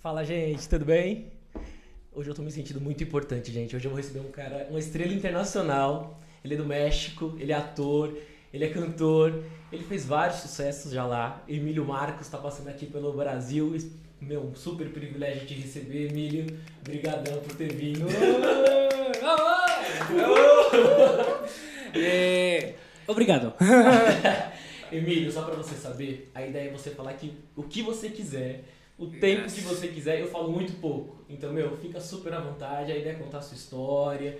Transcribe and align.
Fala, 0.00 0.24
gente, 0.24 0.68
tudo 0.68 0.84
bem? 0.84 1.26
Hoje 2.12 2.30
eu 2.30 2.34
tô 2.34 2.40
me 2.40 2.52
sentindo 2.52 2.80
muito 2.80 3.02
importante, 3.02 3.50
gente. 3.50 3.74
Hoje 3.74 3.84
eu 3.84 3.90
vou 3.90 3.96
receber 3.96 4.20
um 4.20 4.30
cara, 4.30 4.68
uma 4.70 4.78
estrela 4.78 5.12
internacional. 5.12 6.20
Ele 6.44 6.54
é 6.54 6.56
do 6.56 6.64
México, 6.64 7.36
ele 7.36 7.50
é 7.50 7.56
ator, 7.56 8.16
ele 8.54 8.64
é 8.64 8.68
cantor, 8.68 9.42
ele 9.72 9.82
fez 9.82 10.06
vários 10.06 10.38
sucessos 10.38 10.92
já 10.92 11.04
lá. 11.04 11.42
Emílio 11.48 11.84
Marcos 11.84 12.28
tá 12.28 12.38
passando 12.38 12.68
aqui 12.68 12.86
pelo 12.86 13.12
Brasil. 13.12 13.76
Meu, 14.20 14.44
um 14.44 14.54
super 14.54 14.88
privilégio 14.90 15.44
te 15.48 15.54
receber, 15.54 16.10
Emílio. 16.10 16.46
Obrigadão 16.80 17.40
por 17.40 17.56
ter 17.56 17.72
vindo. 17.72 18.06
É, 21.94 22.74
obrigado. 23.06 23.52
Emílio, 24.92 25.32
só 25.32 25.42
pra 25.42 25.54
você 25.54 25.74
saber, 25.74 26.30
a 26.34 26.46
ideia 26.46 26.68
é 26.68 26.72
você 26.72 26.90
falar 26.90 27.14
que 27.14 27.32
o 27.56 27.62
que 27.62 27.82
você 27.82 28.10
quiser, 28.10 28.62
o 28.98 29.06
tempo 29.06 29.42
Yes. 29.42 29.52
que 29.54 29.60
você 29.62 29.88
quiser, 29.88 30.20
eu 30.20 30.26
falo 30.28 30.50
muito 30.50 30.72
pouco. 30.80 31.24
Então, 31.28 31.52
meu, 31.52 31.76
fica 31.78 32.00
super 32.00 32.32
à 32.34 32.40
vontade, 32.40 32.90
a 32.92 32.96
ideia 32.96 33.12
é 33.12 33.16
contar 33.16 33.38
a 33.38 33.42
sua 33.42 33.56
história, 33.56 34.38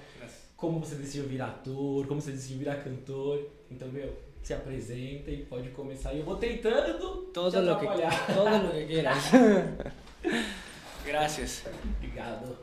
como 0.56 0.80
você 0.80 0.96
decidiu 0.96 1.24
virar 1.28 1.46
ator, 1.46 2.06
como 2.06 2.20
você 2.20 2.32
decidiu 2.32 2.58
virar 2.58 2.76
cantor. 2.76 3.48
Então, 3.70 3.86
meu, 3.88 4.12
se 4.42 4.52
apresenta 4.54 5.30
e 5.30 5.44
pode 5.44 5.68
começar. 5.70 6.12
E 6.14 6.18
eu 6.20 6.24
vou 6.24 6.36
tentando 6.36 7.26
te 7.26 7.32
Todo 7.32 7.50
que, 7.52 7.58
atrapalhar. 7.58 8.26
todo 8.34 8.66
lo 8.66 8.72
que 8.72 8.86
quieras. 8.86 9.24
Gracias. 11.04 11.64
Obrigado. 11.96 12.56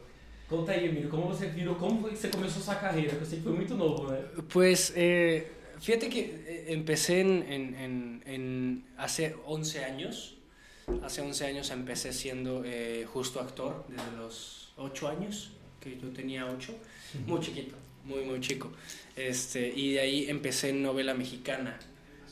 Conta 0.47 0.73
aí, 0.73 0.85
Emílio, 0.87 1.09
como 1.09 1.27
você 1.27 1.47
virou, 1.47 1.75
como 1.75 2.01
foi 2.01 2.11
que 2.11 2.17
você 2.17 2.27
começou 2.27 2.61
sua 2.61 2.75
carreira? 2.75 3.09
Que 3.15 3.21
eu 3.21 3.25
sei 3.25 3.37
que 3.39 3.43
foi 3.43 3.53
muito 3.53 3.73
novo, 3.75 4.11
né? 4.11 4.23
Pues 4.49 4.93
eh, 4.95 5.47
fíjate 5.79 6.07
que 6.07 6.19
eh, 6.47 6.73
empecé 6.73 7.21
en- 7.21 7.43
en- 7.49 8.21
en- 8.27 8.83
hace 8.97 9.35
11 9.47 9.79
años. 9.83 10.34
Hace 11.03 11.21
11 11.21 11.45
años 11.45 11.69
empecé 11.71 12.13
siendo 12.13 12.63
eh, 12.65 13.05
justo 13.11 13.39
actor 13.39 13.85
desde 13.87 14.17
los 14.17 14.69
8 14.77 15.07
años, 15.09 15.51
que 15.79 15.97
yo 15.97 16.09
tenía 16.09 16.45
8, 16.45 16.73
muy 17.25 17.39
chiquito, 17.41 17.75
muy 18.03 18.23
muy 18.23 18.39
chico. 18.39 18.71
Este, 19.15 19.67
y 19.75 19.93
de 19.93 19.99
ahí 20.01 20.29
empecé 20.29 20.69
en 20.69 20.83
novela 20.83 21.13
mexicana 21.13 21.79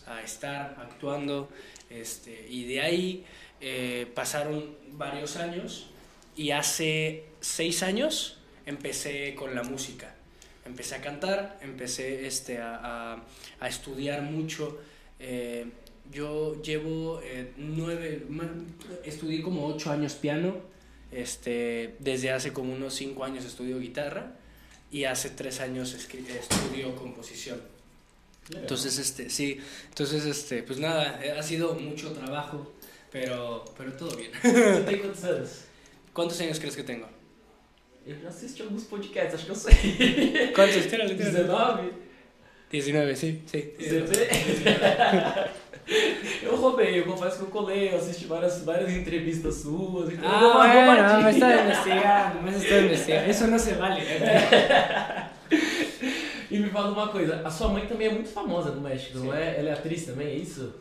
a 0.05 0.21
estar 0.21 0.75
actuando. 0.79 1.49
Este, 1.89 2.47
y 2.49 2.65
de 2.65 2.81
ahí 2.81 3.25
eh, 3.61 4.07
pasaron 4.15 4.75
varios 4.93 5.35
años 5.37 5.87
y 6.35 6.51
hace 6.51 7.25
6 7.41 7.83
años 7.83 8.37
empecé 8.65 9.35
con 9.35 9.53
la 9.55 9.63
música. 9.63 10.15
Empecé 10.65 10.95
a 10.95 11.01
cantar, 11.01 11.59
empecé 11.61 12.25
este, 12.25 12.57
a, 12.59 13.13
a- 13.13 13.23
a 13.59 13.67
estudiar 13.67 14.21
mucho. 14.21 14.79
eh, 15.19 15.65
yo 16.13 16.61
llevo 16.61 17.19
eh, 17.23 17.51
nueve, 17.57 18.25
estudié 19.03 19.41
como 19.41 19.67
ocho 19.67 19.91
años 19.91 20.13
piano, 20.13 20.55
este, 21.11 21.95
desde 21.99 22.31
hace 22.31 22.53
como 22.53 22.73
unos 22.73 22.93
cinco 22.93 23.23
años 23.23 23.45
estudio 23.45 23.79
guitarra 23.79 24.35
y 24.91 25.05
hace 25.05 25.29
tres 25.29 25.59
años 25.59 25.93
estudio 25.93 26.95
composición. 26.95 27.61
Entonces, 28.53 28.97
este, 28.99 29.29
sí, 29.29 29.57
entonces, 29.89 30.25
este, 30.25 30.63
pues 30.63 30.77
nada, 30.77 31.19
eh, 31.23 31.31
ha 31.31 31.41
sido 31.41 31.75
mucho 31.75 32.11
trabajo, 32.11 32.73
pero, 33.11 33.63
pero 33.77 33.93
todo 33.93 34.15
bien. 34.17 34.31
Quantos 35.01 35.23
anos? 35.23 35.49
¿Cuántos 36.13 36.39
años 36.41 36.59
crees 36.59 36.75
que 36.75 36.83
tengo? 36.83 37.07
Eu 38.05 38.19
já 38.19 38.27
assisti 38.27 38.61
alguns 38.61 38.83
podcasts, 38.83 39.33
acho 39.33 39.45
que 39.45 39.51
eu 39.51 39.55
sei. 39.55 40.51
¿Cuántos? 40.53 40.85
Tírale. 40.87 41.15
19? 41.15 41.93
19, 42.69 43.15
sí, 43.15 43.41
sí. 43.45 43.73
Você 43.79 44.01
vê? 44.01 44.29
Eu 46.43 46.55
roubei, 46.55 46.99
eu 46.99 47.05
confesso 47.05 47.37
que 47.37 47.43
eu 47.43 47.47
colei, 47.47 47.91
eu 47.91 47.97
assisti 47.97 48.25
várias, 48.25 48.63
várias 48.63 48.91
entrevistas 48.93 49.55
suas. 49.55 50.11
Então 50.13 50.29
Ah, 50.29 50.37
uma 50.39 50.67
bueno, 50.67 51.01
roubadinha. 51.01 51.23
me 51.23 51.31
está 51.31 51.63
investigando, 51.63 52.41
me 52.43 52.51
está 52.51 52.77
investigando. 52.79 53.29
Eso 53.29 53.47
no 53.47 53.59
se 53.59 53.73
vale. 53.73 54.01
E 56.51 56.59
me 56.59 56.69
fala 56.69 56.91
uma 56.91 57.07
coisa, 57.07 57.41
a 57.43 57.49
sua 57.49 57.69
mãe 57.69 57.87
também 57.87 58.07
é 58.07 58.11
muito 58.13 58.29
famosa 58.29 58.69
no 58.71 58.81
México, 58.81 59.17
não 59.17 59.33
é? 59.33 59.57
Ela 59.59 59.69
é 59.69 59.73
atriz 59.73 60.05
também, 60.05 60.27
é 60.27 60.35
isso? 60.35 60.71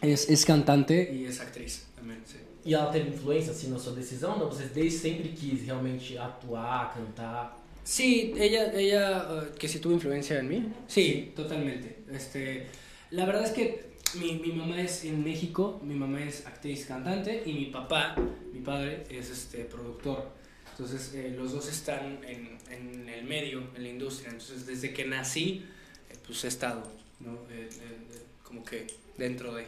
Es, 0.00 0.28
es 0.28 0.44
cantante 0.44 1.10
y 1.12 1.24
es 1.24 1.40
actriz 1.40 1.86
también, 1.96 2.20
sí. 2.24 2.36
E 2.64 2.72
ela 2.74 2.86
teve 2.86 3.08
influência 3.08 3.50
assim 3.50 3.68
na 3.70 3.78
sua 3.78 3.92
decisão? 3.92 4.38
Não, 4.38 4.48
você 4.48 4.64
desde 4.66 4.98
sempre 4.98 5.28
quis 5.30 5.62
realmente 5.66 6.16
atuar, 6.16 6.94
cantar. 6.94 7.58
Sí, 7.84 8.32
ella, 8.36 8.72
ella 8.74 9.26
eh, 9.42 9.58
que 9.58 9.66
sí 9.66 9.80
tuvo 9.80 9.94
influencia 9.94 10.38
en 10.38 10.48
mí. 10.48 10.72
Sí, 10.86 11.32
totalmente. 11.34 11.96
Este, 12.12 12.66
la 13.12 13.26
verdad 13.26 13.44
es 13.44 13.52
que 13.52 13.92
mi, 14.14 14.34
mi 14.34 14.52
mamá 14.52 14.80
es 14.80 15.04
en 15.04 15.22
México, 15.22 15.80
mi 15.84 15.94
mamá 15.94 16.22
es 16.22 16.46
actriz 16.46 16.86
cantante 16.86 17.42
y 17.46 17.52
mi 17.52 17.66
papá, 17.66 18.16
mi 18.52 18.60
padre, 18.60 19.04
es 19.10 19.30
este 19.30 19.64
productor. 19.64 20.30
Entonces 20.70 21.12
eh, 21.14 21.34
los 21.36 21.52
dos 21.52 21.68
están 21.68 22.24
en, 22.24 22.58
en 22.70 23.08
el 23.08 23.24
medio, 23.24 23.62
en 23.76 23.82
la 23.82 23.88
industria. 23.88 24.30
Entonces 24.30 24.66
desde 24.66 24.92
que 24.92 25.04
nací, 25.04 25.64
eh, 26.10 26.16
pues 26.26 26.44
he 26.44 26.48
estado, 26.48 26.82
¿no? 27.20 27.34
Eh, 27.50 27.68
eh, 27.70 27.98
eh, 28.14 28.22
como 28.42 28.64
que 28.64 28.86
dentro 29.16 29.54
de. 29.54 29.66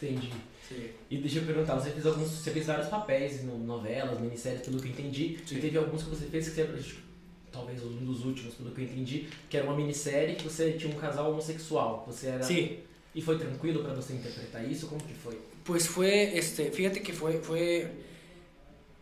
Entendi. 0.00 0.30
Sí. 0.68 0.92
E 1.10 1.18
deixa 1.18 1.38
eu 1.38 1.44
perguntar, 1.44 1.74
você 1.74 1.90
fez 1.90 2.06
alguns. 2.06 2.30
Você 2.30 2.50
fez 2.52 2.66
vários 2.66 2.88
papéis 2.88 3.42
em 3.42 3.46
novelas, 3.46 4.20
minisséries, 4.20 4.62
pelo 4.62 4.80
que 4.80 4.88
eu 4.88 4.92
entendi. 4.92 5.38
Sim. 5.44 5.58
E 5.58 5.60
teve 5.60 5.78
alguns 5.78 6.02
que 6.02 6.10
você 6.10 6.26
fez 6.26 6.48
que 6.48 6.54
você. 6.54 7.09
Talvez 7.52 7.82
um 7.82 8.04
dos 8.04 8.24
últimos, 8.24 8.54
pelo 8.54 8.70
que 8.70 8.80
eu 8.82 8.84
entendi, 8.84 9.28
que 9.48 9.56
era 9.56 9.66
uma 9.66 9.76
minissérie 9.76 10.36
que 10.36 10.44
você 10.44 10.72
tinha 10.74 10.94
um 10.94 10.98
casal 10.98 11.30
homossexual. 11.32 12.04
Você 12.06 12.28
era. 12.28 12.42
Sí, 12.44 12.78
E 13.14 13.20
foi 13.20 13.36
tranquilo 13.38 13.82
pra 13.82 13.92
você 13.92 14.12
interpretar 14.14 14.64
isso? 14.70 14.86
Como 14.86 15.02
que 15.02 15.12
foi? 15.14 15.36
Pues 15.64 15.86
fue, 15.88 16.36
este, 16.38 16.70
fíjate 16.70 17.00
que 17.00 17.12
fue, 17.12 17.40
fue, 17.42 17.90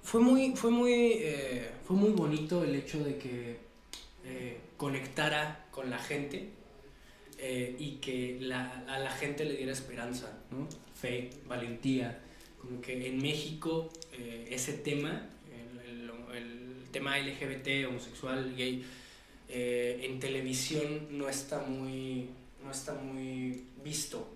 fue 0.02 0.20
muy, 0.22 0.56
fue 0.56 0.70
muy, 0.70 1.12
eh, 1.20 1.70
fue 1.84 1.94
muy 1.96 2.10
bonito 2.12 2.64
el 2.64 2.74
hecho 2.74 2.98
de 3.04 3.18
que 3.18 3.58
eh, 4.24 4.56
conectara 4.78 5.66
con 5.70 5.90
la 5.90 5.98
gente 5.98 6.48
eh, 7.38 7.76
y 7.78 7.96
que 8.00 8.38
la- 8.40 8.84
a 8.88 8.98
la 8.98 9.10
gente 9.10 9.44
le 9.44 9.56
diera 9.56 9.72
esperanza, 9.72 10.38
¿no? 10.50 10.66
Fe, 10.94 11.30
valentía. 11.46 12.18
Como 12.60 12.80
que 12.80 13.08
en 13.08 13.18
México 13.20 13.90
eh, 14.12 14.48
ese 14.50 14.72
tema, 14.72 15.28
tema 16.92 17.18
LGBT, 17.18 17.86
homosexual, 17.88 18.54
gay, 18.56 18.84
eh, 19.48 20.00
en 20.04 20.20
televisión 20.20 21.08
no 21.10 21.28
está 21.28 21.60
muy, 21.60 22.28
no 22.64 22.70
está 22.70 22.94
muy 22.94 23.62
visto 23.84 24.28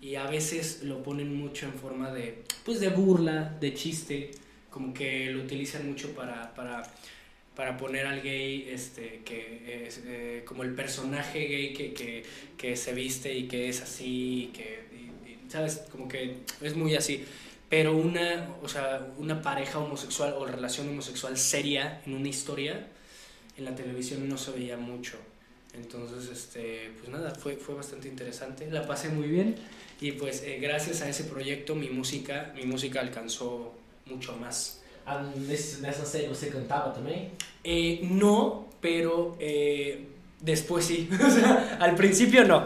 y 0.00 0.14
a 0.16 0.26
veces 0.26 0.82
lo 0.82 1.02
ponen 1.02 1.34
mucho 1.34 1.66
en 1.66 1.72
forma 1.74 2.12
de, 2.12 2.42
pues 2.64 2.80
de 2.80 2.90
burla, 2.90 3.56
de 3.60 3.74
chiste, 3.74 4.30
como 4.70 4.92
que 4.92 5.30
lo 5.30 5.42
utilizan 5.42 5.88
mucho 5.88 6.12
para, 6.14 6.54
para, 6.54 6.82
para 7.56 7.76
poner 7.78 8.06
al 8.06 8.20
gay 8.22 8.68
este, 8.70 9.22
que 9.24 9.86
es 9.86 10.02
eh, 10.06 10.42
como 10.46 10.62
el 10.64 10.74
personaje 10.74 11.46
gay 11.48 11.72
que, 11.72 11.92
que, 11.94 12.22
que 12.58 12.76
se 12.76 12.92
viste 12.92 13.34
y 13.34 13.48
que 13.48 13.68
es 13.70 13.80
así, 13.80 14.50
que, 14.54 14.80
y- 14.92 15.30
y, 15.30 15.50
¿sabes? 15.50 15.82
Como 15.90 16.06
que 16.08 16.34
es 16.60 16.76
muy 16.76 16.94
así. 16.94 17.24
Pero 17.68 17.96
una, 17.96 18.48
o 18.62 18.68
sea, 18.68 19.08
una 19.18 19.42
pareja 19.42 19.78
homosexual 19.78 20.34
o 20.38 20.46
relación 20.46 20.88
homosexual 20.88 21.36
seria 21.36 22.00
en 22.06 22.14
una 22.14 22.28
historia, 22.28 22.86
en 23.56 23.64
la 23.64 23.74
televisión 23.74 24.28
no 24.28 24.38
se 24.38 24.52
veía 24.52 24.76
mucho. 24.76 25.18
Entonces, 25.74 26.30
este, 26.30 26.92
pues 26.98 27.08
nada, 27.10 27.34
fue, 27.34 27.56
fue 27.56 27.74
bastante 27.74 28.08
interesante. 28.08 28.70
La 28.70 28.86
pasé 28.86 29.08
muy 29.08 29.28
bien 29.28 29.56
y 30.00 30.12
pues 30.12 30.42
eh, 30.42 30.58
gracias 30.60 31.02
a 31.02 31.08
ese 31.08 31.24
proyecto 31.24 31.74
mi 31.74 31.88
música, 31.88 32.52
mi 32.54 32.64
música 32.64 33.00
alcanzó 33.00 33.74
mucho 34.06 34.36
más. 34.36 34.80
Ah, 35.06 35.22
nesse, 35.36 35.80
nessa 35.80 36.04
série 36.04 36.26
você 36.26 36.50
cantava 36.50 36.90
também? 36.90 37.30
Eh, 37.62 38.00
no, 38.02 38.66
pero 38.80 39.36
eh, 39.38 40.00
después 40.40 40.84
sí. 40.84 41.08
O 41.24 41.30
sea, 41.30 41.78
al 41.80 41.94
principio 41.94 42.44
no. 42.44 42.64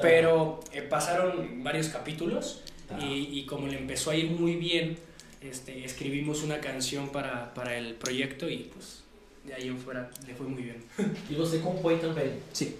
Pero 0.00 0.60
eh, 0.72 0.80
pasaron 0.80 1.62
varios 1.62 1.88
capítulos 1.88 2.62
Y, 3.00 3.38
y 3.40 3.46
como 3.46 3.66
le 3.66 3.78
empezó 3.78 4.10
a 4.10 4.16
ir 4.16 4.30
muy 4.30 4.56
bien, 4.56 4.98
este, 5.40 5.84
escribimos 5.84 6.42
una 6.42 6.60
canción 6.60 7.08
para, 7.08 7.52
para 7.54 7.76
el 7.76 7.94
proyecto 7.94 8.48
y 8.48 8.70
pues 8.72 9.02
de 9.44 9.54
ahí 9.54 9.68
en 9.68 9.78
fuera 9.78 10.10
le 10.26 10.34
fue 10.34 10.46
muy 10.46 10.62
bien. 10.62 10.82
E 11.30 11.34
você 11.34 11.58
compõe 11.58 11.96
também. 11.98 12.32
Sí. 12.52 12.76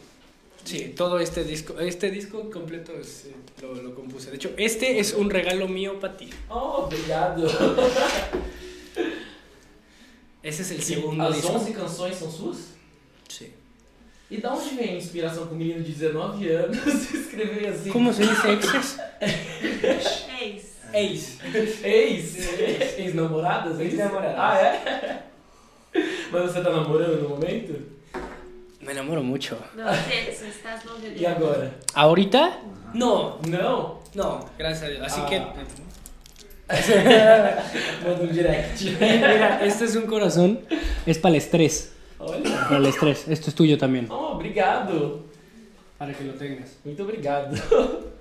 Sí, 0.64 0.94
todo 0.96 1.20
este 1.20 1.44
disco, 1.44 1.78
este 1.78 2.10
disco 2.10 2.50
completo 2.50 2.92
es, 2.98 3.26
eh, 3.26 3.34
lo, 3.60 3.74
lo 3.74 3.94
compuse. 3.94 4.30
De 4.30 4.36
hecho, 4.36 4.50
este 4.56 4.98
es 4.98 5.12
un 5.12 5.28
regalo 5.28 5.68
mío 5.68 6.00
para 6.00 6.16
ti. 6.16 6.30
Oh, 6.48 6.86
obrigado. 6.86 7.46
Ese 10.42 10.62
es 10.62 10.70
el 10.70 10.82
segundo 10.82 11.24
as 11.24 11.36
disco. 11.36 11.52
11 11.52 11.72
canções 11.72 12.16
são 12.16 12.30
suas? 12.30 12.73
E 14.30 14.38
da 14.40 14.52
onde 14.54 14.74
vem 14.74 14.90
a 14.94 14.96
inspiração 14.96 15.46
com 15.46 15.54
um 15.54 15.58
menino 15.58 15.82
de 15.82 15.92
19 15.92 16.48
anos 16.50 16.86
escrever 17.12 17.68
assim? 17.68 17.90
¿Cómo 17.90 18.12
se 18.12 18.26
dice 18.26 18.48
exes? 18.48 18.98
Ex. 20.40 20.74
Ex. 20.92 21.38
Ex? 21.84 22.98
Ex-namoradas? 22.98 23.78
é? 23.78 23.84
Ex-namoradas. 23.84 24.34
Ah, 24.38 24.58
é? 24.58 25.22
Mas 26.32 26.42
você 26.50 26.60
tá 26.62 26.70
namorando 26.70 27.22
no 27.22 27.28
momento? 27.30 27.80
Me 28.80 28.90
enamoro 28.92 29.22
mucho. 29.22 29.56
No, 29.74 29.84
sexo, 30.08 30.44
estás 30.46 30.84
novio 30.84 31.10
de 31.10 31.22
E 31.22 31.26
agora? 31.26 31.72
¿Ahorita? 31.94 32.58
No, 32.92 33.38
Não? 33.46 33.98
no, 34.14 34.48
gracias 34.58 34.82
a 34.84 34.92
Dios. 34.92 35.02
Así 35.06 35.20
Ah. 35.20 35.26
que. 35.26 35.38
Manda 38.04 38.22
um 38.24 38.26
direct. 38.32 38.80
Mira, 38.82 39.64
este 39.66 39.84
es 39.84 39.96
un 39.96 40.06
corazón. 40.06 40.60
Es 41.06 41.18
para 41.18 41.30
el 41.34 41.36
estrés. 41.36 41.92
Olha. 42.18 42.50
Para 42.68 42.76
el 42.78 42.86
estrés. 42.86 43.28
Esto 43.28 43.50
es 43.50 43.54
tuyo 43.54 43.76
también. 43.78 44.06
Oh, 44.10 44.32
obrigado. 44.34 45.24
Para 45.98 46.12
que 46.14 46.24
lo 46.24 46.34
tengas. 46.34 46.78
Muito 46.84 47.02
obrigado. 47.02 47.54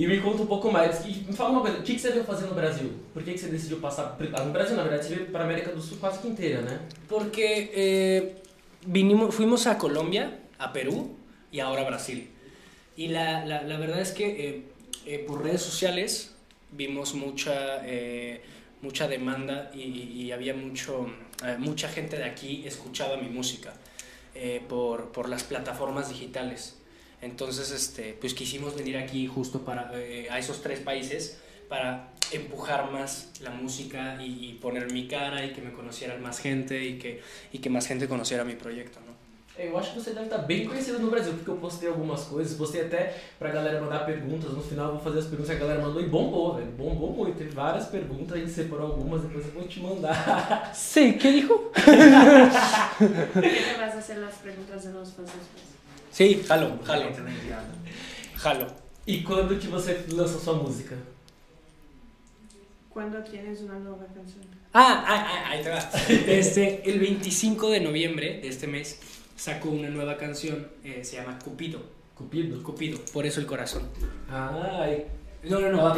E 0.00 0.06
me 0.06 0.20
conta 0.20 0.42
um 0.44 0.46
pouco 0.46 0.70
mais. 0.70 1.04
E 1.04 1.24
me 1.26 1.32
fala 1.32 1.50
uma 1.50 1.60
coisa, 1.60 1.78
o 1.78 1.82
que 1.82 1.94
que 1.94 2.00
você 2.00 2.12
veio 2.12 2.22
fazer 2.22 2.46
no 2.46 2.54
Brasil? 2.54 2.88
Por 3.12 3.20
que 3.24 3.32
que 3.32 3.38
você 3.38 3.48
decidiu 3.48 3.78
passar... 3.80 4.16
ah, 4.32 4.44
No 4.44 4.52
Brasil, 4.52 4.76
na 4.76 4.84
verdade, 4.84 5.04
você 5.06 5.14
veio 5.16 5.26
para 5.32 5.40
a 5.40 5.44
América 5.44 5.72
do 5.72 5.80
Sul 5.82 5.98
quase 5.98 6.20
que 6.20 6.28
inteira, 6.28 6.62
né? 6.62 6.78
Porque 7.08 7.72
eh, 7.74 8.34
vinimos, 8.86 9.34
fuimos 9.34 9.66
a 9.66 9.74
Colombia, 9.76 10.38
a 10.56 10.72
Perú 10.72 11.16
y 11.50 11.58
ahora 11.58 11.82
a 11.82 11.84
Brasil. 11.84 12.30
Y 12.96 13.08
la, 13.08 13.44
la, 13.44 13.62
la 13.62 13.76
verdad 13.76 14.00
es 14.00 14.12
que 14.12 14.24
eh, 14.24 14.62
eh, 15.04 15.24
por 15.26 15.42
redes 15.42 15.62
sociales 15.62 16.32
vimos 16.70 17.12
mucha, 17.14 17.80
eh, 17.84 18.40
mucha 18.82 19.08
demanda 19.08 19.70
y, 19.74 20.30
había 20.30 20.54
mucho, 20.54 21.10
eh, 21.44 21.56
mucha 21.58 21.88
gente 21.88 22.16
de 22.16 22.24
aquí 22.24 22.64
escuchaba 22.66 23.16
mi 23.16 23.28
música 23.28 23.74
eh, 24.34 24.62
por, 24.68 25.10
por 25.12 25.28
las 25.28 25.44
plataformas 25.44 26.08
digitales. 26.08 26.76
Entonces, 27.20 27.70
este, 27.72 28.16
pues 28.20 28.34
quisimos 28.34 28.76
venir 28.76 28.96
aquí 28.96 29.26
justo 29.26 29.64
para, 29.64 29.90
eh, 29.94 30.28
a 30.30 30.38
esos 30.38 30.62
tres 30.62 30.80
países 30.80 31.38
para 31.68 32.12
empujar 32.32 32.90
más 32.90 33.32
la 33.40 33.50
música 33.50 34.18
y, 34.22 34.54
poner 34.60 34.92
mi 34.92 35.08
cara 35.08 35.44
y 35.44 35.52
que 35.52 35.60
me 35.60 35.72
conocieran 35.72 36.22
más 36.22 36.40
gente 36.40 36.84
y 36.84 36.98
que, 36.98 37.20
y 37.52 37.58
que 37.58 37.70
más 37.70 37.86
gente 37.86 38.08
conociera 38.08 38.44
mi 38.44 38.54
proyecto. 38.54 39.00
Eu 39.58 39.76
acho 39.76 39.92
que 39.92 40.00
você 40.00 40.12
deve 40.12 40.26
estar 40.26 40.38
bem 40.38 40.68
conhecido 40.68 41.00
no 41.00 41.10
Brasil, 41.10 41.32
porque 41.32 41.50
eu 41.50 41.56
postei 41.56 41.88
algumas 41.88 42.22
coisas, 42.24 42.56
postei 42.56 42.82
até 42.82 43.20
pra 43.40 43.50
galera 43.50 43.80
mandar 43.80 44.06
perguntas, 44.06 44.52
no 44.52 44.62
final 44.62 44.86
eu 44.86 44.92
vou 44.92 45.00
fazer 45.00 45.18
as 45.18 45.26
perguntas 45.26 45.50
que 45.50 45.56
a 45.56 45.66
galera 45.66 45.82
mandou 45.82 46.00
e 46.00 46.06
bombou, 46.06 46.54
velho, 46.54 46.70
bombou 46.70 47.12
muito, 47.12 47.36
teve 47.36 47.50
várias 47.50 47.86
perguntas, 47.86 48.34
a 48.34 48.38
gente 48.38 48.52
separou 48.52 48.92
algumas, 48.92 49.22
depois 49.22 49.44
eu 49.46 49.52
vou 49.52 49.66
te 49.66 49.80
mandar. 49.80 50.72
Sí, 50.72 51.14
¿qué 51.14 51.32
dijo? 51.32 51.72
¿Qué 51.74 51.90
te 53.50 53.78
vas 53.80 53.94
a 53.94 53.98
hacer 53.98 54.18
las 54.18 54.34
preguntas 54.34 54.84
de 54.84 54.92
los? 54.92 55.12
Sí, 56.12 56.44
jalo, 56.46 56.78
jalo, 56.84 57.06
jalo. 58.36 58.66
E 59.08 59.22
quando 59.22 59.58
que 59.58 59.66
você 59.66 60.04
lança 60.12 60.38
sua 60.38 60.54
música? 60.54 60.94
¿Cuándo 62.90 63.22
tienes 63.22 63.60
una 63.62 63.78
nueva 63.78 64.06
canción? 64.14 64.44
Ah, 64.72 65.02
ah, 65.06 65.26
ah, 65.26 65.50
ahí 65.50 65.62
te 65.62 65.70
va. 65.70 65.78
Este, 66.28 66.82
el 66.88 67.00
25 67.00 67.70
de 67.70 67.80
noviembre 67.80 68.38
de 68.40 68.48
este 68.48 68.66
mes 68.66 69.00
sacó 69.38 69.70
una 69.70 69.88
nueva 69.88 70.16
canción, 70.18 70.68
eh, 70.84 71.00
se 71.04 71.16
llama 71.16 71.38
Cupido. 71.42 71.80
Cupido? 72.14 72.62
Cupido, 72.62 72.98
por 73.12 73.24
eso 73.24 73.40
el 73.40 73.46
corazón. 73.46 73.82
Ai, 74.28 75.04
No, 75.44 75.60
no, 75.60 75.70
no. 75.70 75.94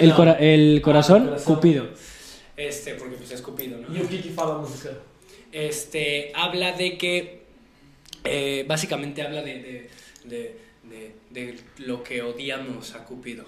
El, 0.00 0.14
cora- 0.14 0.36
el 0.38 0.80
corazón, 0.82 1.22
Ah, 1.22 1.28
corazón. 1.30 1.54
Cupido. 1.56 1.86
Este, 2.56 2.94
porque 2.94 3.16
pues 3.16 3.30
es 3.32 3.40
Cupido, 3.40 3.78
¿no? 3.78 3.88
e 3.96 4.02
o 4.02 4.08
que 4.08 4.20
que 4.20 4.30
fala 4.30 4.58
música? 4.58 4.90
Este, 5.50 6.30
habla 6.34 6.72
de 6.72 6.98
que, 6.98 7.42
eh, 8.24 8.64
básicamente 8.68 9.22
habla 9.22 9.42
de, 9.42 9.54
de, 9.62 9.90
de, 10.24 10.56
de- 10.90 11.14
de 11.30 11.56
lo 11.78 12.02
que 12.04 12.20
odiamos 12.22 12.94
a 12.94 13.04
Cupido. 13.04 13.44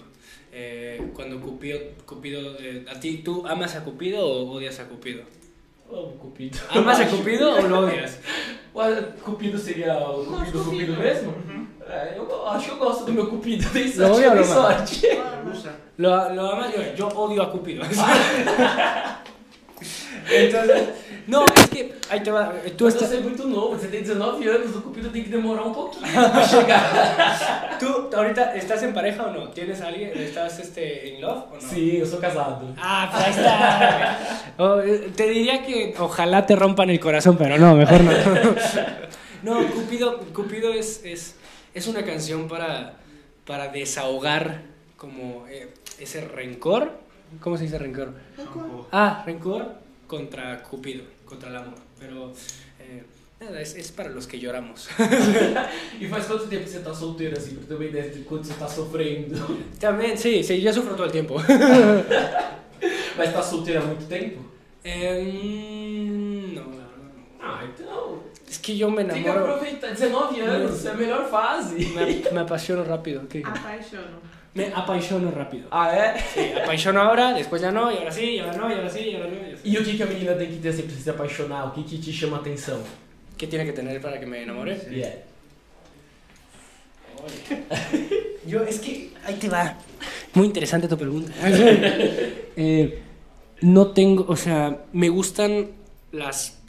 Eh, 0.50 1.02
cuando 1.12 1.38
Cupido, 1.40 1.78
Cupido 2.06 2.56
eh, 2.58 2.86
¿a 2.88 2.98
ti, 2.98 3.18
tú 3.18 3.46
amas 3.46 3.74
a 3.76 3.84
Cupido 3.84 4.24
o 4.26 4.50
odias 4.52 4.80
a 4.80 4.88
Cupido? 4.88 5.22
Amo 5.94 6.12
Cupido. 6.18 6.58
¿Amas 6.70 7.00
a 7.00 7.06
Cupido 7.06 7.54
o 7.54 7.62
lo 7.62 7.78
odias? 7.80 8.18
Ué, 8.74 9.02
Cupido 9.24 9.58
seria 9.58 9.96
o 9.98 10.24
Cupido, 10.24 10.64
Cupido 10.64 10.94
Cupido. 10.94 10.96
mesmo? 10.96 11.34
É, 11.88 12.14
eu 12.16 12.48
acho 12.48 12.64
que 12.66 12.70
eu 12.72 12.78
gosto 12.78 13.04
do 13.04 13.12
meu 13.12 13.26
Cupido, 13.28 13.68
tem 13.70 13.90
sorte, 13.90 14.22
tem 14.22 14.44
sorte. 14.44 15.08
Lo, 15.98 16.34
lo 16.34 16.50
amas, 16.50 16.72
yo, 16.74 16.82
yo 16.96 17.06
odio 17.16 17.42
a 17.42 17.46
Cupido. 17.46 17.82
Entonces, 20.30 20.88
no, 21.26 21.46
es 21.46 21.66
que, 21.68 21.94
te 22.22 22.30
va, 22.30 22.52
tú 22.76 22.84
Mas 22.84 22.94
estás, 22.94 23.10
você 23.10 23.16
é 23.16 23.20
muito 23.20 23.48
novo, 23.48 23.76
você 23.76 23.88
tem 23.88 24.02
19 24.02 24.46
anos, 24.46 24.76
o 24.76 24.82
Cupido 24.82 25.08
tem 25.08 25.22
que 25.22 25.30
demorar 25.30 25.64
um 25.64 25.72
pouquinho 25.72 26.06
pra 26.06 26.46
chegar. 26.46 27.78
tú 27.78 28.14
ahorita 28.14 28.54
estás 28.56 28.82
en 28.82 28.92
pareja 28.92 29.24
o 29.24 29.32
no? 29.32 29.48
¿Tienes 29.48 29.80
a 29.80 29.88
alguien? 29.88 30.12
¿Estás 30.14 30.58
este, 30.58 31.14
en 31.14 31.22
love 31.22 31.44
o 31.50 31.54
no? 31.54 31.60
Sim, 31.60 31.96
eu 31.96 32.06
sou 32.06 32.20
casado. 32.20 32.74
Ah, 32.76 33.08
pues 33.10 33.24
ahí 33.24 33.30
está. 33.30 34.54
Oh, 34.58 34.80
te 35.16 35.28
diría 35.28 35.62
que 35.64 35.94
ojalá 35.98 36.44
te 36.44 36.56
rompan 36.56 36.90
el 36.90 37.00
corazón, 37.00 37.36
pero 37.38 37.58
no, 37.58 37.74
mejor 37.74 38.02
no. 38.02 38.12
No, 39.42 39.66
Cupido, 39.68 40.20
Cupido 40.32 40.72
es, 40.72 41.02
es, 41.04 41.36
es 41.74 41.86
una 41.86 42.02
canción 42.02 42.48
para, 42.48 42.94
para 43.46 43.68
desahogar 43.68 44.62
como 44.96 45.46
eh, 45.48 45.68
ese 45.98 46.22
rencor. 46.22 46.92
¿Cómo 47.40 47.56
se 47.56 47.64
dice 47.64 47.78
rencor? 47.78 48.14
Ah, 48.90 49.22
rencor 49.26 49.83
contra 50.06 50.62
Cupido, 50.62 51.04
contra 51.24 51.48
el 51.50 51.56
amor. 51.56 51.74
Pero 51.98 52.32
eh, 52.80 53.02
nada, 53.40 53.60
es, 53.60 53.74
es 53.76 53.90
para 53.92 54.10
los 54.10 54.26
que 54.26 54.38
lloramos. 54.38 54.88
E 56.00 56.08
faz 56.08 56.26
quanto 56.26 56.46
tempo 56.48 56.64
que 56.64 56.70
você 56.70 56.80
tá 56.80 56.92
solteiro, 56.94 57.36
assim, 57.36 57.54
pra 57.56 57.66
ter 57.68 57.74
uma 57.74 57.84
ideia 57.84 58.10
de 58.10 58.20
quanto 58.24 58.46
você 58.46 58.54
tá 58.54 58.66
sofrendo? 58.68 59.36
También, 59.80 60.16
sí, 60.16 60.42
sí, 60.42 60.60
yo 60.60 60.72
sufro 60.72 60.94
todo 60.94 61.06
el 61.06 61.12
tiempo. 61.12 61.36
Mas 63.16 63.32
tá 63.32 63.42
solteiro 63.42 63.80
há 63.82 63.84
muito 63.86 64.06
tempo? 64.06 64.44
Eh, 64.84 65.22
no, 66.54 66.60
la 66.60 66.86
verdad 66.86 67.14
no. 67.14 67.24
Ah, 67.40 67.64
então. 67.64 68.22
Es 68.48 68.58
que 68.58 68.76
yo 68.76 68.90
me 68.90 69.04
Tem 69.04 69.22
que 69.22 69.28
enamoro. 69.28 69.54
aproveitar. 69.54 69.90
19 69.92 70.40
anos, 70.40 70.84
é 70.84 70.90
a 70.90 70.94
melhor 70.94 71.28
fase. 71.30 71.76
Me, 71.86 72.30
me 72.32 72.40
apasiono 72.40 72.84
rápido. 72.84 73.26
¿qué? 73.28 73.42
Apaixono. 73.44 74.18
Me 74.54 74.72
apasiono 74.72 75.32
rápido. 75.32 75.66
Ah, 75.70 75.90
é? 75.92 76.20
Sí, 76.32 76.52
apasiono 76.52 77.00
ahora, 77.00 77.32
después 77.32 77.60
ya 77.60 77.72
no, 77.72 77.90
y 77.90 77.96
ahora 77.96 78.12
sí, 78.12 78.36
y 78.36 78.38
ahora 78.38 78.56
no, 78.56 78.70
y 78.70 78.74
ahora 78.74 78.88
sí, 78.88 79.00
y 79.00 79.14
ahora 79.16 79.28
no. 79.28 79.48
y 79.48 79.52
así. 79.52 79.74
E 79.74 79.80
o 79.80 79.84
que, 79.84 79.96
que 79.96 80.02
a 80.02 80.06
menina 80.06 80.38
tem 80.38 80.48
que 80.48 80.62
ter 80.62 80.72
sempre 80.72 80.94
se 80.94 81.10
apaixonar? 81.10 81.66
O 81.66 81.72
que, 81.72 81.82
que 81.82 81.98
te 81.98 82.12
chama 82.12 82.36
atenção? 82.36 82.80
¿Qué 83.36 83.48
tiene 83.48 83.64
que 83.64 83.72
tener 83.72 84.00
para 84.00 84.20
que 84.20 84.26
me 84.26 84.44
enamore? 84.44 84.76
Yeah. 84.88 85.24
Yo, 88.46 88.62
es 88.62 88.78
que, 88.78 89.10
ahí 89.26 89.34
te 89.34 89.48
va. 89.48 89.76
Muy 90.34 90.46
interesante 90.46 90.88
tu 90.88 90.96
pregunta. 90.96 91.32
Eh, 92.56 93.02
no 93.62 93.88
tengo, 93.88 94.26
o 94.28 94.36
sea, 94.36 94.84
me 94.92 95.08
gustan 95.08 95.72
las, 96.12 96.60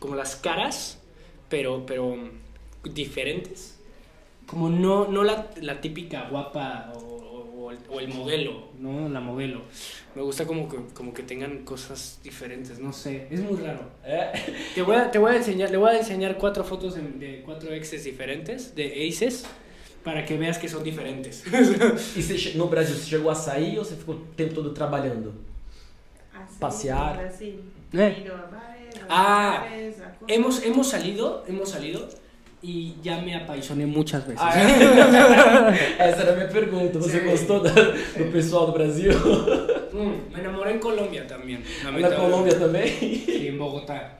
como 0.00 0.16
las 0.16 0.34
caras, 0.34 0.98
pero, 1.48 1.86
pero 1.86 2.18
diferentes. 2.82 3.75
Como 4.46 4.68
no, 4.70 5.08
no 5.08 5.24
la, 5.24 5.48
la 5.60 5.80
típica 5.80 6.28
guapa 6.30 6.92
o, 6.94 6.98
o- 6.98 7.64
o 7.66 7.70
el, 7.72 7.78
o 7.90 7.98
el 8.00 8.08
modelo, 8.08 8.68
¿no? 8.78 9.08
La 9.08 9.20
modelo. 9.20 9.62
Me 10.14 10.22
gusta 10.22 10.46
como 10.46 10.68
que, 10.68 10.76
como 10.94 11.12
que 11.12 11.22
tengan 11.24 11.64
cosas 11.64 12.20
diferentes, 12.22 12.78
no 12.78 12.92
sé. 12.92 13.26
Es 13.30 13.40
muy 13.40 13.56
raro. 13.60 13.90
É? 14.04 14.32
Te 14.74 14.82
voy 14.82 14.96
a, 14.96 15.10
te 15.10 15.18
voy 15.18 15.32
a 15.32 15.36
enseñar, 15.36 15.70
le 15.70 15.76
voy 15.76 15.90
a 15.90 15.98
enseñar 15.98 16.36
cuatro 16.38 16.62
fotos 16.64 16.94
de, 16.94 17.02
de 17.02 17.42
cuatro 17.44 17.72
exes 17.72 18.04
diferentes, 18.04 18.74
de 18.76 19.08
aces, 19.08 19.44
para 20.04 20.24
que 20.24 20.36
veas 20.38 20.58
que 20.58 20.68
son 20.68 20.84
diferentes. 20.84 21.42
E 22.16 22.22
você, 22.22 22.52
no 22.56 22.68
Brasil, 22.68 22.94
você 22.94 23.10
chegou 23.10 23.30
a 23.30 23.34
sair 23.34 23.76
ou 23.78 23.84
você 23.84 23.96
ficou 23.96 24.14
o 24.14 24.18
tempo 24.36 24.54
todo 24.54 24.72
trabalhando? 24.72 25.34
Así, 26.32 26.58
Pasear. 26.60 27.18
Así. 27.26 27.58
Eh. 27.92 28.14
He 28.18 28.20
ido 28.20 28.34
a 28.34 28.42
bares, 28.46 28.94
a 29.02 29.06
Ah, 29.08 29.66
hemos, 30.28 30.62
hemos 30.62 30.86
salido, 30.88 31.42
hemos 31.48 31.68
salido 31.70 32.08
y 32.62 32.94
ya 33.02 33.20
me 33.20 33.34
apaisoné 33.34 33.86
muchas 33.86 34.26
veces. 34.26 34.42
Ah, 34.42 34.52
é? 34.60 35.96
Essa 35.98 36.22
era 36.22 36.32
a 36.32 36.36
minha 36.36 36.48
pergunta. 36.48 36.98
Você 36.98 37.20
Sim. 37.20 37.30
gostou 37.30 37.60
da- 37.60 37.70
do 37.72 38.32
pessoal 38.32 38.66
do 38.66 38.72
Brasil? 38.72 39.12
Mm, 39.92 40.32
me 40.34 40.40
enamoré 40.40 40.72
en 40.72 40.78
Colombia 40.78 41.26
también. 41.26 41.62
Na 41.82 41.90
lamentablemente. 41.90 42.16
Colômbia 42.16 42.58
também? 42.58 42.88
Sí, 43.24 43.48
en 43.48 43.56
Bogotá. 43.58 44.18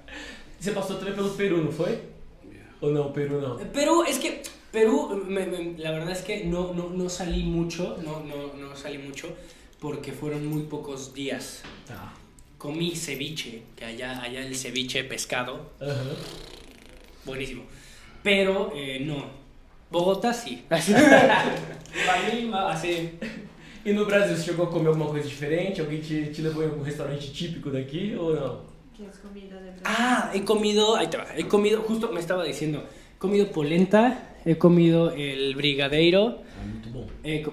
Você 0.59 0.71
passou 0.73 0.97
também 0.97 1.15
pelo 1.15 1.31
Peru, 1.31 1.59
não 1.63 1.73
foi? 1.73 1.99
Ou 2.81 2.93
não, 2.93 3.11
Peru 3.13 3.41
não? 3.41 3.57
Perú, 3.69 4.05
es 4.05 4.19
que 4.19 4.41
Perú, 4.73 5.09
me- 5.27 5.47
me- 5.47 5.75
la 5.79 5.91
verdad 5.93 6.13
es 6.13 6.21
que 6.23 6.45
no, 6.45 6.73
no, 6.75 6.91
no 6.91 7.09
salí 7.09 7.43
mucho, 7.43 7.97
no, 8.05 8.21
no, 8.21 8.55
no 8.55 8.77
salí 8.77 8.99
mucho 8.99 9.29
porque 9.81 10.13
fueron 10.13 10.47
muy 10.47 10.63
pocos 10.65 11.13
días. 11.15 11.63
Tá. 11.87 12.13
Comí 12.59 12.95
ceviche, 12.97 13.63
que 13.77 13.85
allá, 13.85 14.21
allá 14.23 14.41
el 14.47 14.55
ceviche 14.57 15.05
pescado, 15.05 15.73
Aham. 15.81 16.15
buenísimo. 17.25 17.63
Pero 18.27 18.73
eh, 18.75 18.99
no. 19.07 19.19
Bogotá 19.89 20.33
sí. 20.35 20.65
Lima, 22.35 22.73
así. 22.73 23.11
E 23.85 23.93
no 23.93 24.05
Brasil, 24.05 24.37
você 24.37 24.43
chegou 24.51 24.67
a 24.67 24.69
comer 24.69 24.89
alguma 24.89 25.07
coisa 25.09 25.29
diferente? 25.29 25.81
Alguém 25.81 26.01
te, 26.01 26.27
te 26.35 26.43
levou 26.43 26.65
em 26.65 26.67
algum 26.67 26.83
restaurante 26.83 27.33
típico 27.33 27.71
daqui 27.71 28.17
ou 28.19 28.35
não? 28.35 28.61
¿Qué 28.97 29.05
has 29.07 29.19
comido 29.19 29.55
de 29.61 29.71
Brasil? 29.71 29.83
Ah, 29.85 30.31
he 30.35 30.41
comido, 30.41 30.97
ahí 30.97 31.07
te 31.07 31.17
va, 31.17 31.27
he 31.37 31.45
comido, 31.45 31.83
justo 31.83 32.11
me 32.13 32.19
estaba 32.19 32.43
diciendo, 32.43 32.83
he 33.15 33.19
comido 33.19 33.47
polenta, 33.53 34.35
he 34.45 34.57
comido 34.57 35.13
el 35.13 35.55
brigadeiro, 35.55 36.41
Ah, 36.59 36.99
he, 37.23 37.45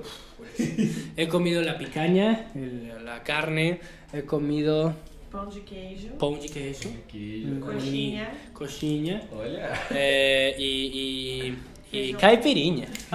he 1.17 1.27
comido 1.27 1.61
la 1.61 1.77
picaña, 1.77 2.49
el- 2.55 3.05
la 3.05 3.21
carne, 3.21 3.79
he 4.11 4.23
comido 4.23 4.95
Pão 5.33 5.47
de 5.47 5.61
queijo. 5.61 6.09
pão 6.19 6.37
de 6.37 6.47
queijo, 6.47 6.89
Queijo. 7.07 7.59
Coxinha. 7.59 8.27
coxinha, 8.53 9.21
Olha. 9.35 9.71
eh, 9.89 10.55
y, 10.59 11.55
y, 11.91 11.99
e 12.09 12.13
caipirinha. 12.13 12.87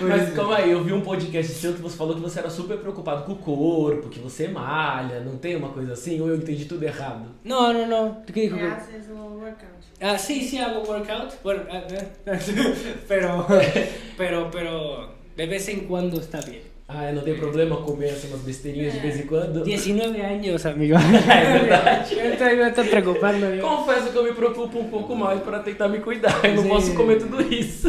Mas 0.00 0.34
calma 0.34 0.56
aí, 0.56 0.72
eu 0.72 0.82
vi 0.82 0.92
um 0.92 1.00
podcast 1.02 1.52
seu 1.52 1.72
que 1.74 1.80
você 1.80 1.96
falou 1.96 2.16
que 2.16 2.20
você 2.20 2.40
era 2.40 2.50
super 2.50 2.78
preocupado 2.78 3.24
com 3.24 3.32
o 3.32 3.36
corpo, 3.36 4.08
que 4.08 4.18
você 4.18 4.48
malha, 4.48 5.20
não 5.20 5.36
tem 5.38 5.54
uma 5.54 5.68
coisa 5.68 5.92
assim? 5.92 6.20
Ou 6.20 6.28
eu 6.30 6.36
entendi 6.36 6.64
tudo 6.64 6.82
errado? 6.84 7.28
No, 7.44 7.72
no, 7.72 7.86
no. 7.86 8.22
¿Qué 8.26 8.32
dijo? 8.32 8.56
¿Qué 8.56 8.64
haces 8.66 9.06
un 9.08 9.36
workout? 9.40 9.84
Ah, 10.00 10.18
sí, 10.18 10.42
sí 10.42 10.58
hago 10.58 10.80
workout. 10.82 11.32
Bueno, 11.44 11.62
ah, 11.70 11.82
eh, 11.90 12.08
pero, 13.08 13.46
pero, 14.18 14.50
pero 14.50 15.14
de 15.36 15.46
vez 15.46 15.68
en 15.68 15.86
cuando 15.86 16.18
está 16.20 16.40
bien. 16.40 16.62
Ah, 16.88 17.10
não 17.10 17.20
tem 17.22 17.34
problema 17.36 17.76
comer 17.82 18.10
assim, 18.10 18.28
umas 18.28 18.42
besteirinhas 18.42 18.92
de 18.92 19.00
vez 19.00 19.18
em 19.18 19.26
quando? 19.26 19.64
19 19.64 20.20
años, 20.20 20.64
amigo. 20.66 20.94
É 21.28 21.58
verdade. 21.58 22.14
Me 22.14 22.28
estoy, 22.28 22.56
me 22.56 22.68
estoy 22.68 22.88
preocupando. 22.88 23.46
yo. 23.46 23.60
Confesso 23.60 24.12
que 24.12 24.18
eu 24.18 24.22
me 24.22 24.32
preocupo 24.32 24.78
um 24.78 24.88
pouco 24.88 25.16
mais 25.16 25.42
para 25.42 25.58
tentar 25.60 25.88
me 25.88 25.98
cuidar. 25.98 26.44
Eu 26.44 26.54
não 26.54 26.62
Sim. 26.62 26.68
posso 26.68 26.94
comer 26.94 27.18
tudo 27.18 27.42
isso. 27.52 27.88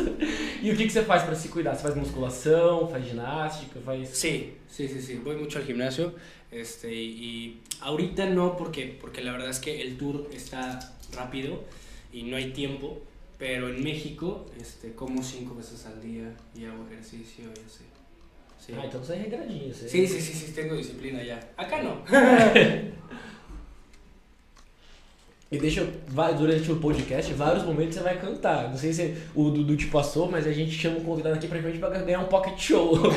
E 0.63 0.72
o 0.72 0.75
que, 0.75 0.86
que 0.86 0.89
você 0.92 1.04
faz 1.04 1.22
para 1.22 1.36
se 1.36 1.48
cuidar? 1.50 1.75
Você 1.75 1.84
faz 1.84 1.96
musculação, 1.96 2.88
faz 2.88 3.06
ginástica, 3.06 3.80
faz. 3.86 4.10
Sí, 4.10 4.54
sí, 4.68 4.88
sí, 4.88 5.00
sí. 5.00 5.16
Voy 5.24 5.36
mucho 5.36 5.60
al 5.60 5.66
gimnasio. 5.66 6.16
Este, 6.51 6.92
y 6.92 7.62
ahorita 7.82 8.25
no, 8.25 8.58
porque, 8.58 8.98
porque 9.00 9.22
la 9.22 9.32
verdad 9.32 9.50
es 9.51 9.60
que 9.60 9.80
el 9.80 9.96
tour 9.98 10.27
está 10.34 10.80
rápido 11.13 11.63
y 12.12 12.24
no 12.24 12.36
hay 12.36 12.51
tiempo. 12.51 13.00
Pero 13.38 13.70
en 13.70 13.84
México, 13.84 14.48
este, 14.60 14.94
como 14.94 15.22
cinco 15.22 15.54
veces 15.54 15.86
al 15.86 16.01
día 16.01 16.34
y 16.56 16.66
hago 16.66 16.88
ejercicio 16.89 17.46
y 17.46 17.60
así. 17.68 17.84
Sí. 18.60 18.74
Ah, 18.78 18.86
então 18.86 19.00
você 19.00 19.14
é 19.14 19.18
regradinho. 19.18 19.74
Você... 19.74 19.88
Sí, 19.88 20.08
sí, 20.08 20.20
sí, 20.22 20.34
sí, 20.34 20.52
tengo 20.52 20.76
disciplina 20.76 21.22
ya. 21.22 21.40
Acá 21.58 21.82
no. 21.82 22.02
E 25.50 25.58
deixa 25.58 25.88
durante 26.38 26.70
o 26.70 26.76
podcast, 26.76 27.34
vários 27.34 27.64
momentos 27.64 27.96
você 27.96 28.04
vai 28.04 28.20
cantar. 28.20 28.68
Não 28.70 28.76
sei 28.78 28.92
se 28.92 29.16
o 29.34 29.50
Dudu 29.50 29.78
te 29.78 29.88
passou, 29.88 30.30
mas 30.30 30.46
a 30.46 30.52
gente 30.52 30.72
chama 30.72 30.98
um 30.98 31.04
convidado 31.06 31.36
aqui 31.36 31.48
pra 31.48 31.62
gente 31.62 31.80
pra 31.80 31.88
ganhar 31.88 32.20
um 32.20 32.26
pocket 32.26 32.60
show. 32.60 32.98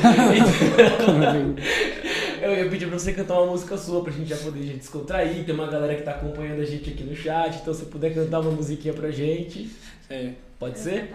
eu 2.41 2.55
ia 2.55 2.69
pedir 2.69 2.87
pra 2.87 2.97
você 2.97 3.11
cantar 3.11 3.33
uma 3.33 3.47
música 3.51 3.77
sua 3.77 4.01
pra 4.01 4.13
gente 4.13 4.29
já 4.29 4.37
poder 4.37 4.63
gente 4.63 4.77
descontrair. 4.77 5.43
Tem 5.43 5.53
uma 5.53 5.67
galera 5.67 5.93
que 5.93 6.03
tá 6.03 6.11
acompanhando 6.11 6.61
a 6.61 6.65
gente 6.65 6.91
aqui 6.91 7.03
no 7.03 7.13
chat, 7.13 7.57
então 7.57 7.73
se 7.73 7.83
puder 7.87 8.13
cantar 8.13 8.39
uma 8.39 8.51
musiquinha 8.51 8.93
pra 8.93 9.11
gente, 9.11 9.69
Sí. 10.07 10.33
pode 10.57 10.79
ser? 10.79 11.13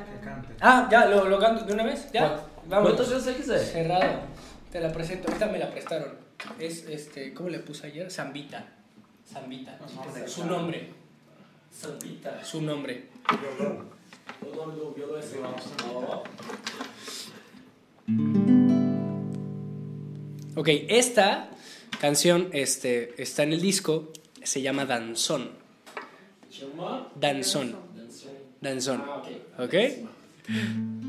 Ah, 0.61 0.87
ya, 0.91 1.07
¿lo, 1.07 1.29
lo 1.29 1.39
canto 1.39 1.65
de 1.65 1.73
una 1.73 1.85
vez? 1.85 2.09
¿Ya? 2.13 2.41
Vamos. 2.69 2.97
Cerrado. 3.07 4.21
Te 4.73 4.81
la 4.81 4.93
presento. 4.93 5.29
Ahorita 5.29 5.47
me 5.47 5.59
la 5.59 5.71
prestaron. 5.71 6.15
Es, 6.59 6.85
este, 6.89 7.33
¿cómo 7.33 7.49
le 7.49 7.61
puse 7.61 7.87
ayer? 7.87 8.11
Zambita. 8.11 8.67
Zambita. 9.33 9.79
Su 10.27 10.45
nombre. 10.45 10.91
Sambita. 11.71 12.45
Su 12.45 12.63
nombre. 12.63 13.09
Ok, 20.57 20.69
esta 20.89 21.51
canción 22.01 22.49
este, 22.53 23.21
está 23.23 23.43
en 23.43 23.53
el 23.53 23.61
disco. 23.61 24.13
Se 24.43 24.63
llama 24.63 24.87
Danzón. 24.87 25.51
Danzón. 27.15 27.77
Dançom. 27.95 28.43
Danzón. 28.61 29.05
Ah, 29.07 29.23
ok. 29.59 29.67
Ok? 29.67 31.06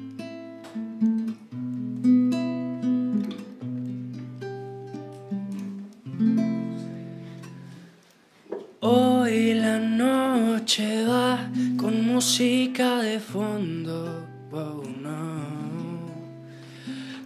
Música 12.18 12.90
de 13.04 13.20
fondo. 13.20 14.26
Oh, 14.52 14.82
no. 15.06 15.22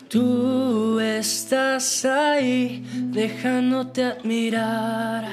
Tú 0.09 0.99
estás 0.99 2.03
ahí 2.03 2.83
dejándote 3.19 4.03
admirar. 4.03 5.23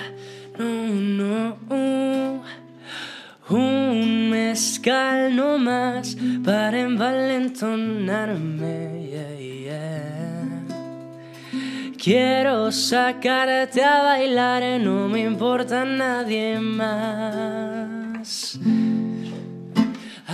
No, 0.56 1.56
no. 1.68 2.44
Un 3.50 4.30
mezcal 4.30 5.34
no 5.34 5.58
más 5.58 6.16
para 6.44 6.78
envalentonarme. 6.78 8.78
Quiero 12.00 12.70
sacarte 12.70 13.82
a 13.82 14.02
bailar, 14.02 14.80
no 14.80 15.08
me 15.08 15.22
importa 15.22 15.84
nadie 15.84 16.60
más. 16.60 18.56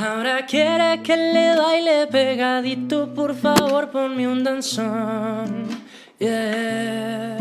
Ahora 0.04 0.44
quiere 0.44 1.02
que 1.02 1.16
le 1.16 1.56
baile 1.56 2.06
pegadito, 2.06 3.14
por 3.14 3.34
favor 3.34 3.90
ponme 3.90 4.28
un 4.28 4.44
danzón. 4.44 5.66
Yeah. 6.18 7.38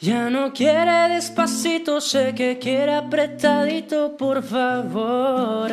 Ya 0.00 0.30
no 0.30 0.52
quiere 0.52 1.08
despacito, 1.14 2.00
sé 2.00 2.34
que 2.36 2.58
quiere 2.60 2.94
apretadito, 2.94 4.16
por 4.16 4.44
favor. 4.44 5.72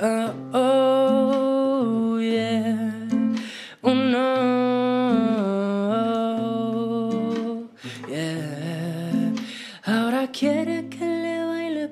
Oh, 0.00 0.32
oh, 0.52 2.20
yeah. 2.20 2.92
Oh, 3.82 3.94
no. 3.94 4.28
Yeah. 8.08 9.32
Ahora 9.84 10.28
quiere 10.28 10.88
que 10.88 10.97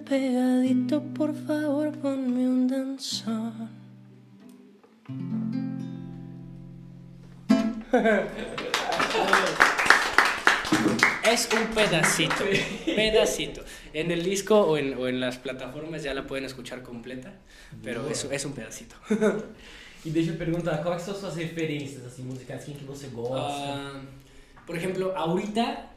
pegadito, 0.08 1.02
por 1.02 1.34
favor, 1.34 1.92
ponme 1.98 2.48
un 2.48 2.68
danzón. 2.68 3.70
Es 11.24 11.48
un 11.52 11.66
pedacito, 11.74 12.44
pedacito. 12.84 13.62
En 13.92 14.10
el 14.10 14.22
disco 14.22 14.60
o 14.60 14.76
en, 14.76 14.96
o 14.96 15.08
en 15.08 15.20
las 15.20 15.38
plataformas 15.38 16.02
ya 16.02 16.14
la 16.14 16.26
pueden 16.26 16.44
escuchar 16.44 16.82
completa, 16.82 17.32
pero 17.82 18.08
es, 18.08 18.24
es 18.24 18.44
un 18.44 18.52
pedacito. 18.52 18.94
E 20.04 20.10
deixa 20.10 20.30
eu 20.30 20.36
perguntar, 20.36 20.84
quais 20.84 21.02
são 21.02 21.14
as 21.14 21.20
suas 21.20 21.34
referências 21.34 22.06
assim, 22.06 22.22
musicais? 22.22 22.64
Quem 22.64 22.74
que 22.76 22.84
você 22.84 23.08
gosta? 23.08 23.40
Ah, 23.40 24.00
por 24.64 24.76
ejemplo, 24.76 25.12
ahorita, 25.16 25.90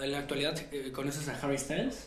en 0.00 0.12
la 0.12 0.18
actualidad, 0.18 0.56
eh, 0.70 0.92
¿conoces 0.92 1.28
a 1.28 1.34
Harry 1.42 1.58
Styles? 1.58 2.06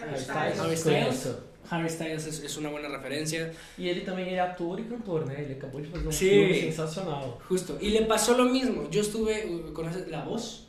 Harry 0.00 0.58
Harry 0.58 0.76
Styles. 0.76 1.28
Harry 1.70 1.88
Styles 1.88 2.26
es, 2.26 2.40
es 2.42 2.56
una 2.56 2.68
buena 2.70 2.88
referencia. 2.88 3.52
E 3.78 3.88
ele 3.88 4.00
também 4.00 4.34
é 4.34 4.40
ator 4.40 4.80
e 4.80 4.84
cantor, 4.84 5.26
né? 5.26 5.40
Ele 5.42 5.52
acabou 5.52 5.80
de 5.80 5.88
fazer 5.88 6.08
um 6.08 6.12
Sim. 6.12 6.28
filme 6.28 6.60
sensacional. 6.62 7.38
Justo. 7.48 7.78
Y 7.80 7.90
le 7.90 8.02
pasó 8.06 8.36
lo 8.36 8.46
mismo. 8.46 8.88
Yo 8.90 9.00
estuve, 9.02 9.46
uh, 9.46 9.72
¿conoces 9.72 10.08
La 10.08 10.24
Voz? 10.24 10.66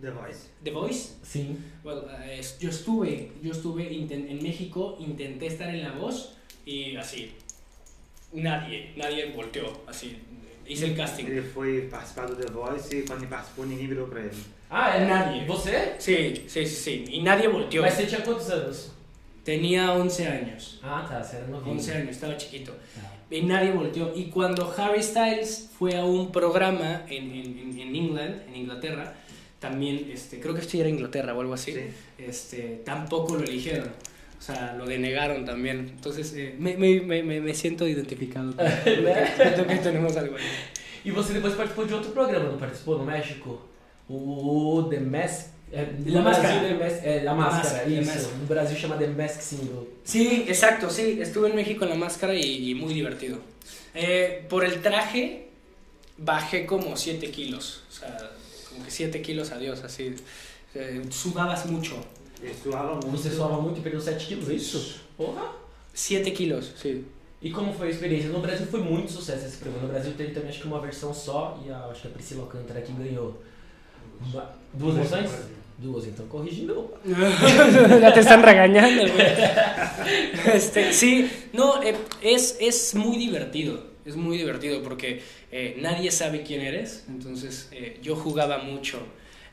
The 0.00 0.10
Voice. 0.10 0.48
The 0.62 0.70
Voice. 0.70 1.14
Well, 1.84 2.04
eh, 2.22 2.38
es- 2.40 2.58
yo 2.58 2.68
estuve, 2.70 3.32
yo 3.42 3.52
estuve 3.52 3.88
en 3.88 4.42
México, 4.42 4.96
intenté 5.00 5.46
estar 5.46 5.68
en 5.74 5.82
La 5.82 5.92
Voz 5.92 6.34
y 6.66 6.96
así, 6.96 7.32
nadie, 8.32 8.92
nadie 8.96 9.32
volteó, 9.34 9.72
así, 9.86 10.18
hice 10.66 10.86
el 10.86 10.96
casting. 10.96 11.24
Ele 11.26 11.42
foi 11.42 11.82
participar 11.90 12.26
do 12.28 12.36
The 12.36 12.50
Voice 12.52 12.94
e 12.96 13.02
quando 13.02 13.22
ele 13.22 13.30
participou, 13.30 13.64
ninguém 13.66 13.86
virou 13.88 14.06
pra 14.08 14.20
ele. 14.20 14.36
Ah, 14.70 14.98
Nadie. 14.98 15.44
Você? 15.46 15.94
Sí, 15.98 16.44
sí, 16.48 16.66
sí, 16.66 16.76
sí, 16.76 17.04
y 17.08 17.22
nadie 17.22 17.48
volteó. 17.48 17.82
Mas 17.82 17.94
você 17.94 18.06
tinha 18.06 18.22
quantos 18.22 18.50
anos? 18.50 18.92
Tenía 19.44 19.92
11 19.92 20.26
años, 20.26 20.80
Ah, 20.82 21.06
tá, 21.08 21.22
você 21.22 21.36
era 21.36 21.46
novinho. 21.46 21.72
11 21.76 21.92
años, 21.94 22.10
estaba 22.10 22.36
chiquito. 22.36 22.72
Ah. 22.98 23.12
Y 23.30 23.42
nadie 23.42 23.70
volteó. 23.70 24.12
Y 24.14 24.24
cuando 24.24 24.72
Harry 24.76 25.00
Styles 25.02 25.70
fue 25.78 25.96
a 25.96 26.04
un 26.04 26.32
programa 26.32 27.02
en, 27.08 27.30
en, 27.30 27.58
en- 27.58 27.78
en 27.78 27.94
England, 27.96 28.42
en 28.48 28.56
Inglaterra, 28.56 29.14
también, 29.60 30.10
este, 30.12 30.40
creo 30.40 30.52
que 30.54 30.60
esto 30.62 30.76
era 30.78 30.88
Inglaterra 30.88 31.32
o 31.34 31.40
algo 31.40 31.54
así, 31.54 31.72
Sí. 31.72 31.80
este, 32.18 32.82
tampoco 32.84 33.36
lo 33.36 33.44
eligieron. 33.44 33.88
O 34.38 34.42
sea, 34.42 34.74
lo 34.76 34.84
denegaron 34.84 35.44
también. 35.44 35.92
Entonces, 35.94 36.34
eh, 36.36 36.54
me, 36.58 36.76
me, 36.76 37.00
me, 37.00 37.40
me- 37.40 37.54
siento 37.54 37.86
identificado. 37.88 38.54
con- 38.54 38.66
Siento 39.36 39.66
que 39.66 39.76
tenemos 39.76 40.16
algo 40.16 40.36
ahí. 40.36 40.42
E 41.04 41.12
você 41.12 41.32
depois 41.34 41.54
participou 41.54 41.86
de 41.86 41.94
outro 41.94 42.10
programa, 42.10 42.50
não 42.50 42.58
participou 42.58 42.98
no 42.98 43.04
México? 43.04 43.62
O 44.08 44.86
The 44.88 45.00
Mask. 45.00 45.46
É, 45.72 45.84
no 45.84 46.14
La 46.14 46.20
Brasil, 46.22 46.42
Máscara. 46.42 46.68
The 46.68 46.74
Mask, 46.74 47.04
é, 47.04 47.16
La 47.18 47.24
La 47.24 47.34
Máscara, 47.34 47.62
Máscara, 47.62 47.84
The 47.84 48.00
isso. 48.00 48.12
Mask. 48.12 48.34
No 48.40 48.46
Brasil 48.46 48.76
chama 48.78 48.96
The 48.96 49.06
Mask 49.08 49.40
Single. 49.40 49.88
Sí, 50.04 50.44
exacto, 50.48 50.90
sí. 50.90 51.18
Estuve 51.20 51.48
en 51.50 51.56
México 51.56 51.84
en 51.84 51.90
la 51.90 51.96
máscara 51.96 52.34
y, 52.34 52.70
y 52.70 52.74
muy 52.74 52.94
divertido. 52.94 53.38
Eh, 53.94 54.44
por 54.48 54.64
el 54.64 54.80
traje 54.82 55.48
bajé 56.18 56.66
como 56.66 56.96
7 56.96 57.30
kilos. 57.30 57.82
O 57.90 57.92
sea, 57.92 58.30
como 58.68 58.84
que 58.84 58.90
7 58.90 59.20
kilos, 59.22 59.50
adiós, 59.50 59.82
así. 59.82 60.14
Eh, 60.74 61.02
sudabas 61.10 61.66
mucho. 61.66 61.96
Ele 62.42 62.54
suava 62.62 62.94
muito. 62.94 63.08
Você 63.10 63.30
suava 63.30 63.60
muito 63.60 63.78
e 63.80 63.82
perdeu 63.82 64.00
7 64.00 64.26
quilos, 64.26 64.48
é 64.48 64.54
isso? 64.54 65.00
Porra! 65.16 65.50
7 65.94 66.30
kilos, 66.32 66.72
sí. 66.80 67.04
E 67.40 67.50
como 67.50 67.72
foi 67.72 67.88
a 67.88 67.90
experiência? 67.90 68.30
No 68.30 68.40
Brasil 68.40 68.66
foi 68.66 68.80
muito 68.80 69.10
sucesso 69.10 69.46
esse 69.46 69.56
programa. 69.58 69.86
No 69.86 69.92
Brasil 69.92 70.12
teve 70.16 70.32
também 70.32 70.50
acho 70.50 70.60
que 70.60 70.66
uma 70.66 70.80
versão 70.80 71.12
só 71.12 71.60
e 71.66 71.70
a, 71.70 71.86
acho 71.86 72.02
que 72.02 72.08
a 72.08 72.10
Priscila 72.10 72.42
Alcântara 72.42 72.80
que 72.80 72.92
ganhou. 72.92 73.42
Ba- 74.32 74.54
Duas 74.72 74.96
versões? 74.96 75.30
Duas, 75.78 76.06
então 76.06 76.26
corrigindo. 76.26 76.94
ya 78.00 78.12
te 78.12 78.20
están 78.20 78.42
regañando, 78.42 79.02
güey. 79.12 79.26
Este, 80.54 80.92
sí, 80.92 81.30
no, 81.52 81.82
eh, 81.82 81.94
es, 82.22 82.56
es 82.60 82.94
muy 82.94 83.18
divertido. 83.18 83.84
Es 84.04 84.16
muy 84.16 84.38
divertido 84.38 84.82
porque 84.82 85.20
eh, 85.50 85.76
nadie 85.80 86.10
sabe 86.10 86.42
quién 86.42 86.60
eres. 86.62 87.04
Entonces, 87.08 87.68
eh, 87.72 87.98
yo 88.02 88.16
jugaba 88.16 88.58
mucho. 88.58 88.98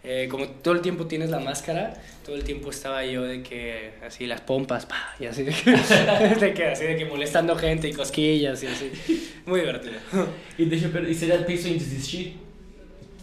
Eh, 0.05 0.27
como 0.29 0.47
todo 0.47 0.73
el 0.73 0.81
tiempo 0.81 1.07
tienes 1.07 1.29
la 1.29 1.39
máscara, 1.39 1.93
todo 2.25 2.35
el 2.35 2.43
tiempo 2.43 2.69
estaba 2.69 3.05
yo 3.05 3.23
de 3.23 3.41
que 3.41 3.93
así 4.05 4.25
las 4.27 4.41
pompas, 4.41 4.85
pa, 4.85 5.15
y 5.17 5.25
así 5.27 5.43
de 5.43 5.53
que, 5.53 5.71
de 6.45 6.53
que, 6.53 6.65
así 6.67 6.83
de 6.83 6.97
que 6.97 7.05
molestando 7.05 7.55
gente 7.55 7.87
y 7.87 7.93
cosquillas 7.93 8.61
y 8.63 8.67
así. 8.67 8.91
Muy 9.45 9.61
divertido. 9.61 9.95
E 10.59 10.65
deixa 10.65 10.87
eu 10.87 10.91
per- 10.91 11.09
e 11.09 11.15
pensou 11.15 11.71
em 11.71 11.77
desistir? 11.77 12.35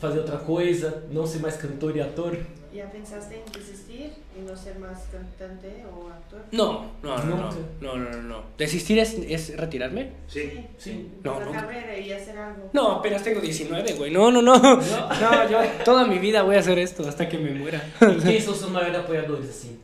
Fazer 0.01 0.19
outra 0.21 0.39
coisa? 0.39 1.05
Não 1.11 1.27
ser 1.27 1.41
mais 1.41 1.57
cantor 1.57 1.95
e 1.97 2.01
ator? 2.01 2.37
¿Ya 2.73 2.87
pensaste 2.87 3.35
en 3.35 3.53
desistir 3.53 4.13
y 4.39 4.41
no 4.49 4.57
ser 4.57 4.79
más 4.79 5.01
cantante 5.11 5.85
o 5.93 6.09
actor? 6.09 6.41
No, 6.53 6.87
no, 7.03 7.19
no, 7.19 7.19
no, 7.19 7.37
Nunca. 7.37 7.57
no, 7.81 7.97
no, 7.97 8.11
no, 8.11 8.23
no. 8.23 8.43
¿Desistir 8.57 8.99
es, 9.01 9.15
es 9.29 9.57
retirarme? 9.57 10.13
Sí. 10.29 10.65
Sí. 10.79 11.11
No, 11.25 11.39
carrera 11.53 11.99
y 11.99 12.13
hacer 12.13 12.39
algo. 12.39 12.71
No, 12.73 12.93
apenas 12.93 13.23
tengo 13.25 13.41
19, 13.41 13.95
güey. 13.95 14.11
No, 14.13 14.31
no, 14.31 14.41
no. 14.41 14.57
No, 14.61 15.51
yo 15.51 15.59
toda 15.85 16.07
mi 16.07 16.19
vida 16.19 16.43
voy 16.43 16.57
a 16.57 16.61
hacer 16.61 16.79
esto 16.79 17.07
hasta 17.07 17.29
que 17.29 17.37
me 17.39 17.51
muera. 17.51 17.85
E 18.01 18.23
quem 18.23 18.41
são 18.41 18.55
seus 18.55 18.71
maiores 18.71 18.97
apoiadores, 18.97 19.51
assim? 19.51 19.79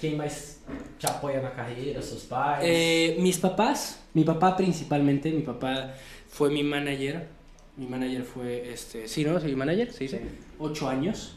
Quem 0.00 0.14
mais 0.14 0.60
te 0.98 1.06
apoia 1.06 1.42
na 1.42 1.50
carreira? 1.50 2.00
Seus 2.00 2.22
pais? 2.22 2.62
Eh, 2.64 3.16
mis 3.18 3.36
papás, 3.38 3.98
mi 4.14 4.24
papá 4.24 4.56
principalmente, 4.56 5.30
mi 5.30 5.42
papá 5.42 5.92
fue 6.28 6.48
mi 6.48 6.62
manager. 6.62 7.26
Mi 7.80 7.86
manager 7.86 8.24
fue, 8.24 8.70
este, 8.72 9.08
sí, 9.08 9.24
¿no? 9.24 9.40
¿Soy 9.40 9.56
manager? 9.56 9.90
¿Se 9.90 10.04
dice? 10.04 10.20
Ocho 10.58 10.86
años. 10.88 11.36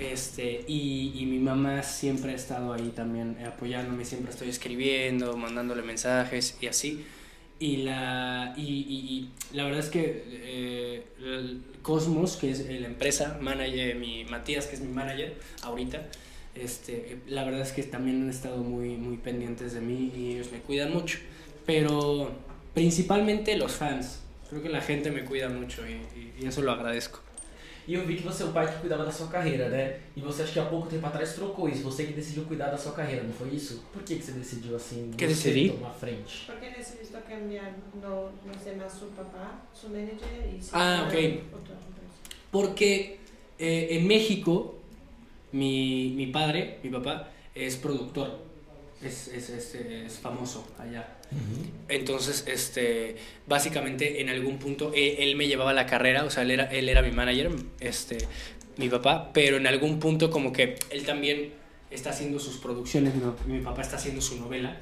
Este, 0.00 0.64
y, 0.66 1.12
y 1.14 1.26
mi 1.26 1.38
mamá 1.38 1.82
siempre 1.84 2.32
ha 2.32 2.34
estado 2.34 2.72
ahí 2.72 2.92
también 2.94 3.36
apoyándome, 3.46 4.04
siempre 4.04 4.32
estoy 4.32 4.48
escribiendo, 4.48 5.36
mandándole 5.36 5.82
mensajes 5.82 6.56
y 6.60 6.66
así. 6.66 7.04
Y 7.60 7.78
la, 7.78 8.52
y, 8.56 8.62
y- 8.62 9.30
y 9.52 9.56
la 9.56 9.64
verdad 9.64 9.78
es 9.80 9.90
que 9.90 10.24
eh, 10.26 11.04
el 11.20 11.62
Cosmos, 11.82 12.36
que 12.36 12.50
es 12.50 12.66
la 12.68 12.86
empresa, 12.88 13.38
manager, 13.40 13.94
mi 13.94 14.24
Matías, 14.24 14.66
que 14.66 14.74
es 14.74 14.80
mi 14.80 14.90
manager 14.92 15.34
ahorita, 15.62 16.08
este, 16.56 17.18
la 17.28 17.44
verdad 17.44 17.60
es 17.60 17.70
que 17.72 17.84
también 17.84 18.22
han 18.22 18.30
estado 18.30 18.56
muy, 18.64 18.96
muy 18.96 19.18
pendientes 19.18 19.72
de 19.74 19.80
mí 19.82 20.10
y 20.16 20.32
ellos 20.32 20.50
me 20.50 20.58
cuidan 20.58 20.92
mucho. 20.92 21.18
Pero 21.64 22.32
principalmente 22.74 23.56
los 23.56 23.70
fans. 23.72 24.20
Creo 24.50 24.62
que 24.62 24.68
la 24.68 24.80
gente 24.82 25.10
me 25.10 25.24
cuida 25.24 25.48
mucho 25.48 25.86
y, 25.86 25.92
y- 26.18 26.34
y 26.42 26.46
eso 26.46 26.60
lo 26.62 26.72
agradezco. 26.72 27.20
E 27.88 27.94
eu 27.94 28.04
vi 28.06 28.16
que 28.16 28.22
você 28.22 28.42
é 28.42 28.46
o 28.46 28.52
pai 28.52 28.66
que 28.70 28.78
cuidava 28.80 29.04
da 29.04 29.10
sua 29.10 29.28
carreira, 29.28 29.68
né? 29.68 29.98
E 30.16 30.20
você 30.20 30.42
acho 30.42 30.52
que 30.52 30.60
há 30.60 30.66
pouco 30.66 30.86
tempo 30.88 31.06
atrás 31.06 31.32
trocou 31.34 31.68
isso. 31.68 31.82
Você 31.84 32.04
que 32.04 32.12
decidiu 32.12 32.44
cuidar 32.44 32.68
da 32.70 32.76
sua 32.76 32.92
carreira, 32.92 33.22
não 33.24 33.32
foi 33.32 33.48
isso? 33.48 33.82
Por 33.92 34.02
que, 34.02 34.16
que 34.16 34.22
você 34.22 34.32
decidiu 34.32 34.76
assim? 34.76 35.10
Que 35.16 35.26
decidi? 35.26 35.70
tomar 35.70 35.90
frente? 35.94 36.44
¿Por 36.46 36.56
qué 36.60 36.70
decidiste 36.70 37.16
cambiar? 37.28 37.72
No, 37.94 38.30
no 38.46 38.54
ser 38.62 38.76
más 38.76 38.92
su 38.92 39.06
papá, 39.06 39.62
su 39.74 39.88
manager 39.88 40.34
y 40.54 40.60
ser 40.62 40.70
Ah, 40.74 41.04
otra 41.06 41.18
ok. 41.18 41.24
empresa? 41.24 41.56
Porque 42.50 43.18
eh, 43.58 43.88
en 43.96 44.06
México, 44.06 44.78
mi, 45.52 46.12
mi 46.16 46.26
padre, 46.28 46.78
mi 46.82 46.90
papá, 46.90 47.28
es 47.54 47.76
productor. 47.76 48.49
Es, 49.02 49.28
es, 49.28 49.48
es, 49.48 49.74
es 49.74 50.18
famoso 50.18 50.66
allá. 50.78 51.16
Entonces, 51.88 52.44
este, 52.46 53.16
básicamente 53.46 54.20
en 54.20 54.28
algún 54.28 54.58
punto 54.58 54.92
él, 54.94 55.14
él 55.18 55.36
me 55.36 55.48
llevaba 55.48 55.72
la 55.72 55.86
carrera, 55.86 56.24
o 56.24 56.30
sea, 56.30 56.42
él 56.42 56.50
era, 56.50 56.64
él 56.64 56.88
era 56.88 57.00
mi 57.00 57.10
manager, 57.10 57.50
este, 57.80 58.18
mi 58.76 58.88
papá, 58.88 59.32
pero 59.32 59.56
en 59.56 59.66
algún 59.66 60.00
punto 60.00 60.30
como 60.30 60.52
que 60.52 60.76
él 60.90 61.04
también 61.04 61.52
está 61.90 62.10
haciendo 62.10 62.38
sus 62.38 62.58
producciones, 62.58 63.14
mi, 63.14 63.54
mi 63.54 63.60
papá 63.60 63.82
está 63.82 63.96
haciendo 63.96 64.20
su 64.20 64.38
novela, 64.38 64.76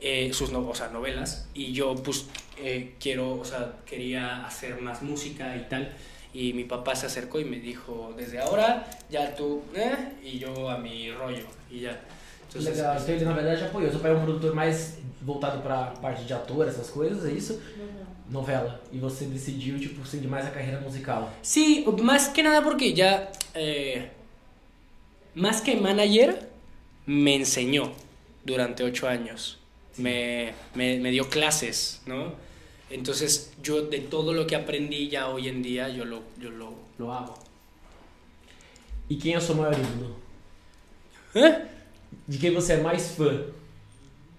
eh, 0.00 0.30
sus 0.32 0.52
no, 0.52 0.68
o 0.68 0.74
sea, 0.74 0.88
novelas, 0.88 1.48
y 1.54 1.72
yo 1.72 1.94
pues 1.94 2.26
eh, 2.58 2.94
quiero, 3.00 3.38
o 3.38 3.44
sea, 3.44 3.76
quería 3.86 4.46
hacer 4.46 4.80
más 4.80 5.02
música 5.02 5.56
y 5.56 5.68
tal, 5.68 5.94
y 6.34 6.52
mi 6.52 6.64
papá 6.64 6.94
se 6.94 7.06
acercó 7.06 7.40
y 7.40 7.44
me 7.44 7.58
dijo, 7.58 8.14
desde 8.16 8.40
ahora 8.40 8.88
ya 9.10 9.34
tú, 9.34 9.62
eh, 9.74 10.12
y 10.22 10.38
yo 10.38 10.68
a 10.68 10.76
mi 10.78 11.10
rollo, 11.10 11.46
y 11.70 11.80
ya. 11.80 12.00
Entonces, 12.48 12.76
Legal, 12.76 12.96
então 12.96 13.14
ele 13.14 13.24
na 13.24 13.32
verdade 13.32 13.64
apoiou. 13.64 13.90
Seu 13.90 14.00
pai 14.00 14.10
é 14.10 14.14
um 14.14 14.22
produtor 14.22 14.54
mais 14.54 14.98
voltado 15.20 15.60
pra 15.62 15.92
parte 16.00 16.24
de 16.24 16.32
ator, 16.32 16.66
essas 16.66 16.90
coisas, 16.90 17.24
é 17.26 17.32
isso? 17.32 17.60
No, 17.76 17.84
no. 17.84 18.08
Novela. 18.40 18.80
E 18.92 18.98
você 18.98 19.24
decidiu, 19.24 19.78
tipo, 19.78 20.06
seguir 20.06 20.28
mais 20.28 20.46
a 20.46 20.50
carreira 20.50 20.80
musical. 20.80 21.32
Sí, 21.42 21.84
más 22.02 22.28
que 22.28 22.42
nada 22.42 22.62
porque 22.62 22.92
ya, 22.94 23.30
eh, 23.54 24.10
más 25.34 25.60
que 25.60 25.76
manager, 25.76 26.48
me 27.06 27.36
enseñó 27.36 27.92
durante 28.44 28.82
ocho 28.82 29.08
años. 29.08 29.58
Me, 29.96 30.52
me, 30.74 30.98
me 30.98 31.10
dio 31.10 31.28
clases, 31.28 32.02
¿no? 32.06 32.34
Entonces 32.90 33.52
yo 33.62 33.82
de 33.82 33.98
todo 33.98 34.32
lo 34.32 34.46
que 34.46 34.56
aprendí 34.56 35.08
ya 35.08 35.28
hoy 35.28 35.48
en 35.48 35.62
día, 35.62 35.88
yo 35.88 36.04
lo, 36.04 36.22
yo 36.38 36.50
lo, 36.50 36.72
lo 36.98 37.12
hago. 37.12 37.34
E 39.10 39.16
quem 39.16 39.32
é 39.34 39.38
o 39.38 39.40
seu 39.40 39.54
maior 39.54 39.72
ídolo? 39.72 40.16
¿Eh? 41.34 41.62
De 42.26 42.38
quem 42.38 42.52
você 42.52 42.74
é 42.74 42.80
mais 42.80 43.10
fã? 43.12 43.44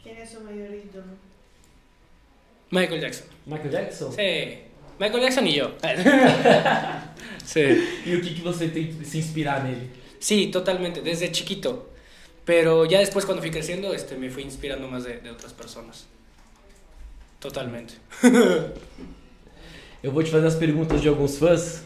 ¿Quién 0.03 0.17
es 0.21 0.29
su 0.29 0.41
mayor 0.41 0.73
ídolo? 0.73 1.17
Michael 2.71 3.01
Jackson. 3.01 3.25
Michael 3.45 3.71
Jackson? 3.71 4.11
Sí, 4.11 4.59
Michael 4.99 5.21
Jackson 5.21 5.47
y 5.47 5.55
yo. 5.55 5.71
sí. 7.45 7.61
E 8.05 8.15
o 8.15 8.21
que, 8.21 8.35
que 8.35 8.41
você 8.41 8.67
tem 8.67 8.93
que 8.93 9.05
se 9.05 9.17
inspirar 9.17 9.63
nele? 9.63 9.89
Sí, 10.19 10.47
totalmente, 10.51 11.01
desde 11.01 11.31
chiquito. 11.31 11.89
Pero 12.45 12.85
ya 12.85 12.99
después 12.99 13.25
cuando 13.25 13.41
fui 13.41 13.51
creciendo, 13.51 13.93
este, 13.93 14.15
me 14.15 14.29
fui 14.29 14.43
inspirando 14.43 14.87
más 14.87 15.03
de, 15.03 15.19
de 15.19 15.31
otras 15.31 15.53
personas. 15.53 16.05
Totalmente. 17.39 17.95
Eu 20.01 20.11
vou 20.11 20.23
te 20.23 20.31
fazer 20.31 20.47
as 20.47 20.55
perguntas 20.55 21.01
de 21.01 21.09
alguns 21.09 21.37
fãs. 21.37 21.83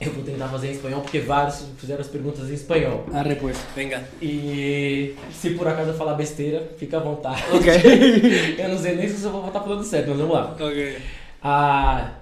Eu 0.00 0.12
vou 0.12 0.22
tentar 0.22 0.46
fazer 0.48 0.68
em 0.68 0.72
espanhol, 0.72 1.00
porque 1.02 1.18
vários 1.18 1.64
fizeram 1.76 2.00
as 2.00 2.06
perguntas 2.06 2.48
em 2.48 2.54
espanhol. 2.54 3.04
Arre 3.12 3.34
pues, 3.34 3.56
venga. 3.74 4.08
E 4.22 5.14
se 5.32 5.50
por 5.50 5.66
acaso 5.66 5.90
eu 5.90 5.94
falar 5.96 6.14
besteira, 6.14 6.62
fica 6.78 6.98
à 6.98 7.00
vontade. 7.00 7.42
Ok. 7.52 7.68
Eu 8.62 8.68
não 8.68 8.78
sei 8.78 8.94
nem 8.94 9.08
se 9.08 9.24
eu 9.24 9.30
vou 9.32 9.46
estar 9.48 9.60
falando 9.60 9.82
certo, 9.82 10.10
mas 10.10 10.18
vamos 10.18 10.34
lá. 10.34 10.52
ok. 10.54 10.96
A 11.42 12.12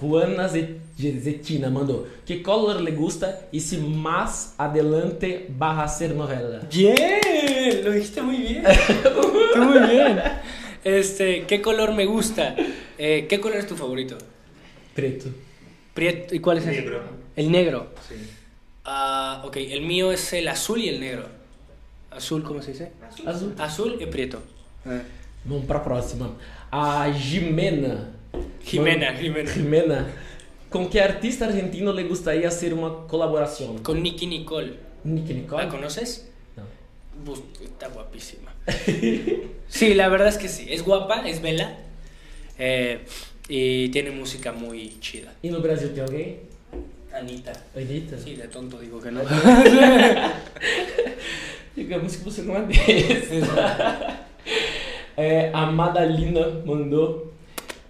Juana 0.00 0.48
Ze- 0.48 0.76
Zetina 0.98 1.68
mandou. 1.70 2.06
Que 2.24 2.42
color 2.42 2.80
le 2.80 2.92
gusta 2.92 3.48
y 3.52 3.60
si 3.60 3.76
más 3.76 4.54
adelante 4.58 5.46
va 5.60 5.82
a 5.82 5.88
ser 5.88 6.14
novela? 6.14 6.60
Bien, 6.72 7.84
lo 7.84 7.90
dijiste 7.92 8.22
muy 8.22 8.36
bien. 8.38 8.62
Muy 9.56 9.78
bien. 9.90 10.22
Este, 10.84 11.42
¿qué 11.46 11.60
color 11.60 11.92
me 11.92 12.06
gusta? 12.06 12.54
Eh, 12.98 13.26
¿Qué 13.28 13.40
color 13.40 13.58
es 13.58 13.66
tu 13.66 13.76
favorito? 13.76 14.16
Preto. 14.94 15.26
Prieto. 15.96 16.32
¿Y 16.34 16.38
cuál 16.38 16.58
es 16.58 16.66
ese? 16.66 16.82
Negro. 16.82 17.00
El 17.34 17.50
negro. 17.50 17.92
Sí. 18.08 18.14
Ah, 18.84 19.42
ok, 19.44 19.56
el 19.56 19.82
mío 19.82 20.12
es 20.12 20.32
el 20.32 20.46
azul 20.46 20.78
y 20.80 20.88
el 20.88 21.00
negro. 21.00 21.26
Azul, 22.10 22.44
¿cómo 22.44 22.62
se 22.62 22.70
dice? 22.72 22.92
Azul. 23.04 23.28
Azul. 23.28 23.54
Azul 23.58 23.96
y 24.00 24.06
prieto. 24.06 24.40
Vamos 25.44 25.64
pra 25.64 25.82
próxima. 25.82 26.30
A 26.70 27.12
Jimena. 27.12 28.10
Jimena, 28.62 29.12
Jimena. 29.14 29.50
Jimena. 29.50 30.06
¿Con 30.70 30.88
qué 30.90 31.00
artista 31.00 31.46
argentino 31.46 31.92
le 31.92 32.04
gustaría 32.04 32.48
hacer 32.48 32.74
una 32.74 33.06
colaboración? 33.08 33.78
Con 33.78 34.02
Nicky 34.02 34.26
Nicole. 34.26 34.74
Nicky 35.04 35.34
Nicole. 35.34 35.64
¿La 35.64 35.68
conoces? 35.70 36.28
No. 36.56 37.32
Está 37.64 37.88
guapísima. 37.88 38.52
Sí, 39.68 39.94
la 39.94 40.08
verdad 40.08 40.28
es 40.28 40.38
que 40.38 40.48
sí. 40.48 40.66
Es 40.70 40.84
guapa, 40.84 41.28
es 41.28 41.42
vela. 41.42 41.76
eh, 42.56 43.04
y 43.48 43.88
tiene 43.90 44.10
música 44.10 44.52
muy 44.52 44.98
chida. 45.00 45.32
E 45.42 45.50
no 45.50 45.60
Brasil 45.60 45.90
tem 45.94 46.02
alguém? 46.02 46.36
Anita. 47.12 47.52
Anitta? 47.74 48.18
Sí, 48.18 48.34
de 48.34 48.48
tonto 48.48 48.78
digo 48.78 49.00
que 49.00 49.10
no. 49.10 49.22
Digamos 51.74 52.16
que 52.16 52.24
você 52.24 52.42
não 52.42 52.56
é 52.56 52.62
desse. 52.66 53.40
É, 55.16 55.50
a 55.52 55.66
Madalina 55.66 56.62
mandou. 56.64 57.32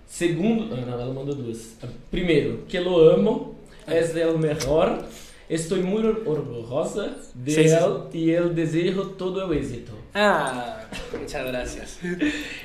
Segundo. 0.07 0.73
Ah, 0.73 0.81
não, 0.87 1.01
ela 1.01 1.13
mandou 1.13 1.35
duas. 1.35 1.77
Primeiro, 2.11 2.65
que 2.69 2.79
lo 2.79 3.11
amo, 3.11 3.57
es 3.89 4.15
el 4.15 4.39
mejor. 4.39 5.05
Estou 5.49 5.79
muito 5.79 6.29
orgulhosa 6.29 7.17
de 7.33 7.53
Sí, 7.53 7.69
sí, 7.69 7.75
él 7.75 8.03
y 8.13 8.31
el 8.31 8.53
desejo 8.53 9.11
todo 9.11 9.53
el 9.53 9.59
éxito. 9.59 9.93
Ah, 10.13 10.89
muchas 11.17 11.47
gracias. 11.47 11.99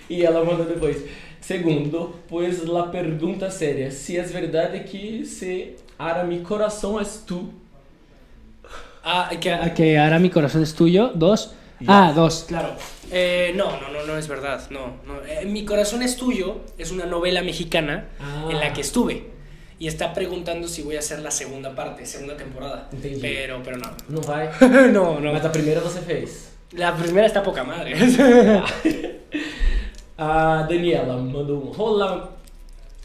E 0.10 0.24
ela 0.24 0.44
mandou 0.44 0.66
depois. 0.66 0.98
Segundo, 1.42 2.20
pues 2.30 2.64
la 2.68 2.90
pergunta 2.92 3.50
séria: 3.52 3.92
se 3.92 4.18
é 4.18 4.24
verdade 4.24 4.86
que 4.86 5.26
se 5.26 5.76
ara 6.00 6.24
mi 6.24 6.40
coração 6.40 7.00
es 7.02 7.24
tu. 7.26 7.52
Ah, 9.04 9.30
que, 9.40 9.50
que 9.76 9.98
ahora 9.98 10.20
mi 10.20 10.30
corazón 10.30 10.62
es 10.64 10.74
tuyo. 10.74 11.12
Dos. 11.16 11.52
Ah, 11.88 12.14
dos, 12.16 12.46
claro. 12.48 12.76
Eh, 13.12 13.54
no, 13.56 13.72
no, 13.82 13.90
no, 13.92 14.06
no 14.06 14.16
es 14.18 14.28
verdad. 14.28 14.62
No, 14.70 14.98
no. 15.08 15.20
Eh, 15.28 15.46
mi 15.46 15.66
corazón 15.66 16.04
es 16.04 16.16
tuyo 16.16 16.62
es 16.78 16.92
una 16.92 17.06
novela 17.08 17.42
mexicana 17.42 18.06
Ah. 18.20 18.48
en 18.52 18.60
la 18.60 18.72
que 18.74 18.82
estuve. 18.82 19.32
y 19.80 19.88
está 19.88 20.14
preguntando 20.14 20.68
si 20.68 20.84
voy 20.84 20.96
a 20.96 21.00
hacer 21.00 21.20
la 21.24 21.32
segunda 21.32 21.74
parte, 21.74 22.06
segunda 22.06 22.38
temporada. 22.38 22.88
Entendi. 22.94 23.20
Pero, 23.20 23.62
pero 23.64 23.78
no. 23.78 23.90
Não 24.10 24.22
vai? 24.22 24.48
no, 24.94 25.20
no. 25.20 25.34
Mas 25.34 25.44
a 25.44 25.50
primeira 25.52 25.82
você 25.82 26.00
fez. 26.02 26.52
La 26.74 26.96
primera 26.96 27.26
está 27.26 27.42
poca 27.42 27.64
madre. 27.64 27.96
A 30.22 30.62
Daniela 30.70 31.18
mandou 31.18 31.58
um. 31.72 31.72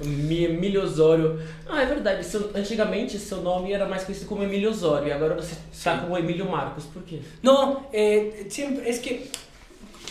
Mi- 0.05 0.45
Emílio 0.45 0.83
Osório. 0.83 1.41
Ah, 1.67 1.81
é 1.83 1.87
verdade. 1.87 2.23
seu- 2.27 2.51
antigamente 2.55 3.19
seu 3.19 3.41
nome 3.41 3.73
era 3.73 3.87
mais 3.87 4.05
conhecido 4.05 4.29
como 4.29 4.43
Emílio 4.43 4.69
Osório. 4.71 5.09
E 5.09 5.13
agora 5.13 5.35
você 5.35 5.55
tá 5.83 5.95
Sim. 5.95 6.01
como 6.03 6.19
Emílio 6.19 6.45
Marcos. 6.45 6.85
Por 6.85 7.03
quê? 7.05 7.21
No, 7.43 7.87
eh, 7.95 8.47
siempre, 8.51 8.87
es 8.91 8.99
que 8.99 9.31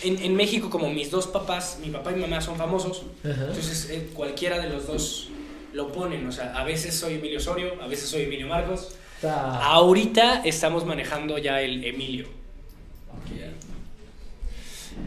en, 0.02 0.14
en 0.20 0.34
México, 0.34 0.68
como 0.68 0.90
mis 0.90 1.08
dos 1.08 1.26
papás, 1.28 1.78
mi 1.80 1.90
papá 1.90 2.10
y 2.10 2.16
mi 2.16 2.22
mamá 2.22 2.40
son 2.40 2.56
famosos, 2.56 3.02
entonces 3.22 3.88
eh, 3.90 4.10
cualquiera 4.12 4.58
de 4.58 4.68
los 4.70 4.88
dos 4.88 5.28
lo 5.72 5.92
ponen. 5.92 6.26
O 6.26 6.32
sea, 6.32 6.52
a 6.60 6.64
veces 6.64 6.92
soy 6.92 7.14
Emilio 7.14 7.38
Osorio, 7.38 7.74
a 7.80 7.86
veces 7.86 8.08
soy 8.08 8.22
Emilio 8.22 8.48
Marcos. 8.48 8.96
Tá. 9.20 9.62
Ahorita 9.62 10.42
estamos 10.44 10.84
manejando 10.84 11.38
ya 11.38 11.60
el 11.62 11.84
Emilio. 11.84 12.26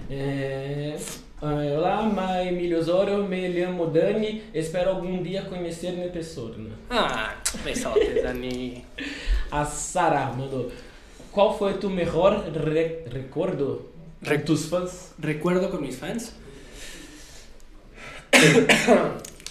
É... 0.10 0.96
ah, 0.98 1.29
Olá, 1.42 2.02
ma 2.04 2.44
Emílio 2.44 2.80
Osório. 2.80 3.24
Me 3.24 3.52
chamo 3.54 3.88
Dani. 3.88 4.44
Espero 4.54 4.90
algum 4.92 5.24
dia 5.24 5.44
conhecer 5.44 5.94
em 5.98 6.10
pessoa. 6.10 6.56
né? 6.58 6.72
Ah, 6.90 7.36
besotes, 7.64 8.22
Dani. 8.24 8.86
A 9.52 9.66
Sara 9.66 10.26
mandou. 10.34 10.72
Qual 11.32 11.58
foi 11.58 11.76
tu 11.76 11.90
melhor 11.90 12.44
re 12.52 13.04
recordo 13.10 13.90
Re- 14.22 14.40
com 14.40 14.46
tus 14.46 14.66
fãs? 14.66 15.14
Recuerdo 15.20 15.70
con 15.70 15.82
mis 15.82 15.96
fans. 15.98 16.34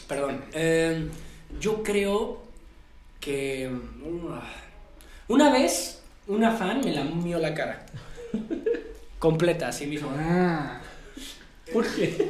Perdón. 0.07 0.40
eh, 0.53 1.07
yo 1.61 1.83
creo 1.83 2.38
que 3.20 3.68
uh, 3.68 5.33
una 5.33 5.51
vez 5.51 6.01
una 6.27 6.53
fan 6.53 6.81
me 6.85 6.92
lamió 6.92 7.38
la 7.38 7.55
cara. 7.55 7.87
Completa, 9.18 9.68
así 9.68 9.87
mismo. 9.87 10.11
Ah, 10.16 10.81
Por 11.72 11.85
quê? 11.94 12.28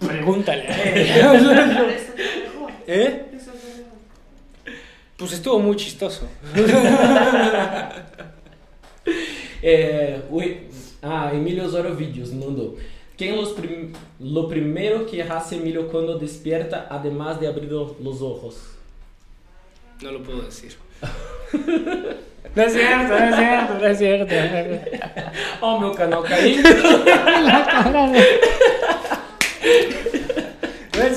pregúntale. 0.00 0.64
Eso 0.68 1.38
fue 1.38 1.66
mejor. 1.66 1.90
¿Eh? 2.86 3.24
Pues 5.16 5.32
estuvo 5.32 5.58
muy 5.58 5.76
chistoso. 5.76 6.28
É, 9.62 10.20
o, 10.30 10.40
ah, 11.02 11.30
Emílio 11.32 11.64
Osório 11.64 11.94
Vídeos 11.94 12.30
mandou. 12.32 12.78
Quem 13.16 13.34
los 13.34 13.52
prim, 13.52 13.92
lo 14.20 14.46
primero 14.48 15.06
que 15.06 15.22
hace 15.22 15.54
Emílio 15.56 15.88
quando 15.88 16.18
despierta, 16.18 16.86
además 16.90 17.40
de 17.40 17.46
abrir 17.46 17.70
lo- 17.72 17.96
los 18.02 18.20
ojos? 18.20 18.56
No 20.02 20.10
lo 20.12 20.22
puedo 20.22 20.42
decir. 20.42 20.76
No 22.54 22.62
es 22.62 22.72
cierto, 22.72 23.08
no 23.08 23.16
es 23.24 23.34
cierto, 23.36 23.74
no 23.80 23.86
es 23.86 23.98
cierto. 23.98 24.34
Ó, 25.60 25.74
o 25.74 25.80
meu 25.80 25.92
canal 25.92 26.22
caindo. 26.22 26.68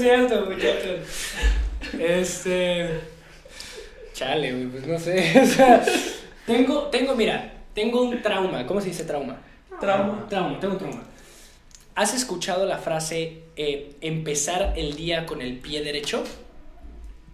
Cierto, 0.07 0.45
muchachos. 0.45 0.99
Este. 1.99 2.89
Chale, 4.13 4.53
güey, 4.53 4.67
pues 4.67 4.87
no 4.87 4.97
sé. 4.97 5.33
O 5.43 5.45
sea, 5.45 5.85
tengo, 6.45 6.83
tengo, 6.83 7.13
mira, 7.13 7.65
tengo 7.73 8.03
un 8.03 8.21
trauma. 8.21 8.65
¿Cómo 8.65 8.79
se 8.79 8.87
dice 8.87 9.03
trauma? 9.03 9.37
Trauma. 9.81 10.25
Trauma, 10.29 10.57
tengo 10.61 10.75
un 10.75 10.79
trauma. 10.79 11.03
¿Has 11.95 12.13
escuchado 12.13 12.65
la 12.65 12.77
frase 12.77 13.43
eh, 13.57 13.95
empezar 13.99 14.75
el 14.77 14.95
día 14.95 15.25
con 15.25 15.41
el 15.41 15.57
pie 15.57 15.83
derecho? 15.83 16.23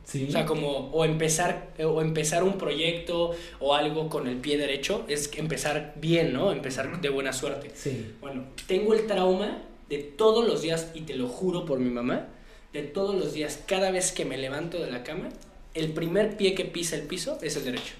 Sim. 0.05 0.29
O 0.29 0.31
sea, 0.31 0.47
como 0.47 0.89
o 0.91 1.05
empezar 1.05 1.67
o 1.79 2.01
empezar 2.01 2.41
un 2.43 2.57
proyecto 2.57 3.36
o 3.59 3.75
algo 3.75 4.09
con 4.09 4.27
el 4.27 4.38
pie 4.38 4.57
derecho 4.57 5.05
es 5.07 5.29
empezar 5.38 5.93
bien, 5.97 6.33
¿no? 6.33 6.51
Empezar 6.51 6.99
de 6.99 7.09
buena 7.09 7.33
suerte. 7.33 7.69
Sim. 7.75 8.13
Bueno, 8.19 8.45
tengo 8.65 8.95
el 8.95 9.05
trauma 9.05 9.62
de 9.89 9.99
todos 9.99 10.47
los 10.47 10.63
días, 10.63 10.89
y 10.95 11.01
te 11.01 11.15
lo 11.15 11.27
juro 11.27 11.65
por 11.65 11.77
mi 11.77 11.91
mamá, 11.91 12.29
de 12.73 12.81
todos 12.81 13.15
los 13.15 13.33
días, 13.33 13.62
cada 13.67 13.91
vez 13.91 14.12
que 14.12 14.25
me 14.25 14.38
levanto 14.38 14.79
de 14.79 14.91
la 14.91 15.03
cama, 15.03 15.29
el 15.73 15.93
primer 15.93 16.36
pie 16.36 16.55
que 16.55 16.65
pisa 16.65 16.95
el 16.95 17.03
piso 17.03 17.38
es 17.41 17.55
el 17.55 17.65
derecho. 17.65 17.93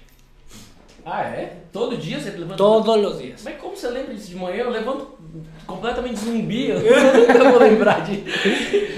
Ah, 1.06 1.24
é? 1.24 1.64
Todo 1.70 1.98
dia 1.98 2.18
você 2.18 2.30
levanta? 2.30 2.56
Todos 2.56 2.96
los 2.98 3.18
días. 3.18 3.42
Mas 3.44 3.56
como 3.60 3.76
você 3.76 3.90
lembra 3.90 4.14
disso 4.14 4.30
de 4.30 4.36
manhã? 4.36 4.64
Eu 4.64 4.70
levanto 4.70 5.18
completamente 5.66 6.18
zumbi. 6.18 6.70
Eu 6.70 6.80
nunca 6.80 7.50
vou 7.50 7.58
lembrar 7.58 8.00
de... 8.06 8.24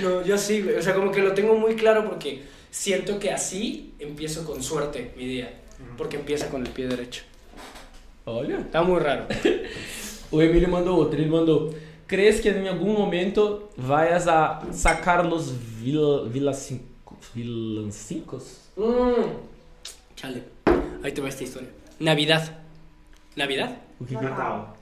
No, 0.00 0.22
yo 0.22 0.38
sí. 0.38 0.62
O 0.62 0.80
sea, 0.80 0.94
como 0.94 1.10
que 1.10 1.20
lo 1.20 1.34
tengo 1.34 1.56
muy 1.56 1.74
claro 1.74 2.08
porque 2.08 2.42
siento 2.70 3.18
que 3.18 3.32
así 3.32 3.92
empiezo 3.98 4.44
con 4.44 4.62
suerte 4.62 5.10
mi 5.16 5.26
día. 5.26 5.52
Porque 5.98 6.16
empieza 6.16 6.48
con 6.48 6.64
el 6.64 6.72
pie 6.72 6.86
derecho. 6.86 7.24
Olha. 8.24 8.60
Está 8.60 8.82
muy 8.82 9.00
raro. 9.00 9.26
O 10.28 10.42
Emílio 10.42 10.68
mandou 10.68 10.98
outro. 10.98 11.20
Ele 11.20 11.30
mandou... 11.30 11.72
Crees 12.06 12.40
que 12.40 12.48
em 12.50 12.68
algum 12.68 12.92
momento 12.92 13.68
vayas 13.76 14.28
a 14.28 14.62
sacar 14.72 15.26
los 15.26 15.52
vil, 15.80 16.28
vilancicos? 17.34 18.60
Mm. 18.76 19.32
Chale. 20.14 20.42
Ahí 21.02 21.12
te 21.12 21.20
va 21.20 21.28
esta 21.28 21.42
historia. 21.44 21.68
Navidad. 21.98 22.58
¿Navidad? 23.34 23.76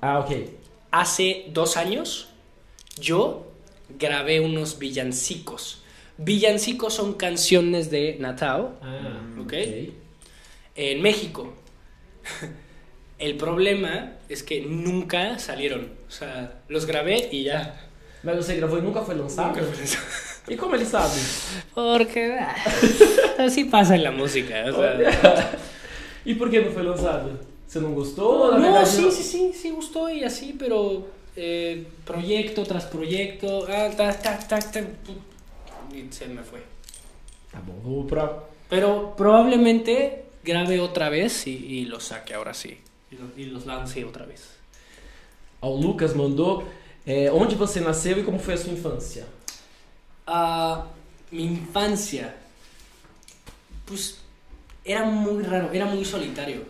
Ah, 0.02 0.18
ok. 0.20 0.30
Hace 0.90 1.46
dos 1.52 1.76
años 1.76 2.28
yo 3.00 3.46
grabé 3.98 4.40
unos 4.40 4.78
villancicos. 4.78 5.82
Villancicos 6.18 6.94
son 6.94 7.14
canciones 7.14 7.90
de 7.90 8.16
Natal 8.20 8.76
Ah, 8.82 9.20
Ok. 9.40 9.54
en 10.76 11.02
México. 11.02 11.52
El 13.18 13.36
problema 13.36 14.12
es 14.34 14.42
que 14.42 14.60
nunca 14.62 15.38
salieron. 15.38 15.90
O 16.08 16.10
sea, 16.10 16.60
los 16.68 16.84
grabé 16.86 17.28
y 17.32 17.44
ya. 17.44 17.80
Mas 18.22 18.36
você 18.36 18.56
gravou 18.56 18.78
e 18.78 18.82
nunca 18.82 19.02
foi 19.02 19.14
lançado? 19.14 19.58
E 20.48 20.56
como 20.56 20.74
ele 20.74 20.84
sabe? 20.86 21.18
Porque 21.74 22.36
ah, 22.38 22.54
así 23.44 23.64
pasa 23.64 23.94
en 23.96 24.02
la 24.02 24.10
música. 24.10 24.64
o 24.70 24.72
sea. 24.76 25.58
E 26.24 26.34
por 26.34 26.48
que 26.50 26.60
não 26.60 26.72
foi 26.72 26.82
lançado? 26.82 27.38
Você 27.66 27.80
não 27.80 27.92
gostou? 27.94 28.50
Na 28.52 28.58
No, 28.58 28.62
verdade, 28.64 28.88
sí, 28.88 29.10
sí, 29.10 29.22
sí, 29.22 29.52
sí 29.52 29.70
gustó 29.70 30.08
y 30.08 30.24
así, 30.24 30.54
pero 30.58 31.06
eh, 31.36 31.84
proyecto 32.04 32.62
tras 32.64 32.84
proyecto, 32.84 33.66
ah, 33.68 33.90
tac, 33.96 34.22
tac, 34.22 34.48
tac, 34.48 34.70
tac, 34.72 34.86
y 35.92 36.06
se 36.10 36.26
me 36.26 36.42
fue. 36.42 36.60
Tá 37.52 37.60
bom, 37.60 37.78
vou 37.82 38.06
pra... 38.06 38.24
Pero 38.68 39.14
probablemente 39.16 40.24
grabe 40.42 40.80
otra 40.80 41.08
vez 41.08 41.46
y, 41.46 41.56
y 41.56 41.84
los 41.86 42.04
saque 42.04 42.34
ahora 42.34 42.54
sí. 42.54 42.78
Y 43.14 43.16
los, 43.16 43.38
y 43.38 43.44
los 43.46 43.66
lance 43.66 44.04
otra 44.04 44.26
vez. 44.26 44.42
O 45.60 45.76
Lucas 45.80 46.14
mandou... 46.14 46.64
é, 47.06 47.30
onde 47.30 47.54
você 47.54 47.80
nasceu 47.80 48.18
e 48.18 48.24
como 48.24 48.38
foi 48.38 48.54
a 48.54 48.56
sua 48.56 48.72
infância? 48.72 49.26
Mi 51.30 51.44
infancia, 51.44 52.34
pues 53.84 54.20
era 54.84 55.04
muy 55.04 55.42
raro, 55.42 55.70
era 55.72 55.84
muy 55.84 56.04
solitario, 56.04 56.64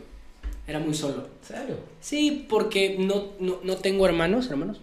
era 0.66 0.78
muy 0.78 0.94
solo. 0.94 1.28
Sério? 1.42 1.78
Sí, 2.00 2.46
porque 2.48 2.96
no, 2.98 3.32
no, 3.38 3.60
no 3.62 3.76
tengo 3.76 4.06
hermanos, 4.06 4.50
hermanos. 4.50 4.80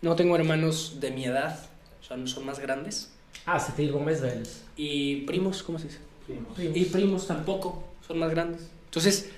No 0.00 0.16
tengo 0.16 0.34
hermanos 0.34 0.98
de 0.98 1.10
mi 1.10 1.24
edad, 1.24 1.58
o 2.00 2.04
sea, 2.04 2.16
no 2.16 2.26
son 2.26 2.46
más 2.46 2.58
grandes. 2.58 3.12
Ah, 3.46 3.58
você 3.58 3.72
tem 3.72 3.86
irmãos 3.86 4.04
mais 4.04 4.20
velhos. 4.20 4.62
Y 4.76 5.26
primos, 5.26 5.62
¿cómo 5.62 5.78
se 5.78 5.88
dice? 5.88 5.98
Primos. 6.26 6.58
Y 6.58 6.84
primos 6.86 7.26
tampoco, 7.26 7.84
son 8.06 8.18
más 8.18 8.30
grandes. 8.30 8.68
Entonces, 8.86 9.30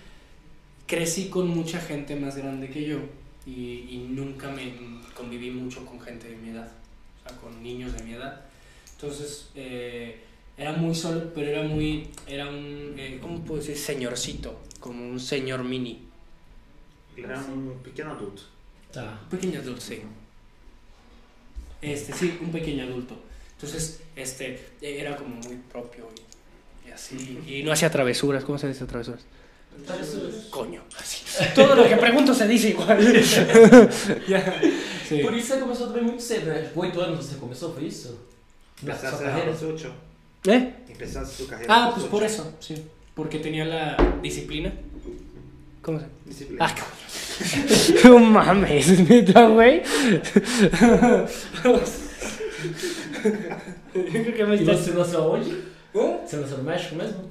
crecí 0.91 1.29
con 1.29 1.47
mucha 1.47 1.81
gente 1.81 2.17
más 2.17 2.37
grande 2.37 2.69
que 2.69 2.85
yo 2.85 2.99
y, 3.47 3.87
y 3.91 4.07
nunca 4.11 4.51
me 4.51 4.73
conviví 5.15 5.53
mucho 5.53 5.87
con 5.87 6.01
gente 6.01 6.29
de 6.29 6.37
mi 6.37 6.51
edad, 6.51 6.69
o 6.69 7.29
sea, 7.29 7.39
con 7.39 7.63
niños 7.63 7.93
de 7.93 8.03
mi 8.03 8.15
edad. 8.15 8.41
Entonces, 8.95 9.51
eh, 9.55 10.19
era 10.59 10.73
muy 10.73 10.93
solo, 10.93 11.33
pero 11.33 11.49
era 11.49 11.63
muy, 11.63 12.09
era 12.27 12.49
un, 12.49 12.95
eh, 12.99 13.21
¿cómo 13.23 13.41
puedo 13.45 13.61
decir? 13.61 13.79
Señorcito, 13.79 14.61
como 14.81 15.09
un 15.09 15.21
señor 15.21 15.63
mini. 15.63 16.09
Era 17.17 17.39
um 17.39 17.79
pequeno 17.85 18.11
adulto. 18.11 18.43
Tá. 18.93 19.21
Un 19.23 19.29
pequeño 19.29 19.61
adulto, 19.61 19.81
sí. 19.81 20.01
Este, 21.81 22.13
sí, 22.13 22.37
un 22.43 22.51
pequeño 22.51 22.83
adulto. 22.83 23.15
Entonces, 23.53 24.03
este, 24.17 24.61
era 24.83 25.15
como 25.17 25.37
muy 25.37 25.57
propio 25.71 26.09
y, 26.85 26.89
y 26.89 26.91
así. 26.91 27.39
Y 27.47 27.63
no 27.63 27.71
hacía 27.71 27.91
travesuras, 27.91 28.45
¿cómo 28.45 28.59
se 28.59 28.67
dice 28.67 28.87
travesuras? 28.87 29.25
Coño. 30.51 30.83
Así. 31.01 31.25
Todo 31.55 31.75
lo 31.75 31.89
que 31.89 31.97
pregunto 31.97 32.35
se 32.35 32.47
dice 32.47 32.71
igual. 32.71 32.99
Ya. 34.29 34.61
Sí. 35.09 35.23
Por 35.23 35.35
isso 35.35 35.49
você 35.55 35.61
começou 35.61 35.87
também 35.89 36.05
muito 36.05 36.23
cedo, 36.23 36.47
né? 36.47 36.63
Tipo, 36.63 36.81
8 36.81 37.01
anos 37.01 37.27
você 37.27 37.35
começou, 37.37 37.73
foi 37.75 37.85
isso? 37.87 38.17
Empezaste 38.83 39.07
a 39.25 39.27
carreira? 39.27 39.51
los 39.51 39.63
8. 39.63 39.93
¿Eh? 40.47 40.73
Empezaste 40.89 41.37
tu 41.43 41.47
carrera. 41.49 41.67
Ah, 41.75 41.91
pues 41.93 42.07
por 42.07 42.23
eso, 42.23 42.55
sí. 42.61 42.75
Porque 43.15 43.39
tenía 43.41 43.65
la 43.65 43.97
disciplina. 44.23 44.73
¿Cómo 45.83 45.99
se 45.99 46.07
Disciplina. 46.27 46.67
Ah, 46.67 46.75
qué 46.75 46.83
No 48.09 48.19
mames, 48.21 49.01
neta, 49.09 49.47
güey. 49.49 49.83
Yo 53.95 54.23
creo 54.23 54.35
que 54.35 54.45
me 54.45 54.55
E 54.57 54.61
estás- 54.61 54.81
você 54.81 54.93
nasceu 54.93 55.21
aonde? 55.23 55.51
¿Eh? 55.95 56.19
Você 56.25 56.37
nasceu 56.37 56.59
no 56.59 56.65
México 56.65 56.95
mesmo? 56.95 57.25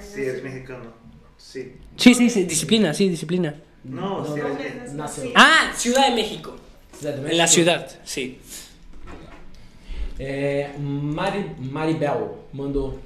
Sí, 0.00 0.22
es 0.22 0.42
mexicano. 0.42 0.92
Sí. 1.40 1.72
Sí, 1.96 2.14
sí, 2.14 2.28
sí, 2.30 2.44
disciplina, 2.44 2.92
sí, 2.94 3.08
disciplina. 3.08 3.54
No, 3.84 4.22
No, 4.22 4.36
nació. 4.94 5.24
sí. 5.24 5.32
Ah, 5.34 5.72
Ciudad 5.74 6.08
de 6.10 6.14
México. 6.14 6.54
Ciudad 6.98 7.14
de 7.14 7.18
En 7.18 7.24
México. 7.24 7.38
la 7.38 7.46
ciudad, 7.48 7.88
sí. 8.04 8.38
É, 10.18 10.70
Mari, 10.78 11.50
Maribel 11.58 12.44
mandou 12.52 12.98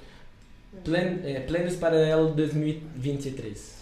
plan, 0.83 1.21
é, 1.25 1.39
planos 1.47 1.77
para 1.77 1.97
el 2.11 2.35
2023. 2.35 3.73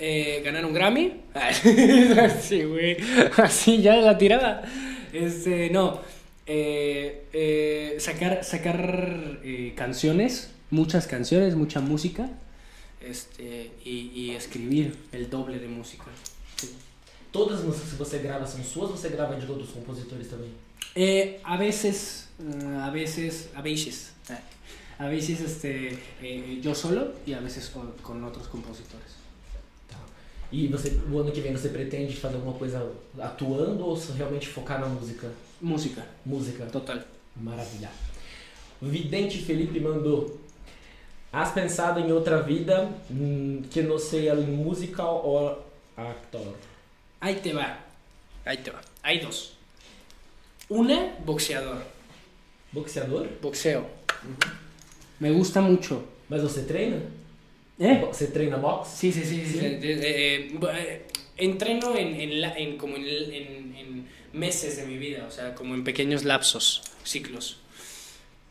Eh, 0.00 0.40
ganar 0.42 0.64
un 0.64 0.72
Grammy. 0.72 1.20
sí, 2.40 2.64
güey. 2.64 2.96
Así 3.36 3.82
ya 3.82 3.96
la 3.96 4.16
tiraba. 4.16 4.62
Este, 5.12 5.68
no. 5.70 6.00
Eh, 6.46 7.26
eh, 7.32 7.96
sacar 8.00 8.42
sacar 8.42 9.38
eh, 9.44 9.74
canciones, 9.76 10.50
muchas 10.70 11.06
canciones, 11.06 11.54
mucha 11.54 11.80
música. 11.80 12.30
Este, 13.04 13.70
y, 13.84 14.10
y 14.14 14.30
escribir 14.30 14.96
el 15.12 15.28
doble 15.28 15.58
de 15.58 15.68
música. 15.68 16.04
Todas 17.32 17.60
as 17.60 17.64
músicas 17.64 17.90
que 17.90 17.96
você 17.96 18.18
grava 18.18 18.46
são 18.46 18.62
suas 18.62 18.90
ou 18.90 18.96
você 18.96 19.08
grava 19.08 19.34
de 19.36 19.50
outros 19.50 19.70
compositores 19.70 20.28
também? 20.28 20.50
Eh, 20.94 21.40
a 21.42 21.56
veces, 21.56 22.28
eh, 22.38 22.76
a 22.76 22.90
veces, 22.90 23.48
a 23.54 23.62
veces, 23.62 24.12
eh, 24.28 24.36
a 24.98 25.08
veces 25.08 25.40
este, 25.40 25.98
yo 26.62 26.74
solo 26.74 27.14
y 27.26 27.32
a 27.32 27.40
veces 27.40 27.70
con, 27.70 27.90
con 28.02 28.22
otros 28.22 28.46
compositores. 28.48 29.16
Tá. 29.88 29.96
E 30.52 30.68
você, 30.68 31.00
o 31.10 31.18
ano 31.18 31.32
que 31.32 31.40
vem 31.40 31.52
você 31.52 31.70
pretende 31.70 32.14
fazer 32.14 32.34
alguma 32.36 32.58
coisa 32.58 32.92
atuando 33.18 33.86
ou 33.86 33.98
realmente 34.14 34.48
focar 34.48 34.78
na 34.78 34.86
música? 34.86 35.32
Música, 35.60 36.06
Música. 36.26 36.66
total. 36.66 37.00
Maravilha. 37.34 37.90
O 38.82 38.86
Vidente 38.86 39.38
Felipe 39.38 39.80
mandou. 39.80 40.38
Has 41.32 41.50
pensado 41.52 41.98
em 42.00 42.12
outra 42.12 42.42
vida 42.42 42.90
hum, 43.10 43.62
que 43.70 43.80
não 43.82 43.98
seja 43.98 44.34
musical 44.34 45.22
ou 45.24 45.64
actor? 45.96 46.54
Ahí 47.20 47.36
te 47.36 47.52
va, 47.52 47.78
ahí 48.44 48.58
te 48.58 48.70
va. 48.70 48.80
Hay 49.02 49.20
dos. 49.20 49.52
Una, 50.68 51.14
boxeador, 51.24 51.82
Boxeador? 52.72 53.28
boxeo. 53.40 53.86
Me 55.20 55.30
gusta 55.30 55.60
mucho. 55.60 56.04
Mas 56.28 56.42
você 56.42 56.62
treina? 56.64 57.00
¿Eh? 57.78 57.98
Você 58.00 58.26
treina 58.28 58.56
boxe? 58.58 58.96
Sí, 58.96 59.12
sí, 59.12 59.24
sí. 59.24 59.44
sí, 59.46 59.58
Sí. 59.58 59.64
eh, 59.66 59.78
eh, 59.82 60.60
eh, 60.74 61.06
entreno 61.38 61.96
en, 61.96 62.20
en, 62.20 62.40
la- 62.40 62.56
en 62.58 62.76
como 62.78 62.96
en, 62.96 63.04
en- 63.06 63.74
en 63.76 64.08
meses 64.32 64.76
de 64.76 64.86
mi 64.86 64.96
vida, 64.98 65.24
o 65.26 65.30
sea, 65.30 65.54
como 65.54 65.74
en 65.74 65.82
pequeños 65.84 66.24
lapsos, 66.24 66.82
ciclos. 67.04 67.58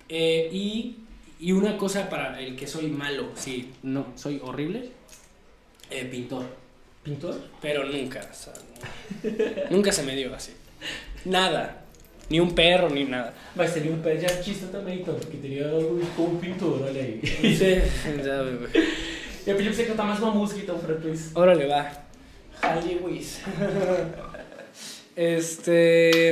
Eh, 0.10 0.50
y, 0.52 0.98
y 1.42 1.52
una 1.52 1.76
cosa 1.78 2.10
para 2.10 2.40
el 2.40 2.56
que 2.56 2.68
soy 2.68 2.88
malo, 2.88 3.32
sí, 3.36 3.74
no, 3.84 4.14
soy 4.16 4.40
horrible, 4.44 4.92
eh, 5.90 6.06
pintor. 6.06 6.46
Pintor? 7.04 7.36
Pero 7.60 7.84
nunca, 7.86 8.22
o 8.32 8.34
sea, 8.34 8.54
nunca 9.72 9.92
se 9.92 10.04
me 10.04 10.16
dio 10.16 10.34
así. 10.36 10.54
Nada. 11.26 11.78
Ni 12.30 12.40
un 12.40 12.56
perro, 12.56 12.90
ni 12.90 13.04
nada. 13.04 13.34
Mas 13.56 13.72
seria 13.72 13.92
um 13.92 14.02
pé 14.02 14.16
de 14.16 14.26
artista 14.26 14.68
também, 14.68 15.02
então, 15.02 15.16
porque 15.16 15.36
teria 15.36 15.68
o 15.68 16.00
como 16.16 16.40
pintor, 16.40 16.82
olha 16.82 17.02
aí. 17.02 17.20
Sí, 17.42 18.24
sabe, 18.24 18.58
güey. 18.58 18.72
Eu 19.46 19.58
pedi 19.58 19.70
pra 19.70 19.74
você 19.76 19.86
cantar 19.86 20.06
mais 20.06 20.20
uma 20.20 20.32
música, 20.32 20.62
então, 20.62 20.78
pra 20.80 20.94
depois. 20.94 21.36
Órale, 21.36 21.66
va. 21.68 21.92
Harley 22.62 23.00
Wiz. 23.04 23.42
Este. 25.16 26.32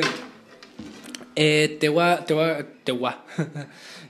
eh, 1.36 1.78
te 1.80 1.90
voy 1.90 2.04
a. 2.04 2.24
Te 2.24 2.34
voy 2.34 2.50
a. 2.50 2.66
Te 2.84 2.92
voy 2.94 3.10
a, 3.10 3.18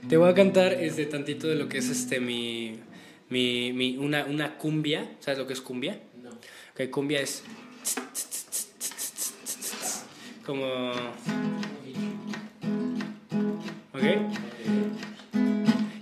te 0.08 0.16
voy 0.16 0.30
a 0.30 0.34
cantar 0.34 0.72
este 0.72 1.06
tantito 1.06 1.48
de 1.48 1.56
lo 1.56 1.68
que 1.68 1.78
es 1.78 1.88
este 1.88 2.20
mi. 2.20 2.78
mi, 3.28 3.72
mi 3.72 3.96
una, 3.96 4.24
una 4.24 4.56
cumbia. 4.56 5.16
¿Sabes 5.20 5.38
lo 5.38 5.46
que 5.46 5.52
es 5.52 5.60
cumbia? 5.60 6.00
Não. 6.22 6.32
Que 6.76 6.90
cumbia 6.90 7.20
es. 7.20 7.42
Como. 10.44 10.92
¿Ok? 13.92 14.02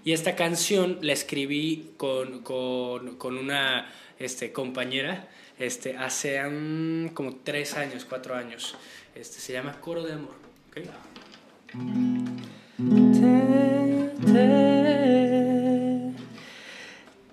Y 0.04 0.12
esta 0.12 0.36
canción 0.36 0.98
la 1.02 1.12
escribí 1.12 1.90
con, 1.98 2.42
con, 2.42 3.16
con 3.16 3.36
una 3.36 3.92
este, 4.18 4.52
compañera 4.52 5.28
este, 5.58 5.98
hace 5.98 6.42
mm, 6.42 7.08
como 7.08 7.36
tres 7.44 7.74
años, 7.74 8.06
cuatro 8.08 8.34
años. 8.34 8.76
Este, 9.14 9.40
se 9.40 9.52
llama 9.52 9.80
Coro 9.80 10.04
de 10.04 10.14
Amor. 10.14 10.36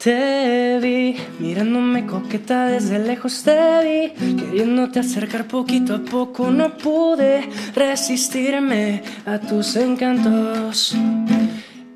Te 0.06 0.78
vi 0.80 1.16
mirándome 1.40 2.06
coqueta 2.06 2.68
desde 2.68 3.00
lejos 3.00 3.42
te 3.42 3.58
vi 3.84 4.36
queriéndote 4.36 5.00
acercar 5.00 5.48
poquito 5.48 5.96
a 5.96 6.00
poco. 6.00 6.52
No 6.52 6.78
pude 6.78 7.50
resistirme 7.74 9.02
a 9.26 9.40
tus 9.40 9.76
encantos 9.76 10.96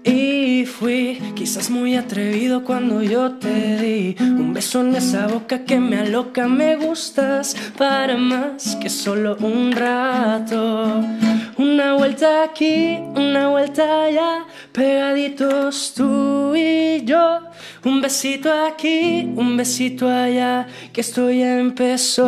y 0.10 0.66
fui 0.66 1.22
quizás 1.36 1.70
muy 1.70 1.96
atrevido 1.96 2.64
cuando 2.64 3.02
yo 3.02 3.34
te 3.34 3.78
di 3.78 4.16
un 4.20 4.54
beso 4.54 4.82
en 4.82 4.96
esa 4.96 5.28
boca 5.28 5.66
que 5.66 5.80
me 5.80 5.98
aloca 6.00 6.48
me 6.48 6.76
gustas 6.76 7.56
para 7.78 8.18
más 8.18 8.76
que 8.78 8.90
solo 8.90 9.38
un 9.40 9.72
rato 9.72 11.04
una 11.60 11.96
vuelta 11.96 12.44
aquí, 12.44 12.98
una 13.16 13.50
vuelta 13.50 14.04
allá, 14.06 14.46
pegaditos 14.72 15.94
tú 15.94 16.56
y 16.56 17.04
yo. 17.04 17.42
Un 17.84 18.00
besito 18.02 18.50
aquí, 18.66 19.30
un 19.36 19.58
besito 19.58 20.08
allá, 20.08 20.68
que 20.94 21.02
esto 21.02 21.30
ya 21.30 21.60
empezó. 21.60 22.26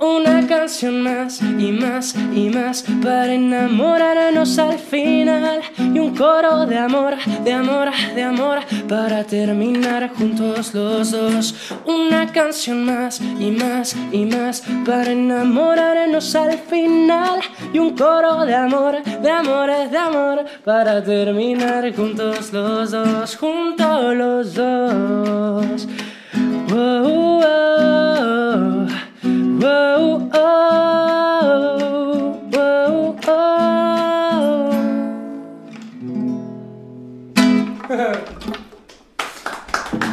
Una 0.00 0.46
canción 0.46 1.02
más 1.02 1.42
y 1.42 1.72
más 1.72 2.14
y 2.34 2.48
más 2.48 2.84
para 3.02 3.34
enamorarnos 3.34 4.58
al 4.58 4.78
final. 4.78 5.60
Y 5.76 5.98
un 5.98 6.16
coro 6.16 6.64
de 6.64 6.78
amor, 6.78 7.16
de 7.44 7.52
amor, 7.52 7.90
de 8.14 8.22
amor 8.22 8.60
para 8.88 9.24
terminar 9.24 10.10
juntos 10.14 10.72
los 10.72 11.10
dos. 11.10 11.54
Una 11.84 12.32
canción 12.32 12.86
más 12.86 13.20
y 13.20 13.50
más 13.50 13.94
y 14.10 14.24
más 14.24 14.62
para 14.86 15.12
enamorarnos 15.12 16.34
al 16.34 16.56
final. 16.58 17.40
Y 17.74 17.78
un 17.78 17.90
coro 17.94 18.46
de 18.46 18.54
amor, 18.54 19.02
de 19.02 19.30
amor, 19.30 19.70
de 19.90 19.98
amor 19.98 20.46
para 20.64 21.04
terminar 21.04 21.94
juntos 21.94 22.54
los 22.54 22.90
dos, 22.90 23.36
juntos 23.36 24.14
los 24.16 24.54
dos. 24.54 25.86
Wow, 26.70 27.02
wow. 27.02 27.40
Whoa, 28.50 28.79
oh, 29.62 30.30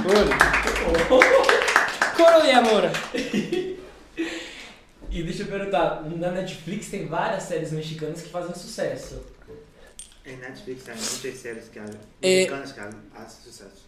whoa, 0.05 1.07
oh. 1.09 2.15
Coro 2.15 2.41
de 2.43 2.51
amor. 2.51 2.83
E 5.09 5.23
deixa 5.23 5.43
eu 5.43 5.47
perguntar, 5.47 6.03
na 6.03 6.31
Netflix 6.31 6.89
tem 6.89 7.07
várias 7.07 7.43
séries 7.43 7.71
mexicanas 7.71 8.21
que 8.21 8.29
fazem 8.29 8.53
sucesso. 8.53 9.23
En 10.23 10.35
Netflix 10.37 10.87
hay 10.87 10.95
muchas 10.95 11.39
series 11.39 11.69
que 11.69 11.79
hacen, 11.79 11.97
Eh. 12.21 12.41
mexicanas 12.41 12.71
que 12.73 12.79
hacen 13.17 13.41
suceso. 13.43 13.87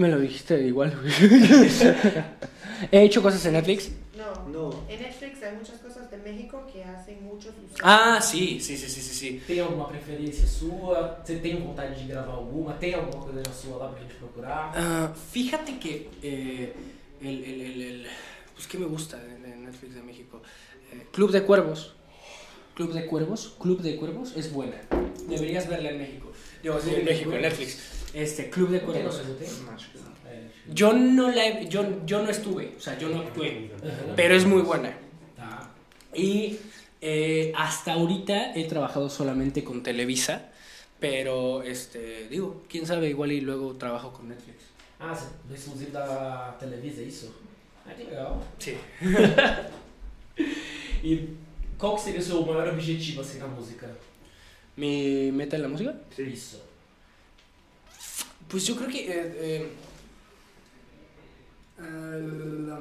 Me 0.00 0.08
lo 0.08 0.18
dijiste 0.18 0.54
igual. 0.66 0.90
He 2.90 3.02
hecho 3.02 3.20
cosas 3.22 3.44
en 3.44 3.52
Netflix. 3.52 3.90
No. 4.16 4.48
No. 4.48 4.84
En 4.88 5.02
Netflix 5.02 5.42
hay 5.42 5.54
muchas 5.56 5.78
cosas 5.80 6.10
de 6.10 6.16
México 6.16 6.66
que 6.72 6.82
hacen 6.82 7.22
mucho 7.22 7.48
suceso. 7.52 7.82
Ah, 7.82 8.18
sí, 8.22 8.58
sí, 8.60 8.78
sí, 8.78 8.88
sí, 8.88 9.00
sí, 9.02 9.14
sí. 9.14 9.42
Tem 9.46 9.60
alguma 9.60 9.86
preferência 9.88 10.46
sua? 10.46 11.20
Você 11.22 11.36
tem 11.36 11.56
vontade 11.60 12.00
de 12.00 12.08
gravar 12.08 12.32
alguma? 12.32 12.72
Tem 12.78 12.94
alguma 12.94 13.22
coisa 13.24 13.42
sua 13.52 13.76
lá 13.76 13.88
pra 13.88 14.00
gente 14.00 14.14
procurar? 14.14 14.72
Ah, 14.74 15.12
fíjate 15.32 15.72
que 15.78 16.08
eh, 16.22 16.72
el, 17.20 17.44
el, 17.44 17.60
el, 17.60 17.82
el- 17.82 18.06
Pues, 18.54 18.66
¿qué 18.66 18.78
me 18.78 18.86
gusta 18.86 19.18
de 19.18 19.36
de 19.36 19.54
Netflix 19.56 19.94
de 19.96 20.02
México? 20.02 20.40
Eh, 20.92 21.06
Club 21.12 21.30
de 21.30 21.42
Cuervos. 21.42 21.94
Club 22.74 22.92
de 22.94 23.04
Cuervos. 23.04 23.54
Club 23.60 23.80
de 23.82 23.96
Cuervos 23.96 24.32
es 24.34 24.50
buena. 24.50 24.76
Deberías 25.28 25.68
verla 25.68 25.90
en 25.90 25.98
México. 25.98 26.32
Digo, 26.62 26.78
sí, 26.80 26.90
en 26.94 27.04
México, 27.04 27.32
en 27.34 27.42
Netflix. 27.42 27.78
Este, 28.14 28.50
Club 28.50 28.70
de 28.70 28.80
Cuervos. 28.80 29.20
É, 29.20 30.50
Yo 30.72 30.92
no 30.92 31.30
la 31.30 31.46
he- 31.46 31.68
yo, 31.68 32.04
yo 32.06 32.22
no 32.22 32.30
estuve, 32.30 32.74
o 32.76 32.80
sea, 32.80 32.96
yo 32.98 33.08
no 33.08 33.20
actué, 33.20 33.70
pero 34.16 34.34
es 34.34 34.44
muy 34.44 34.62
buena. 34.62 34.96
Tá. 35.36 35.70
Y 36.14 36.58
eh, 37.00 37.52
hasta 37.56 37.94
ahorita 37.94 38.54
he 38.54 38.64
trabajado 38.64 39.08
solamente 39.10 39.64
con 39.64 39.82
Televisa, 39.82 40.50
pero 40.98 41.62
este, 41.62 42.28
digo, 42.28 42.62
quién 42.68 42.86
sabe, 42.86 43.08
igual 43.08 43.32
y 43.32 43.40
luego 43.40 43.74
trabajo 43.76 44.12
con 44.12 44.28
Netflix. 44.28 44.58
Ah, 45.00 45.16
do 45.48 45.54
exclusivo 45.54 45.92
da 45.92 46.56
Televisa, 46.60 47.00
isso? 47.02 47.34
Ah, 47.86 47.94
legal. 47.96 48.34
Sí. 48.58 48.74
E 51.02 51.28
qual 51.78 51.94
que 51.96 52.02
seria 52.02 52.20
o 52.20 52.22
seu 52.22 52.44
maior 52.44 52.68
objetivo 52.68 53.20
assim 53.22 53.38
na 53.38 53.46
música? 53.48 53.88
¿Mi 54.76 55.32
meta 55.32 55.56
en 55.56 55.62
la 55.62 55.68
música? 55.68 55.94
Sí. 56.14 56.22
Isso. 56.24 56.60
Pues 58.50 58.66
yo 58.66 58.76
creo 58.76 58.88
que... 58.88 59.00
eh, 59.00 59.32
eh, 59.36 59.68
ah, 61.78 62.80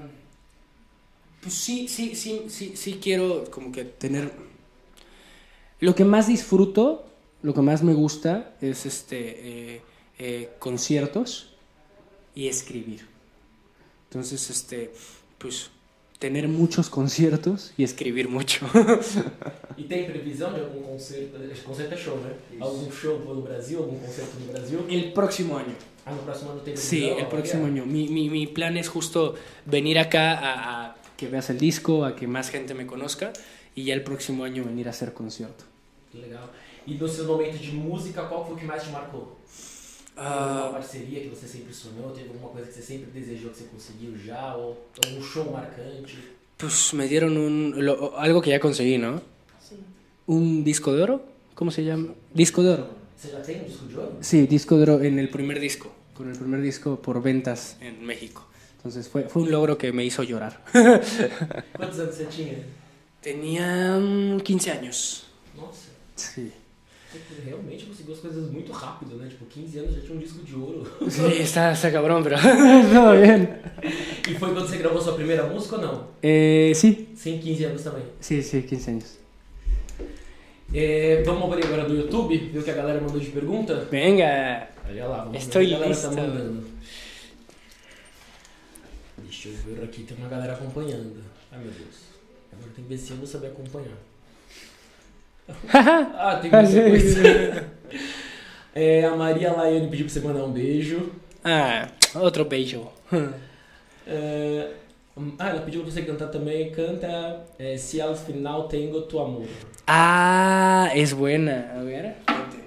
pues 1.42 1.54
sí, 1.54 1.88
sí, 1.88 2.16
sí, 2.16 2.46
sí, 2.50 2.74
sí 2.76 3.00
quiero 3.02 3.50
como 3.52 3.72
que 3.72 3.86
tener... 3.86 4.32
Lo 5.80 5.96
que 5.96 6.04
más 6.04 6.28
disfruto, 6.28 7.08
lo 7.42 7.54
que 7.54 7.62
más 7.62 7.84
me 7.84 7.94
gusta 7.94 8.56
es 8.60 8.86
este 8.86 9.82
eh, 10.18 10.50
conciertos 10.60 11.54
y 12.36 12.50
escribir. 12.50 13.08
Entonces, 14.10 14.50
este, 14.50 14.92
pues 15.38 15.70
tener 16.20 16.48
muchos 16.48 16.90
conciertos 16.90 17.72
y 17.78 17.84
escribir 17.84 18.28
mucho. 18.30 18.66
E 19.78 19.84
tem 19.84 20.04
previsão 20.06 20.54
de 20.54 20.60
algum 20.60 20.82
concerto? 20.82 21.42
Esse 21.50 21.62
concerto 21.62 21.94
é 21.94 21.98
show, 21.98 22.18
né? 22.18 22.34
Algum 22.60 22.92
show 22.92 23.18
no 23.20 23.42
Brasil, 23.42 23.80
algum 23.80 23.98
concerto 23.98 24.36
no 24.42 24.52
Brasil? 24.52 24.86
El 24.90 25.14
próximo 25.14 25.58
año. 25.58 25.74
Ah, 26.06 26.12
no 26.12 26.22
próximo 26.24 26.52
ano 26.52 26.60
tem 26.60 26.76
Sí, 26.76 27.08
el 27.08 27.26
Ah, 27.26 27.30
próximo 27.30 27.66
año. 27.66 27.86
Mi, 27.86 28.10
mi, 28.10 28.30
mi 28.30 28.46
plan 28.46 28.76
es 28.76 28.90
justo 28.90 29.36
venir 29.66 29.98
acá 29.98 30.34
a, 30.38 30.52
a 30.88 30.96
que 31.16 31.28
veas 31.28 31.50
el 31.50 31.58
disco, 31.58 32.04
a 32.04 32.14
que 32.18 32.28
más 32.28 32.50
gente 32.50 32.74
me 32.74 32.86
conozca 32.86 33.32
y 33.74 33.86
ya 33.86 33.94
el 33.94 34.04
próximo 34.04 34.44
año 34.44 34.66
venir 34.66 34.88
a 34.88 34.90
hacer 34.90 35.14
concierto. 35.14 35.64
Legal. 36.14 36.50
E 36.86 36.96
nos 36.96 37.12
seus 37.14 37.28
momentos 37.28 37.62
de 37.62 37.72
música, 37.72 38.24
qual 38.28 38.44
foi 38.46 38.56
o 38.56 38.58
que 38.60 38.66
mais 38.66 38.84
te 38.84 38.90
marcou? 38.90 39.38
Ah, 40.22 40.70
parceria 40.74 41.22
que 41.22 41.30
você 41.30 41.48
sempre 41.48 41.74
sonhou? 41.74 42.12
Teve 42.12 42.30
alguma 42.30 42.50
coisa 42.52 42.68
que 42.68 42.74
você 42.74 42.82
sempre 42.82 43.10
desejou 43.12 43.52
que 43.52 43.58
você 43.58 43.64
conseguiu 43.66 44.12
já? 44.18 44.56
Ou 44.56 44.78
algum 45.06 45.22
show 45.22 45.50
marcante? 45.52 46.18
pues 46.58 46.94
me 46.94 47.08
dieron 47.08 47.38
un, 47.38 47.74
lo- 47.86 48.18
algo 48.20 48.42
que 48.42 48.50
ya 48.50 48.60
conseguí, 48.60 48.98
¿no? 48.98 49.22
Sí. 49.70 49.76
Un 50.28 50.64
disco 50.66 50.92
de 50.94 51.04
oro. 51.04 51.22
¿Cómo 51.56 51.72
se 51.72 51.86
llama? 51.86 52.14
Disco 52.34 52.62
de 52.64 52.70
oro. 52.72 52.90
Você 53.16 53.30
já 53.32 53.40
tem 53.42 53.62
um 53.62 53.66
disco 53.66 53.86
de 53.88 53.96
ouro? 53.96 54.18
Sí, 54.20 54.46
disco 54.46 54.76
de 54.76 54.84
oro 54.84 55.02
en 55.02 55.20
el 55.20 55.30
primer 55.30 55.60
disco. 55.62 55.90
Con 56.14 56.30
el 56.30 56.38
primer 56.38 56.62
disco 56.62 56.98
por 57.02 57.22
ventas 57.22 57.78
en 57.80 58.04
México. 58.06 58.46
Entonces 58.76 59.08
fue, 59.08 59.24
fue 59.30 59.44
un 59.44 59.52
logro 59.52 59.78
que 59.78 59.94
me 59.94 60.04
hizo 60.04 60.22
llorar. 60.24 60.62
Quantos 60.74 62.00
anos 62.00 62.16
você 62.16 62.26
tinha? 62.36 62.58
Tenía 63.22 63.98
mm, 63.98 64.42
15 64.42 64.72
años. 64.72 65.28
Nossa, 65.56 65.92
Sí. 66.16 66.52
Você 67.12 67.42
realmente 67.46 67.86
conseguiu 67.86 68.14
as 68.14 68.20
coisas 68.20 68.52
muito 68.52 68.72
rápido, 68.72 69.16
né? 69.16 69.28
Tipo, 69.28 69.46
15 69.46 69.80
anos 69.80 69.96
já 69.96 70.02
tinha 70.02 70.16
um 70.16 70.20
disco 70.20 70.44
de 70.44 70.56
ouro. 70.56 70.88
Está, 71.42 71.72
está 71.72 71.92
cabrón, 71.92 72.22
pero 72.24 72.36
todo 72.38 73.20
bien. 73.20 73.48
E 74.30 74.34
foi 74.36 74.54
quando 74.54 74.68
você 74.68 74.78
gravou 74.78 75.02
sua 75.02 75.14
primeira 75.14 75.44
música 75.46 75.76
ou 75.78 75.82
não? 75.82 76.08
Eh, 76.22 76.72
sí, 76.76 77.10
Sim, 77.16 77.40
15 77.40 77.64
anos 77.66 77.84
também. 77.84 78.04
sí, 78.20 78.44
sí, 78.44 78.62
15 78.62 78.90
años. 78.92 79.20
É, 80.72 81.24
vamos 81.26 81.52
abrir 81.52 81.66
agora 81.66 81.86
do 81.86 81.96
YouTube, 81.96 82.38
ver 82.38 82.60
o 82.60 82.64
que 82.64 82.70
a 82.70 82.76
galera 82.76 83.02
mandou 83.02 83.20
de 83.20 83.32
pergunta? 83.32 83.88
Venga. 83.90 84.68
Olha 84.88 85.08
lá, 85.08 85.24
vamos 85.24 85.38
Estou 85.42 85.62
ver 85.62 85.66
o 85.66 85.70
que 85.70 85.76
a 85.76 85.80
galera 85.80 86.00
tá 86.02 86.10
mandando. 86.12 86.64
Deixa 89.18 89.50
eu 89.50 89.54
ver 89.56 89.84
aqui, 89.84 90.04
tem 90.04 90.16
uma 90.18 90.28
galera 90.28 90.54
acompanhando. 90.54 91.24
Ai 91.52 91.60
meu 91.60 91.72
Deus. 91.72 92.10
Agora 92.54 92.72
tem 92.76 92.84
que 92.86 92.90
ver 92.90 92.98
se 92.98 93.12
eu 93.12 93.18
vou 93.18 93.26
saber 93.28 93.48
acompanhar. 93.48 93.98
ah, 95.74 96.40
tem 96.42 96.52
muita 96.52 96.90
coisa. 96.90 97.70
É, 98.76 99.04
a 99.06 99.16
Maria 99.16 99.52
Laiane 99.52 99.88
pediu 99.90 100.06
pra 100.06 100.14
você 100.14 100.20
mandar 100.22 100.44
um 100.44 100.52
beijo. 100.52 101.12
ah, 101.44 101.88
otro 102.16 102.46
bello. 102.46 102.92
É, 104.08 104.72
ah, 105.38 105.50
ela 105.50 105.62
pediu 105.62 105.82
pra 105.82 105.92
você 105.92 106.02
cantar 106.04 106.28
também. 106.28 106.72
Canta 106.72 107.46
é, 107.58 107.78
Se 107.78 108.02
al 108.02 108.16
final 108.16 108.68
tengo 108.68 109.02
tu 109.02 109.20
amor. 109.20 109.48
Ah, 109.88 110.90
es 110.96 111.14
buena. 111.14 111.72
A 111.76 111.84
ver. 111.84 112.06
espérate. 112.06 112.58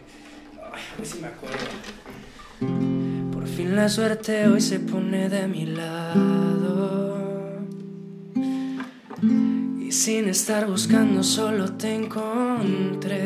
Ay, 0.73 0.81
a 0.93 0.97
ver 0.97 1.07
si 1.07 1.19
me 1.19 1.29
acuerdo. 1.29 1.59
Por 3.33 3.47
fin 3.47 3.75
la 3.75 3.89
suerte 3.89 4.49
hoy 4.49 4.61
se 4.61 4.79
pone 4.81 5.29
de 5.29 5.47
mi 5.49 5.67
lado. 5.67 6.62
Sin 10.03 10.29
estar 10.29 10.67
buscando 10.67 11.23
solo 11.23 11.75
te 11.75 11.95
encontré. 11.95 13.21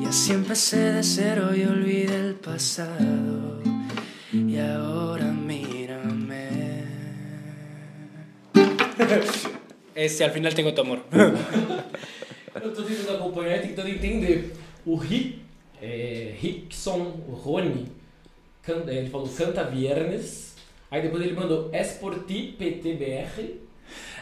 Y 0.00 0.06
así 0.06 0.32
empecé 0.34 0.92
de 0.92 1.02
cero 1.02 1.52
y 1.52 1.64
olvidé 1.64 2.14
el 2.14 2.34
pasado. 2.34 3.60
Y 4.32 4.56
ahora 4.58 5.32
mírame. 5.32 6.84
Este, 9.96 10.24
al 10.24 10.30
final 10.30 10.54
tengo 10.54 10.72
tu 10.74 10.82
amor. 10.82 11.02
Eu 12.62 12.72
tô 12.72 12.82
tentando 12.82 13.88
entender. 13.88 14.52
O 14.84 14.94
Rick, 14.96 15.40
é, 15.82 16.36
Rickson 16.40 17.16
Rony, 17.42 17.88
ele 18.86 19.08
falou 19.10 19.26
canta 19.26 19.64
viernes. 19.64 20.45
Aí 20.90 21.02
depois 21.02 21.22
ele 21.24 21.34
mandou 21.34 21.70
Es 21.72 21.88
por 22.00 22.26
ti 22.26 22.54
PTBR. 22.58 23.66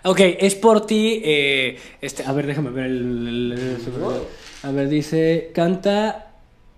Ok, 0.05 0.21
es 0.41 0.55
por 0.55 0.85
ti. 0.87 1.21
eh, 1.25 1.79
este, 2.01 2.23
a 2.25 2.33
ver, 2.33 2.47
déjame 2.47 2.71
ver 2.71 2.87
el, 2.87 3.59
el- 3.59 3.83
A 4.63 4.71
ver, 4.71 4.89
dice: 4.89 5.51
Canta. 5.55 6.33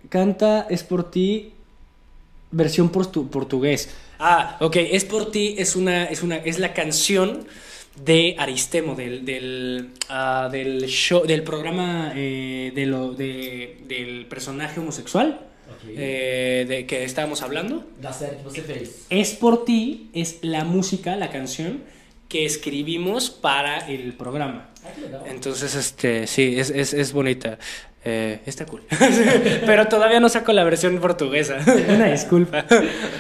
Canta, 0.09 0.67
es 0.71 0.83
por 0.85 1.11
ti. 1.11 1.53
Versión 2.53 2.91
portu- 2.93 3.29
portugués. 3.29 3.91
Ah, 4.19 4.57
ok, 4.61 4.77
es 4.77 5.05
por 5.05 5.31
ti. 5.31 5.57
Es 5.59 5.77
una. 5.77 6.05
Es 6.05 6.23
una. 6.23 6.37
Es 6.37 6.59
la 6.59 6.73
canción 6.73 7.47
de 8.05 8.37
Aristemo, 8.39 8.95
del, 8.95 9.25
del, 9.25 9.91
ah, 10.09 10.49
del 10.53 10.87
show, 10.87 11.25
del 11.27 11.43
programa 11.43 12.13
eh, 12.15 12.71
de 12.75 12.87
lo, 12.87 13.15
de, 13.15 13.79
del 13.89 14.27
personaje 14.27 14.79
homosexual 14.81 15.41
Eh, 15.89 16.65
de 16.69 16.87
que 16.87 17.05
estábamos 17.05 17.43
hablando. 17.43 17.85
Da 18.01 18.13
série 18.13 18.37
que 18.37 18.45
você 18.45 18.63
fez. 18.63 19.07
Es 19.11 19.35
por 19.35 19.65
ti 19.65 20.11
es 20.13 20.39
la 20.43 20.65
música, 20.65 21.17
la 21.17 21.31
canción 21.31 21.83
que 22.29 22.45
escribimos 22.45 23.31
para 23.31 23.87
el 23.89 24.13
programa. 24.15 24.71
Ah. 24.85 25.25
Entonces, 25.27 25.75
este, 25.75 26.27
sí, 26.27 26.59
es, 26.59 26.71
es, 26.71 26.93
es 26.93 27.13
bonita. 27.13 27.59
Eh, 28.05 28.41
está 28.47 28.67
cool. 28.67 28.83
Pero 29.67 29.87
todavía 29.89 30.21
no 30.21 30.29
saco 30.29 30.53
la 30.53 30.63
versión 30.65 30.99
portuguesa. 31.01 31.59
Una 31.89 32.07
disculpa. 32.07 32.65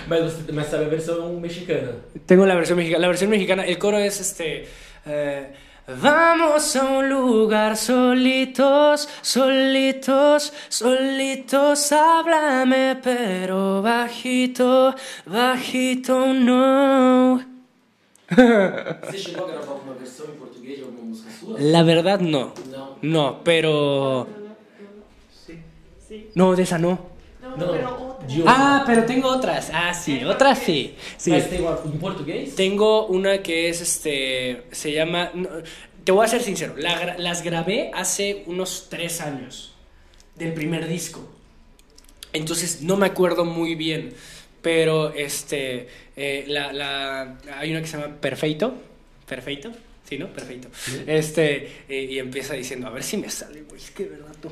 Mas 0.09 0.69
sabe 0.69 0.87
versão 0.87 1.41
mexicana. 1.41 1.91
Tengo 2.27 2.47
la 2.47 2.55
versión 2.55 2.79
mexicana. 2.79 3.01
La 3.01 3.09
versión 3.09 3.31
mexicana, 3.31 3.65
el 3.65 3.79
coro 3.79 3.99
es 3.99 4.21
este. 4.21 4.67
eh, 5.07 5.51
Vamos 5.88 6.75
a 6.75 6.83
un 6.85 7.09
lugar 7.09 7.77
solitos, 7.77 9.09
solitos, 9.22 10.53
solitos, 10.68 11.92
háblame, 11.92 12.96
pero 13.01 13.83
bajito, 13.83 14.92
bajito, 15.25 16.35
no. 16.35 17.40
Você 18.29 19.18
chegou 19.18 19.44
a 19.44 19.53
gravar 19.53 19.72
alguma 19.75 19.94
versão 19.94 20.27
em 20.27 20.37
português 20.37 20.79
de 20.79 20.83
alguma 20.83 21.05
música 21.05 21.31
sua? 21.31 21.57
La 21.61 21.85
verdad, 21.85 22.18
no. 22.18 22.53
No, 23.01 23.40
pero. 23.44 24.27
Sí. 25.46 25.61
Sí. 26.09 26.31
No, 26.35 26.57
de 26.57 26.64
esa 26.64 26.79
no. 26.79 26.99
No, 27.42 27.57
No, 27.57 27.70
pero 27.72 28.16
otra. 28.18 28.27
Ah, 28.46 28.83
pero 28.87 29.05
tengo 29.05 29.29
otras. 29.29 29.70
Ah, 29.72 29.94
sí, 29.94 30.22
otras 30.25 30.59
sí. 30.59 30.94
Sí. 31.16 31.31
Uma 31.31 31.79
em 31.85 31.99
português? 31.99 32.55
Tengo 32.57 33.07
una 33.07 33.38
que 33.42 33.68
es 33.68 33.81
este. 33.81 34.64
Se 34.72 34.92
llama. 34.92 35.31
no, 35.35 35.49
te 36.05 36.12
voy 36.12 36.25
a 36.25 36.29
ser 36.29 36.42
sincero, 36.42 36.75
la 36.77 37.16
las 37.18 37.42
grabé 37.42 37.90
hace 37.94 38.42
unos 38.46 38.87
tres 38.88 39.20
años. 39.20 39.72
Del 40.35 40.53
primer 40.55 40.87
disco. 40.88 41.20
Entonces 42.33 42.83
no 42.83 42.96
me 42.96 43.07
acuerdo 43.07 43.44
muy 43.44 43.75
bien. 43.75 44.12
Pero 44.62 45.12
este. 45.14 45.88
eh, 46.16 46.44
la, 46.49 46.72
la- 46.72 47.38
hay 47.59 47.70
una 47.70 47.81
que 47.81 47.87
se 47.87 47.96
llama 47.99 48.14
Perfeito. 48.20 48.75
Perfeito. 49.27 49.70
Sí, 50.09 50.19
¿no? 50.19 50.29
Perfecto. 50.33 50.69
Este, 51.07 51.69
eh, 51.88 52.09
y 52.11 52.19
empieza 52.19 52.55
diciendo, 52.55 52.87
a 52.87 52.90
ver 52.90 53.03
si 53.03 53.16
me 53.16 53.29
sale, 53.29 53.62
güey, 53.62 53.81
es 53.81 53.90
que 53.90 54.05
de 54.05 54.11
verdad 54.11 54.35
tú. 54.40 54.51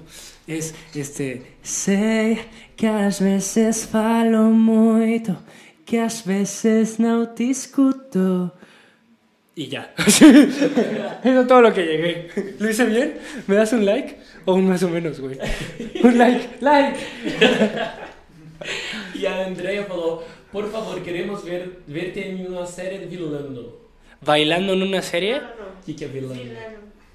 Es, 0.48 0.74
este, 0.94 1.42
sei 1.62 2.38
que 2.76 2.88
às 2.88 3.20
vezes 3.20 3.86
falo 3.86 4.50
muito, 4.50 5.36
que 5.86 5.98
às 5.98 6.22
vezes 6.26 6.98
não 6.98 7.26
te 7.26 7.50
escuto. 7.50 8.52
Y 9.54 9.68
ya. 9.68 9.94
Eso 9.96 10.26
es 11.22 11.46
todo 11.46 11.62
lo 11.62 11.72
que 11.72 11.86
llegué. 11.86 12.28
¿Lo 12.58 12.68
hice 12.68 12.86
bien? 12.86 13.14
¿Me 13.46 13.54
das 13.54 13.72
un 13.72 13.86
like? 13.86 14.16
O 14.46 14.54
un 14.54 14.68
más 14.68 14.82
o 14.82 14.88
menos, 14.88 15.20
güey. 15.20 15.38
Un 16.02 16.18
like, 16.18 16.48
like. 16.60 16.98
A 19.26 19.44
Andrea 19.46 19.84
falou: 19.84 20.22
Por 20.50 20.70
favor, 20.70 21.00
queremos 21.02 21.44
ver, 21.44 21.82
verte 21.86 22.20
em 22.20 22.46
uma 22.46 22.66
série 22.66 22.98
de 22.98 23.06
vilano. 23.06 23.83
¿Bailando 24.24 24.72
en 24.72 24.82
una 24.82 25.02
serie? 25.02 25.34
No, 25.34 25.40
no, 25.40 25.48
no. 25.48 25.80
O 25.80 25.84
que, 25.84 25.94
que 25.96 26.04
é 26.04 26.08
vilano? 26.08 26.40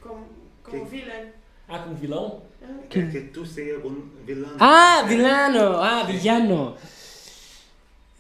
Como, 0.02 0.28
como 0.64 0.90
¿Qué? 0.90 0.96
villain. 0.98 1.26
Ah, 1.68 1.80
com 1.80 1.96
vilão? 1.96 2.42
Que, 2.90 3.08
que 3.10 3.20
tú 3.34 3.46
seas 3.46 3.78
un 3.84 4.12
vilán. 4.26 4.56
Ah, 4.60 5.04
villano. 5.08 5.82
Ah, 5.82 6.04
villano. 6.08 6.76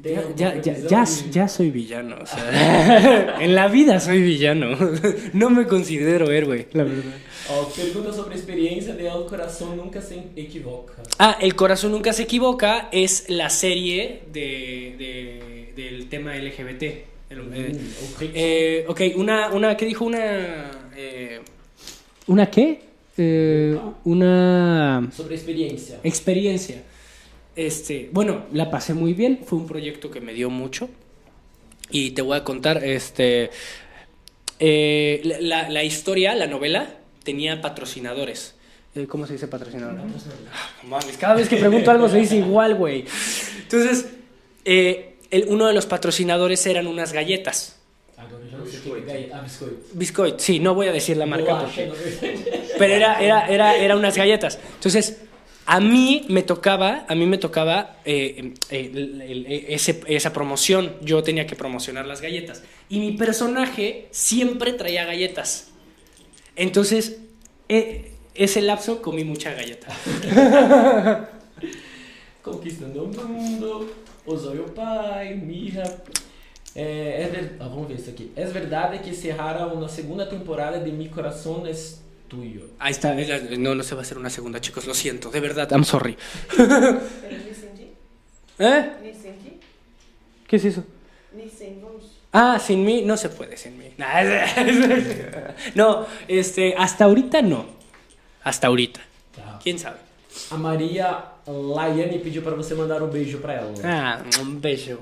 Ya, 0.01 0.23
ya, 0.33 0.55
ya, 0.61 0.77
ya, 0.87 1.03
ya 1.29 1.47
soy 1.49 1.71
villano. 1.71 2.15
o 2.21 2.25
sea, 2.25 3.35
en 3.41 3.53
la 3.53 3.67
vida 3.67 3.99
soy 3.99 4.21
villano. 4.21 4.77
No 5.33 5.49
me 5.49 5.67
considero 5.67 6.31
héroe, 6.31 6.67
la 6.71 6.83
verdad. 6.85 7.11
Ó, 7.49 7.67
pergunta 7.67 8.13
sobre 8.13 8.35
a 8.35 8.37
experiência 8.37 8.95
de 8.95 9.07
El 9.07 9.25
Coração 9.27 9.75
Nunca 9.75 10.01
Se 10.01 10.15
Equivoca. 10.37 10.93
Ah, 11.17 11.37
El 11.41 11.53
corazón 11.55 11.91
nunca 11.91 12.13
se 12.13 12.23
equivoca 12.23 12.87
es 12.93 13.29
la 13.29 13.49
serie 13.49 14.21
de, 14.31 14.95
de- 14.97 15.73
del 15.75 16.07
tema 16.07 16.33
LGBT. 16.35 16.83
El- 17.29 17.53
eh, 17.53 17.79
eh, 18.33 18.85
ok, 18.87 19.01
una, 19.15 19.49
una, 19.49 19.77
¿qué 19.77 19.85
dijo? 19.85 20.05
Una... 20.05 20.71
eh, 20.95 21.41
¿Una 22.27 22.49
qué? 22.49 22.81
Eh, 23.17 23.77
una 24.03 25.07
Sobre 25.15 25.35
a 25.35 25.37
experiência. 25.37 25.99
experiencia. 26.03 26.83
Este, 27.55 28.09
bueno, 28.11 28.45
la 28.53 28.71
pasé 28.71 28.93
muy 28.93 29.13
bien, 29.13 29.41
fue 29.45 29.59
un 29.59 29.67
proyecto 29.67 30.09
que 30.09 30.21
me 30.21 30.33
dio 30.33 30.49
mucho. 30.49 30.89
Y 31.91 32.11
te 32.11 32.21
voy 32.21 32.37
a 32.37 32.43
contar, 32.43 32.83
este, 32.83 33.49
eh, 34.59 35.21
la- 35.41 35.69
la, 35.69 35.83
historia, 35.83 36.35
la 36.35 36.47
novela, 36.47 36.95
tenía 37.23 37.61
patrocinadores. 37.61 38.55
¿Cómo 39.07 39.27
se 39.27 39.33
dice 39.33 39.47
patrocinador? 39.47 39.99
Ah, 39.99 40.69
no 40.83 40.89
mames, 40.89 41.15
cada 41.17 41.35
vez 41.35 41.47
que 41.47 41.57
pregunto 41.57 41.91
algo 41.91 42.09
se 42.09 42.17
dice 42.17 42.37
igual, 42.37 42.75
güey. 42.75 43.05
Entonces, 43.61 44.07
eh, 44.65 45.15
el- 45.31 45.45
uno 45.49 45.67
de 45.67 45.73
los 45.73 45.85
patrocinadores 45.85 46.65
eran 46.65 46.87
unas 46.87 47.13
galletas. 47.13 47.75
Ah. 48.17 48.25
Biscoit, 49.93 50.39
sí, 50.39 50.59
no 50.59 50.75
voy 50.75 50.87
a 50.87 50.91
decir 50.91 51.17
la 51.17 51.25
marca 51.25 51.59
porque... 51.61 51.91
Pero 52.77 52.93
era, 52.93 53.19
era, 53.21 53.47
era, 53.47 53.75
era 53.77 53.95
unas 53.95 54.15
galletas. 54.17 54.59
Entonces, 54.75 55.21
a 55.65 55.79
mí 55.79 56.25
me 56.29 56.41
tocaba, 56.43 57.05
a 57.07 57.15
mí 57.15 57.25
me 57.25 57.37
tocaba 57.37 57.97
eh, 58.05 58.53
eh, 58.69 58.91
el- 58.93 59.21
el- 59.21 59.45
ese- 59.69 60.01
esa 60.07 60.33
promoción. 60.33 60.95
Yo 61.01 61.21
tenía 61.23 61.45
que 61.47 61.55
promocionar 61.55 62.05
las 62.05 62.21
galletas. 62.21 62.63
Y 62.89 62.99
mi 62.99 63.11
personaje 63.13 64.07
siempre 64.11 64.73
traía 64.73 65.05
galletas. 65.05 65.67
Entonces, 66.55 67.17
eh, 67.69 68.11
ese 68.35 68.61
lapso 68.61 69.01
comí 69.01 69.23
mucha 69.23 69.53
galleta. 69.53 69.87
Conquistando 72.41 73.03
o 73.03 73.07
mundo, 73.27 73.91
Osório 74.33 74.65
Pai, 74.65 75.33
Mirra. 75.35 75.83
É, 76.75 77.23
é 77.23 77.27
ver- 77.27 77.55
ah, 77.59 77.67
vamos 77.67 77.87
ver 77.87 77.95
isso 77.95 78.09
aqui. 78.09 78.31
É 78.35 78.45
verdade 78.45 78.99
que 78.99 79.13
cerrará 79.13 79.65
uma 79.67 79.89
segunda 79.89 80.25
temporada 80.27 80.79
de 80.79 80.91
Mi 80.91 81.09
Coração 81.09 81.65
es 81.67 82.01
Tuyo. 82.29 82.69
Ahí 82.79 82.91
está. 82.91 83.13
No, 83.57 83.73
no 83.73 83.83
se 83.83 83.95
va 83.95 84.01
a 84.01 84.03
hacer 84.03 84.17
una 84.17 84.29
segunda, 84.29 84.61
chicos. 84.61 84.85
Lo 84.85 84.93
siento. 84.93 85.31
De 85.31 85.39
verdad, 85.39 85.67
I'm 85.71 85.83
sorry. 85.83 86.15
¿Eh? 88.59 88.91
¿Qué 90.47 90.55
es 90.55 90.65
eso? 90.65 90.83
Ah, 92.31 92.59
sin 92.59 92.83
mí 92.85 93.01
no 93.03 93.17
se 93.17 93.29
puede, 93.29 93.57
sin 93.57 93.77
mí. 93.77 93.85
No, 95.75 96.05
este, 96.27 96.75
hasta 96.77 97.05
ahorita 97.05 97.41
no. 97.41 97.65
Hasta 98.43 98.67
ahorita. 98.67 98.99
¿Quién 99.63 99.79
sabe? 99.79 99.97
A 100.51 100.57
Maria 100.57 101.23
Laiane 101.47 102.19
pediu 102.19 102.41
para 102.41 102.55
você 102.55 102.73
mandar 102.75 103.01
um 103.03 103.07
beijo 103.07 103.37
para 103.39 103.53
ela. 103.53 103.73
Ah, 103.83 104.23
un 104.41 104.59
beso. 104.59 104.99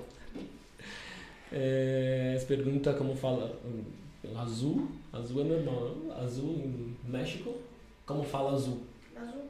É, 1.52 2.44
pergunta 2.48 2.94
como 2.94 3.16
fala 3.16 3.58
hum, 3.66 3.84
azul. 4.38 4.88
Azul 5.14 5.42
é 5.42 5.44
normal, 5.46 5.96
não? 6.06 6.24
Azul 6.24 6.56
em 6.66 6.96
México. 7.10 7.54
Como 8.06 8.24
fala 8.24 8.54
azul? 8.54 8.80
Azul. 9.16 9.42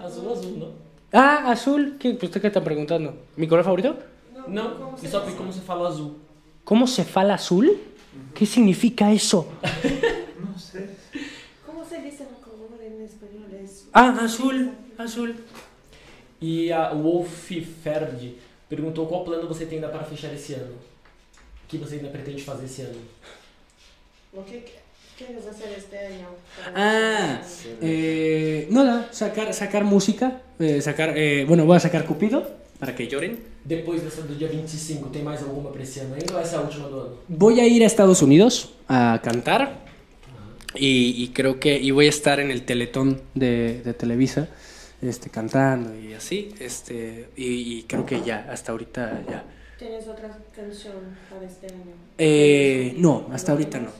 Azul, 0.00 0.32
azul, 0.32 0.56
não? 0.58 0.72
Ah, 1.12 1.50
azul. 1.50 1.96
¿Qué, 1.98 2.10
¿Usted 2.10 2.40
qué 2.40 2.46
está 2.48 2.62
preguntando? 2.62 3.14
¿Mi 3.36 3.46
color 3.46 3.64
favorito? 3.64 3.96
Não, 4.46 4.70
como 4.76 4.96
e 4.96 5.00
se 5.00 5.08
só 5.08 5.20
diz? 5.20 5.34
como 5.34 5.52
se 5.52 5.60
fala 5.60 5.88
azul. 5.88 6.14
¿Cómo 6.64 6.86
se 6.86 7.04
fala 7.04 7.34
azul? 7.34 7.76
¿Qué 8.34 8.46
significa 8.46 9.12
eso? 9.12 9.46
No 10.40 10.58
sé. 10.58 10.88
¿Cómo 11.66 11.84
se 11.84 12.00
dice 12.00 12.24
la 12.24 12.38
color 12.44 12.80
en 12.82 13.02
español? 13.02 13.44
Es- 13.62 13.88
Ah, 13.92 14.16
azul, 14.22 14.72
azul. 14.98 15.34
E 16.40 16.72
a 16.72 16.92
Wolf 16.92 17.50
Ferdi 17.82 18.38
perguntou 18.68 19.06
qual 19.06 19.24
plano 19.24 19.48
você 19.48 19.64
tem 19.64 19.78
ainda 19.78 19.88
para 19.88 20.04
fechar 20.04 20.32
esse 20.34 20.54
ano. 20.54 20.74
O 21.64 21.68
que 21.68 21.78
você 21.78 21.96
ainda 21.96 22.08
pretende 22.08 22.42
fazer 22.42 22.66
esse 22.66 22.82
ano? 22.82 23.00
Lo 24.32 24.44
que 24.44 24.62
quieres 25.16 25.46
hacer 25.46 25.74
este 25.76 25.96
año? 25.96 26.28
Ah, 26.74 27.40
eh, 27.80 28.66
nada, 28.70 29.08
sacar, 29.12 29.52
sacar 29.54 29.82
música, 29.84 30.42
eh, 30.60 30.80
sacar, 30.80 31.16
eh, 31.16 31.44
bueno, 31.46 31.64
voy 31.64 31.76
a 31.76 31.80
sacar 31.80 32.04
Cupido 32.04 32.44
para 32.78 32.94
que 32.94 33.06
lloren. 33.08 33.38
Depois 33.64 34.02
dessa 34.02 34.22
do 34.22 34.34
dia 34.36 34.48
25, 34.48 35.08
tem 35.08 35.22
mais 35.22 35.42
alguma 35.42 35.70
pra 35.70 35.82
esse 35.82 36.00
ano 36.00 36.14
ainda 36.14 36.34
ou 36.34 36.40
essa 36.40 36.56
é 36.56 36.58
a 36.58 36.62
última 36.62 36.88
do 36.88 37.00
ano? 37.00 37.18
Voy 37.28 37.60
a 37.60 37.66
ir 37.66 37.82
a 37.82 37.86
Estados 37.86 38.22
Unidos 38.22 38.68
a 38.88 39.18
cantar 39.22 39.86
y, 40.74 41.14
y 41.24 41.28
creo 41.28 41.58
que 41.58 41.78
y 41.78 41.90
voy 41.90 42.06
a 42.06 42.10
estar 42.10 42.38
en 42.38 42.50
el 42.50 42.62
Teletón 42.62 43.22
de, 43.34 43.80
de 43.82 43.94
Televisa, 43.94 44.48
este, 45.02 45.30
cantando 45.30 45.94
y 45.98 46.14
así, 46.14 46.54
este, 46.60 47.28
y, 47.36 47.78
y 47.78 47.82
creo 47.84 48.04
que 48.06 48.22
ya, 48.22 48.46
hasta 48.50 48.72
ahorita 48.72 49.22
ya. 49.28 49.44
¿Tienes 49.78 50.08
otra 50.08 50.36
canción 50.54 50.94
para 51.30 51.44
este 51.44 51.66
año? 51.66 51.92
Eh, 52.18 52.94
no, 52.96 53.28
hasta 53.32 53.52
ahorita 53.52 53.78
no. 53.78 53.90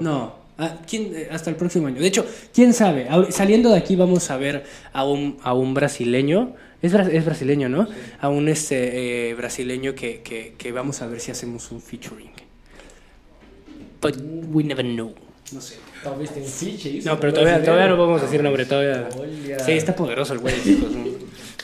No, 0.00 0.34
ah, 0.58 0.78
¿quién- 0.88 1.12
eh, 1.14 1.28
hasta 1.30 1.50
el 1.50 1.56
próximo 1.56 1.88
año. 1.88 2.00
De 2.00 2.06
hecho, 2.06 2.24
quién 2.54 2.72
sabe, 2.72 3.08
saliendo 3.30 3.70
de 3.70 3.78
aquí 3.78 3.96
vamos 3.96 4.30
a 4.30 4.36
ver 4.36 4.64
a 4.92 5.04
un, 5.04 5.38
a 5.42 5.52
un 5.54 5.74
brasileño, 5.74 6.54
es, 6.82 6.94
es 6.94 7.24
brasileño, 7.24 7.68
¿no? 7.68 7.88
A 8.20 8.28
un 8.28 8.48
este, 8.48 9.30
eh, 9.30 9.34
brasileño 9.34 9.94
que, 9.96 10.20
que, 10.20 10.54
que 10.56 10.70
vamos 10.70 11.02
a 11.02 11.08
ver 11.08 11.18
si 11.18 11.32
hacemos 11.32 11.72
un 11.72 11.80
featuring. 11.80 12.30
But 14.00 14.16
we 14.52 14.62
never 14.62 14.84
know. 14.84 15.14
No 15.52 15.60
sé. 15.60 15.76
No, 17.04 17.20
pero 17.20 17.32
todavía, 17.32 17.62
todavía 17.62 17.88
no 17.88 17.96
podemos 17.96 18.22
decir 18.22 18.42
nombre, 18.42 18.66
todavía. 18.66 19.08
Olha. 19.16 19.58
Sí, 19.58 19.72
está 19.72 19.94
poderoso 19.94 20.32
el 20.32 20.40
güey, 20.40 20.54
chicos. 20.62 20.90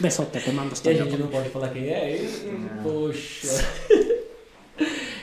Besote, 0.01 0.41
te 0.41 0.53
mando 0.53 0.73
hasta 0.73 0.91
isso? 0.93 2.47
Poxa. 2.83 3.65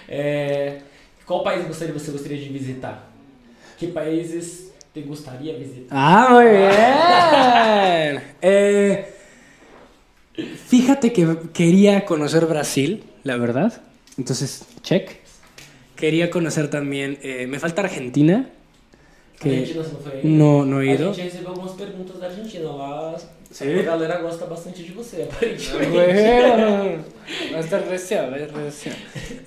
É, 0.07 0.81
qual 1.25 1.43
país 1.43 1.67
gostaria, 1.67 1.93
você 1.93 2.11
gostaria 2.11 2.37
de 2.37 2.47
visitar? 2.49 3.09
Que 3.77 3.87
países 3.87 4.71
te 4.93 5.01
gostaria 5.01 5.53
de 5.53 5.59
visitar? 5.59 5.89
Ah, 5.91 6.29
muy 6.31 6.45
bien. 6.45 8.23
Eh, 8.41 9.13
fíjate 10.67 11.11
que 11.11 11.37
quería 11.53 12.05
conocer 12.05 12.45
Brasil, 12.45 13.03
la 13.23 13.35
verdad. 13.37 13.81
Entonces, 14.17 14.63
check. 14.83 15.26
Quería 15.97 16.29
conocer 16.29 16.69
también. 16.69 17.17
eh, 17.21 17.47
me 17.47 17.59
falta 17.59 17.81
Argentina. 17.81 18.49
Que 19.39 19.49
Argentina 19.49 19.83
você 19.83 19.91
não 19.93 20.01
foi 20.01 20.21
no, 20.23 20.65
no 20.65 20.81
he 20.81 20.89
A 20.89 20.93
ido. 20.95 21.13
gente 21.13 21.25
recebeu 21.29 21.49
algumas 21.49 21.73
perguntas 21.73 22.19
da 22.19 22.27
Argentina 22.27 22.69
lá. 22.71 23.15
Sim? 23.51 23.79
A 23.79 23.83
galera 23.83 24.17
gosta 24.21 24.45
bastante 24.45 24.83
de 24.83 24.91
você, 24.91 25.23
aparentemente. 25.23 25.89
Bueno, 25.89 27.03
a 27.53 27.57
a 27.57 27.59
estar 27.59 27.81
recio. 27.87 28.17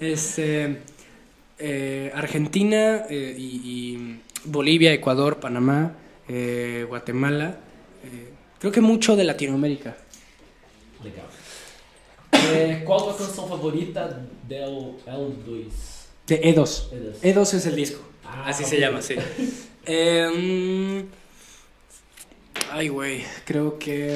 Este, 0.01 0.78
eh, 1.59 2.11
Argentina 2.14 3.05
eh, 3.11 3.34
y, 3.36 3.51
y 3.64 4.20
Bolivia, 4.44 4.92
Ecuador, 4.92 5.38
Panamá, 5.38 5.92
eh, 6.28 6.84
Guatemala. 6.88 7.59
eh, 8.05 8.30
creo 8.59 8.72
que 8.72 8.80
mucho 8.80 9.16
de 9.16 9.24
Latinoamérica. 9.24 9.96
Legal. 11.05 11.26
É, 12.32 12.82
qual 12.86 13.11
a 13.11 13.14
canção 13.14 13.46
favorita 13.48 14.26
del 14.48 14.96
L2? 15.07 15.99
De 16.31 16.41
E2. 16.43 16.55
E2. 16.55 17.20
E2 17.22 17.55
es 17.55 17.66
el 17.66 17.74
disco. 17.74 18.01
Ah, 18.24 18.45
Así 18.47 18.62
ok. 18.62 18.68
se 18.70 18.81
llama, 18.81 19.03
sí. 19.03 19.16
Eh, 19.87 21.05
ay, 22.70 22.89
güey, 22.89 23.24
creo 23.45 23.78
que... 23.78 24.14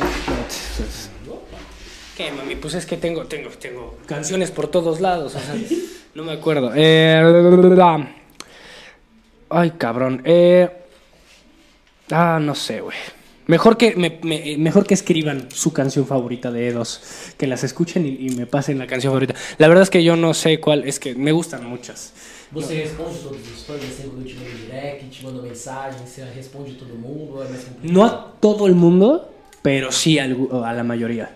¿Qué, 2.16 2.30
mami? 2.30 2.54
Pues 2.54 2.74
es 2.74 2.86
que 2.86 2.98
tengo, 2.98 3.24
tengo, 3.24 3.48
tengo 3.48 3.98
canciones 4.06 4.52
por 4.52 4.68
todos 4.68 5.00
lados, 5.00 5.34
o 5.34 5.40
sea, 5.40 5.56
no 6.14 6.22
me 6.22 6.32
acuerdo. 6.32 6.70
Eh, 6.76 7.20
ay, 9.48 9.70
cabrón. 9.72 10.22
Eh, 10.24 10.68
ah, 12.12 12.38
no 12.40 12.54
sé, 12.54 12.82
güey. 12.82 12.98
Mejor 13.46 13.76
que, 13.76 13.94
me- 13.96 14.18
me- 14.22 14.56
mejor 14.56 14.86
que 14.86 14.94
escriban 14.94 15.48
su 15.52 15.72
canción 15.72 16.06
favorita 16.06 16.50
de 16.50 16.74
E2, 16.74 17.34
que 17.36 17.46
las 17.46 17.62
escuchen 17.64 18.06
y, 18.06 18.26
y 18.26 18.30
me 18.36 18.46
pasen 18.46 18.78
la 18.78 18.86
canción 18.86 19.12
favorita. 19.12 19.34
La 19.58 19.68
verdad 19.68 19.82
es 19.82 19.90
que 19.90 20.02
yo 20.02 20.16
no 20.16 20.32
sé 20.34 20.60
cuál, 20.60 20.84
es 20.84 20.98
que 20.98 21.14
me 21.14 21.32
gustan 21.32 21.66
muchas. 21.66 22.12
Você 22.52 22.74
responde 22.84 23.18
todos 23.18 23.40
os 23.52 23.62
fãs, 23.66 23.82
assim, 23.82 24.08
quando 24.08 24.20
eu 24.22 24.26
te 24.28 24.34
mando 24.36 24.56
direct, 24.64 25.10
te 25.10 25.24
mando 25.24 25.42
mensagem, 25.42 25.98
você 26.06 26.24
responde 26.24 26.74
todo 26.74 26.94
mundo, 26.94 27.42
é 27.42 27.48
mais 27.48 27.64
complicado? 27.64 27.92
No 27.92 28.04
a 28.04 28.32
todo 28.40 28.66
el 28.68 28.74
mundo, 28.76 29.28
pero 29.60 29.90
sí 29.90 30.18
a, 30.20 30.26
la 30.28 30.84
mayoría. 30.84 31.30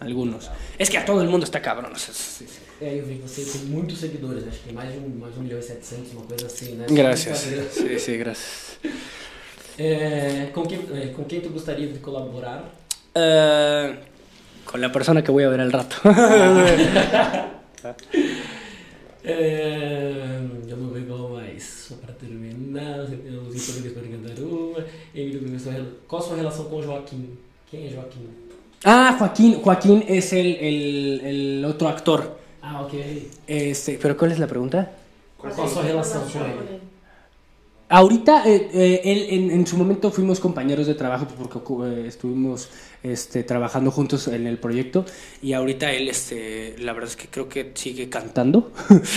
Algunos. 0.00 0.50
Es 0.78 0.90
que 0.90 0.98
a 0.98 1.04
todo 1.04 1.22
el 1.22 1.28
mundo 1.28 1.44
está 1.44 1.62
cabrón. 1.62 1.92
É, 2.80 2.98
eu 2.98 3.06
vi 3.06 3.14
que 3.18 3.22
você 3.28 3.44
tem 3.44 3.66
muitos 3.70 4.00
seguidores, 4.00 4.42
acho 4.48 4.58
que 4.58 4.64
tem 4.64 4.74
mais 4.74 4.92
de 4.92 4.98
um, 4.98 5.08
mais 5.20 5.32
de 5.32 5.38
um 5.40 5.44
milhão 5.44 5.60
e 5.60 5.62
setecentos, 5.62 6.12
uma 6.12 6.22
coisa 6.26 6.46
assim, 6.46 6.74
né? 6.74 6.86
Gracias. 6.90 7.44
Brincadeira. 7.46 7.70
Sí, 7.70 7.98
sí, 8.00 8.16
É, 9.78 10.50
com, 10.54 10.62
quem, 10.64 10.78
é, 10.94 11.06
com 11.08 11.24
quem 11.24 11.40
tu 11.40 11.48
gostaria 11.50 11.88
de 11.88 11.98
colaborar? 11.98 12.64
Eh, 13.14 13.94
con 14.64 14.80
la 14.80 14.90
persona 14.92 15.22
que 15.22 15.30
voy 15.32 15.44
a 15.44 15.48
ver 15.48 15.60
al 15.60 15.70
rato. 15.72 15.96
É, 19.26 20.38
eu 20.68 20.76
não 20.76 20.90
ver 20.90 21.06
qual 21.06 21.30
mais. 21.30 21.62
Só 21.88 21.94
para 21.96 22.12
terminar, 22.14 22.98
você 23.06 23.16
tem 23.16 23.36
os 23.38 23.64
português 23.66 23.94
para 23.94 24.02
cantar 24.02 24.42
uma. 24.42 24.84
Emílio, 25.14 25.58
sua 25.58 25.72
rela- 25.72 25.88
qual 26.06 26.20
a 26.22 26.24
sua 26.24 26.36
relação 26.36 26.64
com 26.66 26.76
o 26.76 26.82
Joaquim? 26.82 27.30
Quem 27.70 27.86
é 27.86 27.90
Joaquim? 27.90 28.28
Ah, 28.84 29.16
es 30.08 30.32
el, 30.34 30.46
el, 30.60 31.20
el 31.24 31.64
otro 31.64 31.88
actor. 31.88 32.36
Ah, 32.60 32.82
ok. 32.82 32.92
Este, 33.46 33.98
¿Pero 34.00 34.14
cuál 34.16 34.32
es 34.32 34.38
la 34.38 34.46
pregunta? 34.46 34.90
Qual 35.38 35.52
a 35.52 35.68
sua 35.68 35.82
relação 35.82 36.20
com 36.28 36.38
ele? 36.40 36.80
Ahorita, 37.94 38.42
eh, 38.44 38.70
eh, 38.74 39.00
él, 39.04 39.26
en, 39.30 39.50
en 39.52 39.66
su 39.68 39.76
momento 39.76 40.10
fuimos 40.10 40.40
compañeros 40.40 40.88
de 40.88 40.96
trabajo 40.96 41.28
porque 41.28 41.60
eh, 41.86 42.08
estuvimos 42.08 42.68
este, 43.04 43.44
trabajando 43.44 43.92
juntos 43.92 44.26
en 44.26 44.48
el 44.48 44.58
proyecto 44.58 45.04
y 45.40 45.52
ahorita 45.52 45.92
él, 45.92 46.08
este, 46.08 46.74
la 46.80 46.92
verdad 46.92 47.10
es 47.10 47.14
que 47.14 47.28
creo 47.28 47.48
que 47.48 47.70
sigue 47.74 48.08
cantando, 48.08 48.72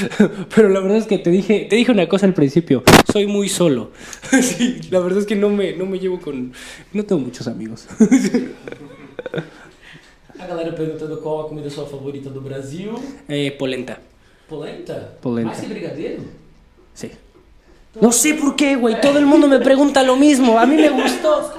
pero 0.55 0.69
la 0.69 0.80
verdad 0.80 0.97
es 0.97 1.07
que 1.07 1.17
te 1.17 1.32
dije, 1.32 1.65
te 1.67 1.75
dije 1.75 1.91
una 1.91 2.07
cosa 2.07 2.28
al 2.28 2.36
principio, 2.36 2.84
soy 3.11 3.25
muy 3.25 3.49
solo, 3.49 3.89
sí, 4.43 4.80
la 4.91 4.99
verdad 4.99 5.21
es 5.21 5.25
que 5.25 5.36
no 5.36 5.49
me, 5.49 5.75
no 5.75 5.88
me 5.88 5.97
llevo 5.97 6.21
con, 6.21 6.53
no 6.93 7.03
tengo 7.03 7.19
muchos 7.19 7.47
amigos. 7.47 7.88
A 10.38 10.45
galera 10.45 10.75
perguntando 10.75 11.19
qual 11.19 11.45
a 11.45 11.47
comida 11.49 11.67
sua 11.67 11.88
favorita 11.88 12.30
do 12.30 12.41
Brasil. 12.41 12.91
Polenta, 13.57 13.99
Polenta? 14.47 15.17
Polenta. 15.19 15.49
Mais 15.49 15.61
que 15.61 15.67
brigadeiro? 15.67 16.21
sí. 16.93 17.09
No 18.01 18.11
sé 18.11 18.33
por 18.35 18.55
qué, 18.55 18.75
güey, 18.75 18.99
todo 19.01 19.17
el 19.19 19.25
mundo 19.25 19.47
me 19.47 19.59
pregunta 19.59 20.03
lo 20.03 20.15
mismo, 20.15 20.59
a 20.59 20.65
mí 20.65 20.75
me 20.75 20.89
gustó. 20.89 21.53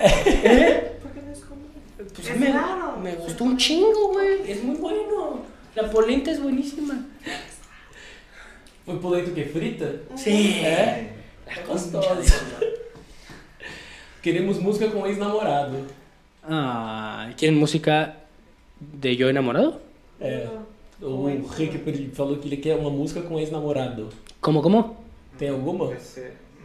¿Eh? 0.00 0.92
¿Por 1.02 1.10
qué 1.12 1.22
no 1.22 1.32
es 1.32 1.40
común? 1.40 1.66
Pues 2.14 2.28
Es 2.28 2.38
me, 2.38 2.52
raro. 2.52 2.96
me 3.02 3.14
gustó 3.14 3.44
un 3.44 3.56
chingo, 3.56 4.12
güey. 4.12 4.50
Es 4.50 4.62
muy 4.62 4.76
bueno. 4.76 5.40
La 5.74 5.90
polenta 5.90 6.30
es 6.30 6.40
buenísima. 6.42 6.94
Foi 8.86 8.98
polenta 9.00 9.30
o 9.30 9.34
quê? 9.34 9.44
Frita? 9.44 9.88
Sí. 10.16 10.60
É? 10.64 11.10
Gostosa. 11.66 12.38
Queremos 14.22 14.58
música 14.60 14.88
com 14.90 15.06
ex-namorado. 15.06 15.86
Ah, 16.48 17.28
¿quieren 17.36 17.58
música 17.58 18.14
de 18.80 19.16
Yo 19.16 19.28
enamorado? 19.28 19.80
É. 20.20 20.46
O 21.02 21.26
Rick 21.56 21.78
falou 22.14 22.36
que 22.38 22.46
ele 22.48 22.56
quer 22.58 22.76
uma 22.76 22.90
música 22.90 23.20
com 23.22 23.38
ex-namorado. 23.40 24.08
¿Cómo, 24.40 24.62
cómo? 24.62 25.04
Tem 25.38 25.48
alguma? 25.50 25.92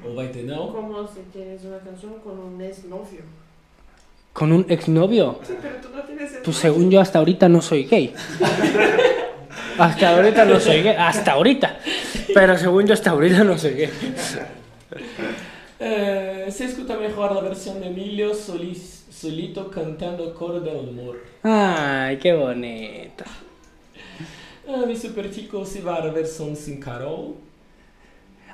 Ou 0.03 0.15
vai 0.15 0.27
ter 0.29 0.43
não? 0.43 0.71
Como 0.71 1.07
si 1.07 1.21
tienes 1.31 1.63
una 1.63 1.79
canción 1.79 2.13
con 2.23 2.39
un 2.39 2.61
exnovio. 2.61 3.21
¿Con 4.33 4.51
un 4.51 4.65
exnovio? 4.69 5.39
Sí, 5.43 5.53
pero 5.61 5.75
tú 5.81 5.89
no 5.93 6.01
tienes 6.03 6.39
Pues 6.43 6.57
según 6.57 6.89
yo 6.89 7.01
hasta 7.01 7.19
ahorita 7.19 7.49
no 7.49 7.61
soy 7.61 7.83
gay. 7.83 8.13
Hasta 9.77 10.15
ahorita 10.15 10.45
no 10.45 10.59
soy 10.59 10.83
gay. 10.83 10.95
Hasta 10.97 11.33
ahorita. 11.33 11.79
Pero 12.33 12.57
según 12.57 12.87
yo 12.87 12.93
hasta 12.93 13.11
ahorita 13.11 13.43
no 13.43 13.57
soy 13.57 13.73
gay. 13.73 13.89
É, 15.79 16.45
você 16.47 16.65
escuta 16.65 16.95
melhor 16.95 17.31
a 17.35 17.41
versão 17.41 17.79
de 17.79 17.87
Emilio 17.87 18.35
Solis, 18.35 19.05
Solito 19.09 19.65
cantando 19.65 20.31
Coro 20.33 20.59
del 20.59 20.77
Amor. 20.77 21.17
Ay, 21.41 22.17
qué 22.17 22.33
bonito. 22.35 23.23
Ah, 24.67 24.85
mi 24.85 24.95
super 24.95 25.27
chico 25.33 25.65
se 25.65 25.81
vai 25.81 26.07
a 26.07 26.11
versão 26.11 26.55
sem 26.55 26.79
Carol. 26.79 27.37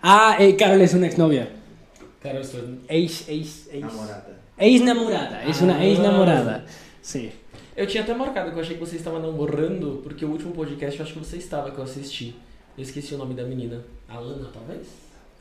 Ah, 0.09 0.37
eh, 0.39 0.55
Carol 0.55 0.79
es 0.81 0.93
una 0.93 1.07
exnovia. 1.07 1.49
Carol 2.23 2.45
sua... 2.45 2.61
Ex, 2.87 3.27
ex, 3.27 3.67
ex. 3.73 3.81
Namorada. 3.81 4.27
Ex 4.57 4.81
namorada. 4.81 5.43
Es 5.43 5.61
una 5.61 5.83
ex 5.85 5.99
namorada. 5.99 6.65
Sí. 7.01 7.31
Eu 7.75 7.85
tinha 7.85 8.03
até 8.03 8.13
marcado 8.13 8.51
que 8.51 8.57
eu 8.57 8.61
achei 8.61 8.75
que 8.77 8.79
você 8.85 8.95
estava 8.95 9.19
namorando, 9.19 9.99
porque 10.03 10.23
o 10.25 10.29
último 10.31 10.51
podcast 10.53 10.97
eu 10.97 11.05
acho 11.05 11.13
que 11.13 11.19
você 11.19 11.37
estava, 11.37 11.71
que 11.71 11.77
eu 11.77 11.83
assisti. 11.83 12.33
Eu 12.77 12.83
esqueci 12.83 13.13
o 13.15 13.17
nome 13.17 13.33
da 13.35 13.43
menina. 13.43 13.81
Alana, 14.07 14.47
talvez? 14.53 14.87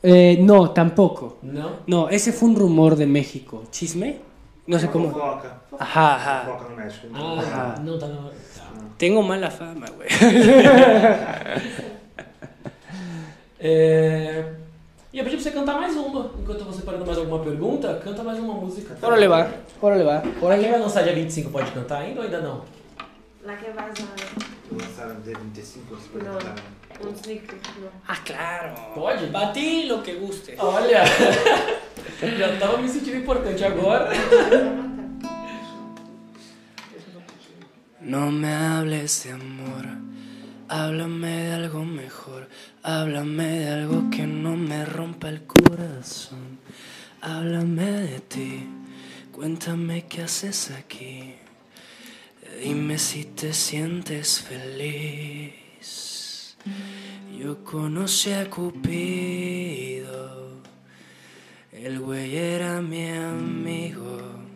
Eh, 0.03 0.35
no, 0.41 0.67
tampoco. 0.69 1.37
Não? 1.41 1.77
No, 1.87 2.09
ese 2.09 2.31
fue 2.33 2.49
un 2.49 2.55
rumor 2.55 2.95
de 2.95 3.05
México. 3.05 3.63
¿Chisme? 3.71 4.19
No 4.67 4.77
sé 4.77 4.85
Uma 4.87 4.91
cómo. 4.93 5.09
Fofoca. 5.13 5.61
Ajá, 5.79 6.15
ajá. 6.15 6.45
Fofoca 6.45 6.69
no 6.69 6.75
México. 6.75 7.07
Ah, 7.13 7.75
Ah. 7.77 7.79
não 7.81 7.97
tá 7.97 8.07
na. 8.07 8.15
Tá. 8.55 8.67
Tengo 8.97 9.23
mala 9.23 9.49
fama, 9.49 9.85
güey. 9.95 10.09
É... 13.59 14.53
Ia 15.13 15.23
pedir 15.23 15.35
pra 15.37 15.43
você 15.43 15.51
cantar 15.51 15.75
mais 15.75 15.95
uma. 15.95 16.31
Enquanto 16.39 16.63
você 16.65 16.81
parando 16.81 17.05
mais 17.05 17.17
alguma 17.17 17.39
pergunta, 17.43 17.99
canta 18.03 18.23
mais 18.23 18.37
uma 18.37 18.53
música. 18.53 18.97
Órale 19.01 19.27
va, 19.27 19.49
órale 19.81 20.03
va. 20.03 20.21
Ora, 20.41 20.57
quem 20.59 20.69
vai 20.69 20.79
lançar 20.79 21.03
dia 21.03 21.13
25 21.13 21.49
pode 21.49 21.71
cantar 21.71 22.01
ainda 22.01 22.19
ou 22.19 22.25
ainda 22.25 22.41
não? 22.41 22.63
La 23.43 23.55
que 23.55 23.71
vas 23.71 23.85
a... 23.85 24.75
Lançaram 24.75 25.21
dia 25.21 25.37
25, 25.37 25.95
você 25.95 26.09
pode 26.09 26.25
Não. 26.25 26.33
cantar. 26.33 26.55
No. 26.99 27.89
Ah, 28.07 28.17
claro. 28.25 28.73
Pode? 28.93 29.27
Para 29.27 29.51
ti 29.53 29.87
lo 29.87 30.01
que 30.01 30.15
guste. 30.15 30.55
Olha! 30.57 31.03
Já 32.37 32.57
tava 32.59 32.79
me 32.79 32.89
sentindo 32.89 33.17
importante 33.17 33.63
agora. 33.63 34.09
No 38.01 38.31
me 38.31 38.47
hables 38.53 39.23
de 39.23 39.31
amor, 39.31 39.85
háblame 40.69 41.27
de 41.27 41.63
algo 41.63 41.85
mejor, 41.85 42.36
háblame 42.83 43.59
de 43.59 43.69
algo 43.69 44.09
que 44.09 44.27
no 44.27 44.55
me 44.55 44.85
rompa 44.85 45.29
el 45.29 45.43
corazón, 45.43 46.59
háblame 47.21 47.85
de 47.85 48.19
ti, 48.19 48.67
cuéntame 49.31 50.05
qué 50.05 50.23
haces 50.23 50.71
aquí, 50.71 51.35
dime 52.63 52.97
si 52.97 53.25
te 53.25 53.53
sientes 53.53 54.41
feliz. 54.41 55.53
Yo 57.37 57.63
conocí 57.63 58.31
a 58.31 58.49
Cupido, 58.49 60.61
el 61.71 61.99
güey 61.99 62.35
era 62.35 62.81
mi 62.81 63.09
amigo 63.09 64.47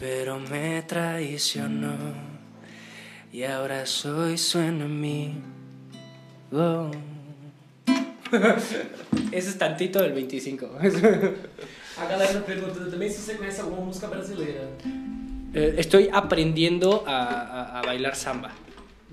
pero 0.00 0.40
me 0.40 0.80
traicionó. 0.82 1.94
Y 3.30 3.44
ahora 3.44 3.84
soy 3.84 4.38
su 4.38 4.58
enemigo. 4.58 5.59
Ese 9.32 9.50
es 9.50 9.58
tantito 9.58 10.00
del 10.02 10.12
25. 10.12 10.66
A 11.98 12.04
galera 12.06 12.40
perguntando 12.40 12.90
também 12.90 13.10
se 13.10 13.18
você 13.20 13.34
conhece 13.34 13.60
alguma 13.60 13.82
música 13.82 14.06
brasileira. 14.08 14.68
Eh, 15.54 15.74
Estoy 15.78 16.08
aprendiendo 16.12 17.02
a, 17.06 17.24
a- 17.24 17.80
a 17.80 17.82
bailar 17.82 18.14
samba. 18.14 18.52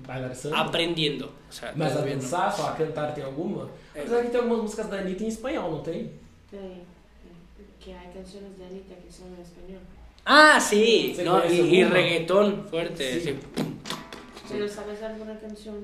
Bailar 0.06 0.34
samba? 0.34 0.58
Aprendiendo. 0.60 1.32
O 1.48 1.52
sea, 1.52 1.72
Mas 1.74 1.96
a 1.96 2.00
dançar, 2.02 2.52
só 2.52 2.68
a 2.68 2.72
cantar 2.72 3.14
tem 3.14 3.24
alguma? 3.24 3.68
É. 3.94 4.00
Apesar 4.00 4.22
que 4.22 4.30
tem 4.30 4.40
algumas 4.40 4.62
músicas 4.62 4.88
da 4.88 4.98
Anitta 4.98 5.24
em 5.24 5.28
espanhol, 5.28 5.70
não 5.72 5.82
tem? 5.82 6.10
Sí, 6.50 6.82
que 7.80 7.92
hay 7.92 8.08
canciones 8.14 8.56
de 8.56 8.64
Anita 8.64 8.94
que 8.94 9.12
son 9.12 9.26
en 9.36 9.42
español. 9.42 9.80
Ah, 10.24 10.60
sí. 10.60 11.12
¿Se 11.16 11.24
No, 11.24 11.44
y, 11.44 11.60
y 11.60 11.84
reggaetón 11.84 12.66
fuerte. 12.68 13.14
Sí. 13.14 13.20
sí. 13.20 13.36
Pero 14.48 14.68
¿sabes 14.68 15.02
alguna 15.02 15.38
canción? 15.38 15.74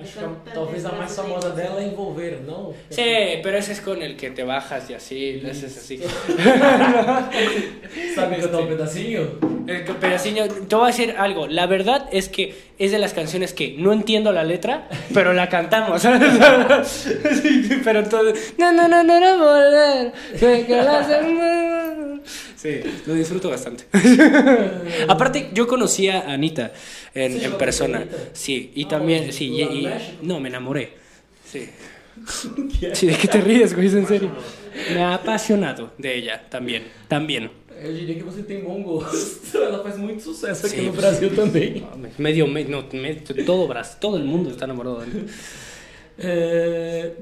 Acho 0.00 0.20
que 0.20 0.24
a- 0.24 0.54
talvez 0.54 0.84
a 0.86 0.92
mais 0.92 1.14
famosa 1.14 1.50
dela 1.50 1.80
é 1.80 1.84
Envolver, 1.86 2.38
não? 2.46 2.72
Sí, 2.88 3.02
pero 3.42 3.58
ese 3.58 3.72
es 3.72 3.80
con 3.80 4.00
el 4.00 4.16
que 4.16 4.30
te 4.30 4.44
bajas 4.44 4.88
y 4.90 4.94
así, 4.94 5.40
le 5.42 5.50
haces 5.50 5.76
así. 5.76 5.98
Sabe 8.14 8.36
cantar 8.38 8.60
um 8.60 8.66
pedacinho? 8.68 9.22
El 9.66 9.84
pedacillo, 9.84 10.48
te 10.48 10.74
voy 10.76 10.84
a 10.84 10.86
decir 10.88 11.14
algo. 11.18 11.46
La 11.46 11.66
verdad 11.66 12.06
es 12.10 12.28
que 12.28 12.54
es 12.78 12.90
de 12.92 12.98
las 12.98 13.12
canciones 13.12 13.52
que 13.52 13.74
no 13.76 13.92
entiendo 13.92 14.32
la 14.32 14.42
letra, 14.44 14.88
pero 15.12 15.32
la 15.34 15.48
cantamos. 15.48 16.02
Sí, 16.86 17.68
pero 17.84 18.04
todo. 18.08 18.32
No, 18.56 18.72
no, 18.72 18.88
no, 18.88 19.02
no, 19.04 19.20
no, 19.20 19.38
volver. 19.38 20.12
que 20.38 20.82
lo 20.82 20.90
hacemos. 20.90 21.77
Sí, 22.60 22.80
lo 23.06 23.14
disfruto 23.14 23.50
bastante. 23.50 23.84
Aparte, 25.08 25.50
yo 25.54 25.66
conocí 25.68 26.08
a 26.08 26.28
Anita 26.32 26.72
en, 27.14 27.38
¿Sí 27.38 27.44
en 27.44 27.52
persona. 27.56 28.04
Sí, 28.32 28.72
y 28.74 28.84
Ah, 28.84 28.88
también, 28.88 29.18
bueno, 29.20 29.32
sí, 29.32 29.48
¿tú 29.48 29.54
y, 29.54 29.62
en 29.62 29.72
y- 29.72 29.88
no, 30.22 30.40
me 30.40 30.48
enamoré. 30.48 30.92
Sí. 31.50 31.68
Sí, 32.94 33.06
¿de 33.06 33.14
qué 33.16 33.28
te 33.28 33.40
ríes, 33.40 33.74
güey? 33.74 33.86
¿Es 33.86 33.94
en 33.94 34.06
serio? 34.08 34.30
Me 34.92 35.00
ha 35.04 35.14
apasionado 35.14 35.92
de 35.98 36.16
ella, 36.16 36.48
también, 36.50 36.82
también. 37.06 37.48
Eu 37.80 37.92
diria 37.94 38.16
que 38.16 38.24
você 38.24 38.42
tem 38.42 38.60
bom 38.64 38.82
gosto. 38.82 39.56
Ela 39.56 39.80
faz 39.84 39.96
muito 39.96 40.20
sucesso 40.20 40.66
aqui 40.66 40.78
Sim. 40.80 40.86
no 40.86 40.92
Brasil 40.94 41.30
também. 41.36 41.86
Medio, 42.18 42.48
me- 42.48 42.64
no, 42.64 42.82
me- 42.92 43.14
todo, 43.46 43.68
Brasil, 43.68 43.98
todo 44.00 44.16
el 44.16 44.24
mundo 44.24 44.50
está 44.50 44.64
enamorado 44.64 45.04
de 45.04 45.16
él. 45.16 45.28
É... 46.18 47.12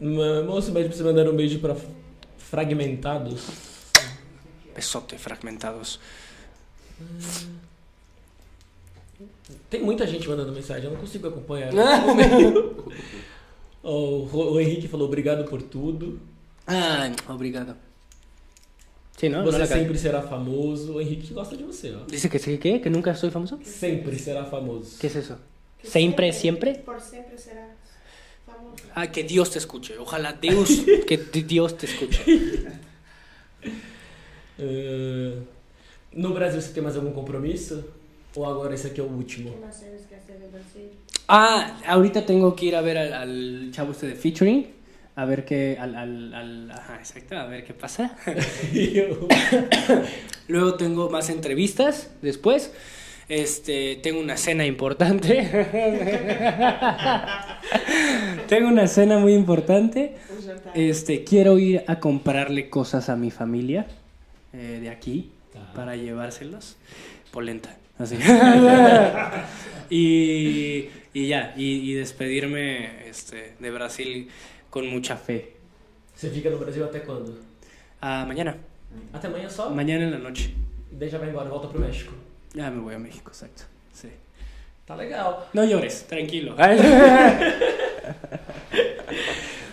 Moço, 0.00 0.70
pra 0.70 0.84
você 0.84 1.02
mandar 1.02 1.28
um 1.28 1.34
beijo 1.34 1.58
pra 1.58 1.74
Fragmentados. 2.38 3.42
Besote 4.74 5.18
fragmentados. 5.18 6.00
Tem 9.68 9.82
muita 9.82 10.06
gente 10.06 10.28
mandando 10.28 10.52
mensagem, 10.52 10.84
eu 10.84 10.92
não 10.92 11.00
consigo 11.00 11.26
acompanhar. 11.28 11.72
o, 13.82 14.28
o 14.52 14.60
Henrique 14.60 14.88
falou 14.88 15.06
obrigado 15.08 15.44
por 15.48 15.60
tudo. 15.62 16.20
Ay, 16.66 17.14
obrigado. 17.28 17.76
Sí, 19.18 19.28
¿no? 19.28 19.42
Você 19.44 19.58
No 19.58 19.68
ca- 19.68 19.74
sempre 19.74 19.98
será 19.98 20.22
famoso. 20.22 20.94
O 20.94 21.00
Henrique 21.00 21.34
gosta 21.34 21.56
de 21.56 21.64
você, 21.64 21.94
ó. 21.94 22.04
Dice 22.06 22.30
que 22.30 22.38
sí, 22.38 22.56
¿qué? 22.58 22.80
¿Que 22.80 22.88
nunca 22.88 23.14
soy 23.14 23.30
famoso? 23.30 23.58
Sempre 23.64 24.18
será 24.18 24.44
famoso. 24.46 24.96
¿Qué 24.98 25.08
es 25.08 25.16
eso? 25.16 25.36
Que 25.78 25.88
Siempre, 25.88 26.32
siempre. 26.32 26.74
Por 26.76 27.00
siempre 27.00 27.36
serás 27.36 27.70
famoso. 28.46 28.82
Ah, 28.94 29.08
que 29.08 29.24
Dios 29.24 29.50
te 29.50 29.58
escuche. 29.58 29.98
Ojalá 29.98 30.32
Deus, 30.32 30.70
que 31.06 31.18
di- 31.18 31.42
Dios 31.42 31.76
te 31.76 31.86
escuche. 31.86 32.22
Ah, 34.60 35.42
no 36.12 36.34
Brasil 36.34 36.60
você 36.60 36.72
tem 36.72 36.82
mais 36.82 36.96
algum 36.96 37.12
compromisso? 37.12 37.84
Ou 38.36 38.46
agora 38.46 38.74
esse 38.74 38.86
aqui 38.88 39.00
é 39.00 39.04
o 39.04 39.08
último? 39.08 39.50
¿Qué 39.50 39.60
más 39.66 39.80
tienes 39.80 40.02
que 40.06 40.14
hacer 40.14 40.36
en 40.36 40.50
Brasil? 40.52 40.90
Ah, 41.28 41.78
ahorita 41.86 42.24
tengo 42.26 42.54
que 42.54 42.66
ir 42.66 42.76
a 42.76 42.80
ver 42.80 42.98
al, 42.98 43.12
al 43.12 43.70
chavo 43.72 43.92
este 43.92 44.06
de 44.06 44.14
featuring. 44.14 44.66
A 45.16 45.24
ver 45.24 45.44
qué. 45.44 45.76
Al, 45.78 45.94
al, 45.96 46.34
al- 46.34 46.70
ajá, 46.70 46.96
exacto, 46.98 47.36
a 47.36 47.46
ver 47.46 47.64
qué 47.64 47.74
pasa. 47.74 48.16
Luego 50.48 50.74
tengo 50.74 51.10
más 51.10 51.28
entrevistas 51.30 52.10
después. 52.22 52.72
Este, 53.28 53.96
tengo 54.02 54.20
una 54.20 54.36
cena 54.36 54.66
importante. 54.66 55.48
tengo 58.48 58.68
una 58.68 58.86
cena 58.88 59.18
muy 59.18 59.34
importante. 59.34 60.14
Este, 60.74 61.22
quiero 61.24 61.58
ir 61.58 61.84
a 61.86 62.00
comprarle 62.00 62.68
cosas 62.70 63.08
a 63.08 63.16
mi 63.16 63.30
familia 63.30 63.86
eh, 64.52 64.78
de 64.80 64.88
aquí 64.90 65.30
Tá. 65.52 65.72
para 65.74 65.96
llevárselos. 65.96 66.76
Polenta, 67.32 67.76
así. 67.98 68.16
y, 69.90 70.88
y 71.12 71.26
ya, 71.28 71.52
y, 71.56 71.90
y 71.90 71.94
despedirme 71.94 73.08
este, 73.08 73.54
de 73.58 73.70
Brasil 73.70 74.28
con 74.70 74.86
mucha 74.88 75.16
fe. 75.16 75.56
Você 76.14 76.30
fica 76.30 76.50
no 76.50 76.58
Brasil 76.58 76.82
até 76.84 77.00
quando? 77.02 77.36
Ah, 78.00 78.24
mañana, 78.26 78.56
Até 79.12 79.26
amanhã 79.28 79.48
só? 79.48 79.70
mañana 79.70 80.04
en 80.04 80.10
la 80.12 80.18
noche. 80.18 80.52
Daí 80.92 81.08
já 81.08 81.18
vai 81.18 81.28
embora, 81.30 81.48
volta 81.48 81.68
pro 81.68 81.80
México. 81.80 82.12
Ya 82.54 82.70
me 82.70 82.80
voy 82.80 82.94
a 82.94 82.98
México, 82.98 83.30
exacto. 83.30 83.62
Sí. 83.92 84.08
Tá 84.86 84.96
legal. 84.96 85.46
No 85.52 85.64
llores, 85.64 86.04
tranquilo. 86.08 86.54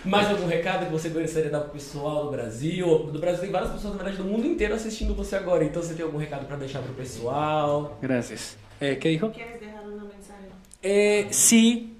Mais 0.08 0.30
algum 0.30 0.46
recado 0.46 0.86
que 0.86 0.92
você 0.92 1.08
gostaria 1.10 1.44
de 1.44 1.50
dar 1.50 1.60
pro 1.60 1.70
pessoal 1.72 2.24
do 2.24 2.30
Brasil? 2.30 3.10
Do 3.12 3.18
Brasil 3.18 3.40
tem 3.42 3.50
várias 3.50 3.72
pessoas, 3.72 3.94
na 3.94 4.02
verdade, 4.02 4.16
do 4.22 4.24
mundo 4.24 4.46
inteiro 4.46 4.74
assistindo 4.74 5.14
você 5.14 5.36
agora. 5.36 5.64
Então 5.64 5.82
você 5.82 5.94
tem 5.94 6.04
algum 6.04 6.18
recado 6.18 6.46
pra 6.46 6.56
deixar 6.56 6.80
pro 6.80 6.94
pessoal? 6.94 7.98
Gracias. 8.00 8.56
Eh, 8.80 8.96
¿Qué 8.96 9.10
dijo? 9.10 9.30
¿Quieres 9.30 9.60
dejar 9.60 9.84
un 9.84 10.08
mensaje? 10.08 10.48
Eh, 10.82 11.26
sí. 11.30 11.94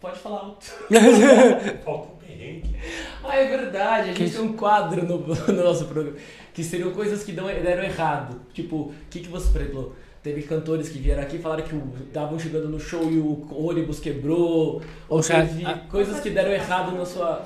Pode 0.00 0.18
falar 0.18 0.40
alto. 0.40 0.66
Falta 1.84 2.08
um 2.12 2.16
perrengue. 2.16 2.74
Ah, 3.22 3.36
é 3.36 3.46
verdade. 3.46 4.10
A 4.10 4.12
Que 4.14 4.26
gente 4.26 4.36
tem 4.36 4.44
um 4.44 4.56
quadro 4.56 5.06
no, 5.06 5.18
no 5.52 5.62
nosso 5.62 5.84
programa 5.84 6.16
que 6.52 6.64
seriam 6.64 6.90
coisas 6.92 7.22
que 7.22 7.32
dão, 7.32 7.46
deram 7.46 7.84
errado. 7.84 8.40
Tipo, 8.52 8.76
o 8.76 8.94
que, 9.08 9.20
que 9.20 9.28
você, 9.28 9.50
por 9.52 9.60
exemplo, 9.60 9.96
teve 10.22 10.42
cantores 10.42 10.88
que 10.88 10.98
vieram 10.98 11.22
aqui 11.22 11.36
e 11.36 11.38
falaram 11.40 11.64
que 11.64 11.74
estavam 12.04 12.38
chegando 12.38 12.68
no 12.68 12.78
show 12.78 13.10
e 13.10 13.18
o 13.18 13.46
ônibus 13.50 13.98
quebrou. 14.00 14.80
Ou 15.08 15.20
teve 15.20 15.64
ah, 15.66 15.80
coisas 15.90 16.20
que 16.20 16.30
deram 16.30 16.52
errado 16.52 16.92
na 16.96 17.04
sua. 17.04 17.44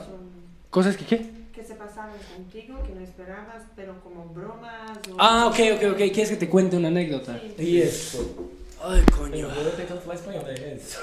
¿Cosas 0.70 0.95
que 0.97 1.05
qué? 1.05 1.24
Que 1.53 1.62
se 1.62 1.74
pasaron 1.74 2.12
contigo, 2.37 2.74
que 2.83 2.93
no 2.93 3.01
esperabas, 3.03 3.62
pero 3.74 3.95
como 4.05 4.27
bromas. 4.27 4.99
o- 5.11 5.14
Ah, 5.18 5.47
ok, 5.47 5.59
ok, 5.77 5.93
ok. 5.93 5.99
¿Quieres 6.12 6.31
que 6.31 6.37
te 6.37 6.49
cuente 6.49 6.77
una 6.77 6.89
anécdota? 6.89 7.41
Sí. 7.57 7.79
Isso. 7.79 8.18
Eu 8.79 9.16
coño. 9.16 9.49
vou 9.49 9.72
tentando 9.72 10.01
falar 10.03 10.14
espanhol, 10.16 10.45
né? 10.45 10.55
É 10.55 10.74
isso. 10.77 11.01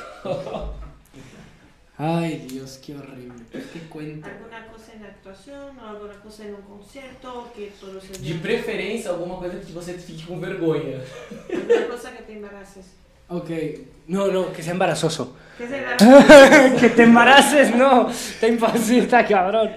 Ay, 2.05 2.45
Dios, 2.49 2.81
qué 2.85 2.97
horrible. 2.97 3.45
¿Qué 3.49 3.79
cuento? 3.87 4.27
¿Alguna 4.27 4.67
cosa 4.67 4.91
en 4.91 5.05
actuación 5.05 5.79
o 5.79 5.87
alguna 5.87 6.19
cosa 6.19 6.43
en 6.43 6.55
un 6.55 6.61
concierto 6.63 7.49
que 7.55 7.71
todo 7.79 8.01
se 8.01 8.11
De 8.17 8.33
preferência, 8.39 9.11
alguma 9.11 9.37
coisa 9.37 9.57
que 9.61 9.71
você 9.71 9.93
fique 9.93 10.25
com 10.25 10.37
vergonha. 10.37 11.01
Alguna 11.49 11.87
cosa 11.87 12.11
que 12.11 12.23
te 12.23 12.33
embaraces. 12.33 13.02
Ok. 13.27 13.49
No, 14.07 14.27
no, 14.27 14.51
que 14.51 14.61
sea 14.61 14.73
embarazoso. 14.73 15.35
Que 15.57 15.63
embaraces. 15.67 16.95
te 16.95 17.03
embaraces, 17.03 17.75
no. 17.75 18.09
Está 18.09 18.47
está 18.47 19.25
cabrón. 19.25 19.69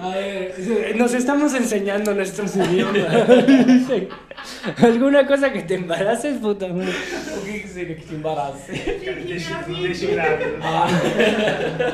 A 0.00 0.08
ver, 0.08 0.96
nos 0.96 1.12
estamos 1.14 1.54
enseñando 1.54 2.14
nuestros 2.14 2.56
idiomas. 2.56 3.06
¿Alguna 4.82 5.26
cosa 5.26 5.52
que 5.52 5.62
te 5.62 5.74
embaraces, 5.74 6.38
puta 6.38 6.68
madre? 6.68 6.92
O 7.38 7.44
que, 7.44 7.94
te 8.06 8.14
embarace? 8.14 9.00
Não 9.06 9.24
deixa, 9.26 9.64
não 9.68 9.82
deixa 9.82 10.06
grávido. 10.06 10.58
Ah, 10.62 10.88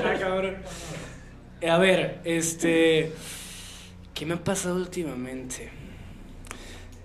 Ah, 0.05 0.15
cabrón. 0.19 0.57
A 1.69 1.79
ver, 1.79 2.21
este. 2.25 3.13
¿Qué 4.15 4.25
me 4.25 4.35
ha 4.35 4.45
pasado 4.45 4.77
últimamente? 4.77 5.80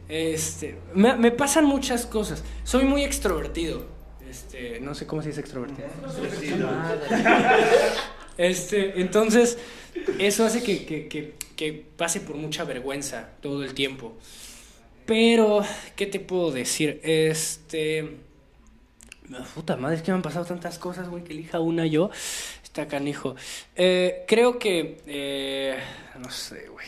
Este. 0.08 0.78
Me, 0.94 1.16
me 1.16 1.32
pasan 1.32 1.66
muchas 1.66 2.06
cosas. 2.06 2.44
Soy 2.64 2.86
muy 2.86 3.04
extrovertido. 3.04 3.86
Este. 4.30 4.80
No 4.80 4.94
sé 4.94 5.08
cómo 5.08 5.22
se 5.22 5.30
dice 5.30 5.42
extrovertido. 5.42 5.88
Este. 8.38 9.00
Entonces, 9.02 9.58
eso 10.20 10.46
hace 10.46 10.62
que, 10.62 10.86
que, 10.86 11.08
que, 11.08 11.36
que 11.56 11.86
pase 11.96 12.20
por 12.20 12.36
mucha 12.36 12.64
vergüenza 12.66 13.30
todo 13.42 13.64
el 13.64 13.74
tiempo. 13.74 14.18
Pero, 15.06 15.64
¿qué 15.96 16.06
te 16.06 16.20
puedo 16.20 16.52
decir? 16.52 17.00
Este. 17.04 18.18
Puta 19.56 19.76
madre, 19.76 19.96
es 19.98 20.02
que 20.04 20.12
me 20.12 20.18
han 20.18 20.22
pasado 20.22 20.46
tantas 20.46 20.78
cosas, 20.78 21.10
güey, 21.10 21.24
que 21.24 21.34
elija 21.34 21.60
una 21.60 21.86
yo. 21.88 22.12
Está 22.64 22.88
canijo. 22.88 23.36
Eh, 23.76 24.24
creo 24.28 24.60
que. 24.60 25.02
eh, 25.08 25.78
no 26.20 26.30
sé, 26.30 26.68
güey. 26.68 26.86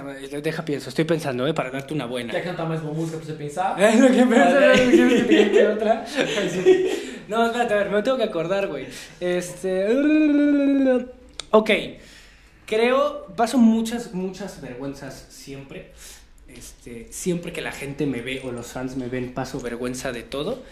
Madre, 0.00 0.40
deja 0.40 0.64
pienso, 0.64 0.88
estoy 0.88 1.04
pensando, 1.04 1.46
¿eh? 1.46 1.52
Para 1.52 1.70
darte 1.70 1.92
una 1.92 2.06
buena. 2.06 2.32
quer 2.32 2.44
cantar 2.44 2.68
mais 2.68 2.80
uma 2.80 2.92
música 2.92 3.18
pra 3.18 3.26
você 3.26 3.34
pensar? 3.34 3.78
¿Eh? 3.78 3.96
Lo 3.98 4.06
que 4.08 4.24
pienso, 4.24 4.54
Vale. 4.54 4.86
¿no? 4.86 4.90
¿Quieres 4.90 5.24
que 5.24 5.36
cuente 5.36 5.68
otra? 5.68 6.04
No, 7.28 7.46
espérate, 7.46 7.74
a 7.74 7.76
ver, 7.78 7.90
me 7.90 8.02
tengo 8.02 8.16
que 8.16 8.24
acordar, 8.24 8.66
güey. 8.68 8.86
Este. 9.20 9.86
Ok. 11.50 11.70
Creo. 12.66 13.26
Paso 13.36 13.58
muchas, 13.58 14.12
muchas 14.12 14.60
vergüenzas 14.60 15.26
siempre. 15.30 15.92
Este, 16.48 17.06
siempre 17.10 17.52
que 17.52 17.62
la 17.62 17.72
gente 17.72 18.06
me 18.06 18.20
ve 18.20 18.42
o 18.44 18.52
los 18.52 18.66
fans 18.66 18.96
me 18.96 19.08
ven, 19.08 19.32
paso 19.32 19.60
vergüenza 19.60 20.12
de 20.12 20.22
todo. 20.24 20.62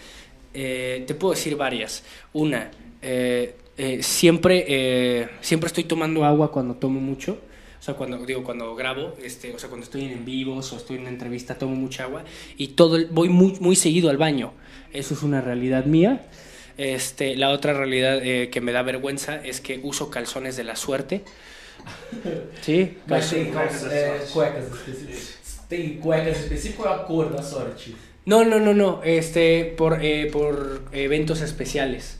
Eh, 0.52 1.04
te 1.06 1.14
puedo 1.14 1.32
decir 1.32 1.56
varias. 1.56 2.02
Una, 2.32 2.70
eh, 3.00 3.54
eh, 3.78 4.02
siempre, 4.02 4.64
eh, 4.68 5.28
siempre 5.40 5.68
estoy 5.68 5.84
tomando 5.84 6.24
agua 6.24 6.52
cuando 6.52 6.74
tomo 6.74 7.00
mucho. 7.00 7.38
O 7.80 7.82
sea, 7.82 7.94
cuando 7.94 8.18
digo 8.26 8.44
cuando 8.44 8.74
grabo, 8.74 9.14
este, 9.24 9.54
o 9.54 9.58
sea, 9.58 9.70
cuando 9.70 9.84
estoy 9.84 10.04
en 10.04 10.24
vivos 10.26 10.70
o 10.72 10.76
estoy 10.76 10.96
en 10.96 11.02
una 11.02 11.10
entrevista, 11.10 11.54
tomo 11.56 11.74
mucha 11.74 12.04
agua 12.04 12.24
y 12.58 12.68
todo 12.68 12.96
el- 12.96 13.06
voy 13.06 13.30
muy, 13.30 13.56
muy 13.60 13.74
seguido 13.74 14.10
al 14.10 14.18
baño. 14.18 14.52
Eso 14.92 15.14
es 15.14 15.22
una 15.22 15.40
realidad 15.40 15.86
mía. 15.86 16.26
Este, 16.76 17.36
la 17.36 17.50
otra 17.50 17.72
realidad 17.72 18.20
eh, 18.22 18.50
que 18.50 18.60
me 18.60 18.72
da 18.72 18.82
vergüenza 18.82 19.36
es 19.44 19.60
que 19.60 19.80
uso 19.82 20.10
calzones 20.10 20.56
de 20.56 20.64
la 20.64 20.76
suerte. 20.76 21.22
Sí, 22.60 22.98
Mas 23.06 23.30
tem 23.30 23.50
Cuecas 23.50 23.80
sorte. 23.80 24.20
cuecas 24.34 24.64
específicas. 26.38 26.86
É 26.86 26.88
a 26.88 26.98
cor 27.04 27.32
da 27.32 27.42
sorte? 27.42 27.94
No, 28.26 28.44
no, 28.44 28.60
no, 28.60 28.74
no. 28.74 29.02
Este, 29.02 29.74
por, 29.76 30.04
eh, 30.04 30.28
por 30.30 30.82
eventos 30.92 31.40
especiales. 31.40 32.18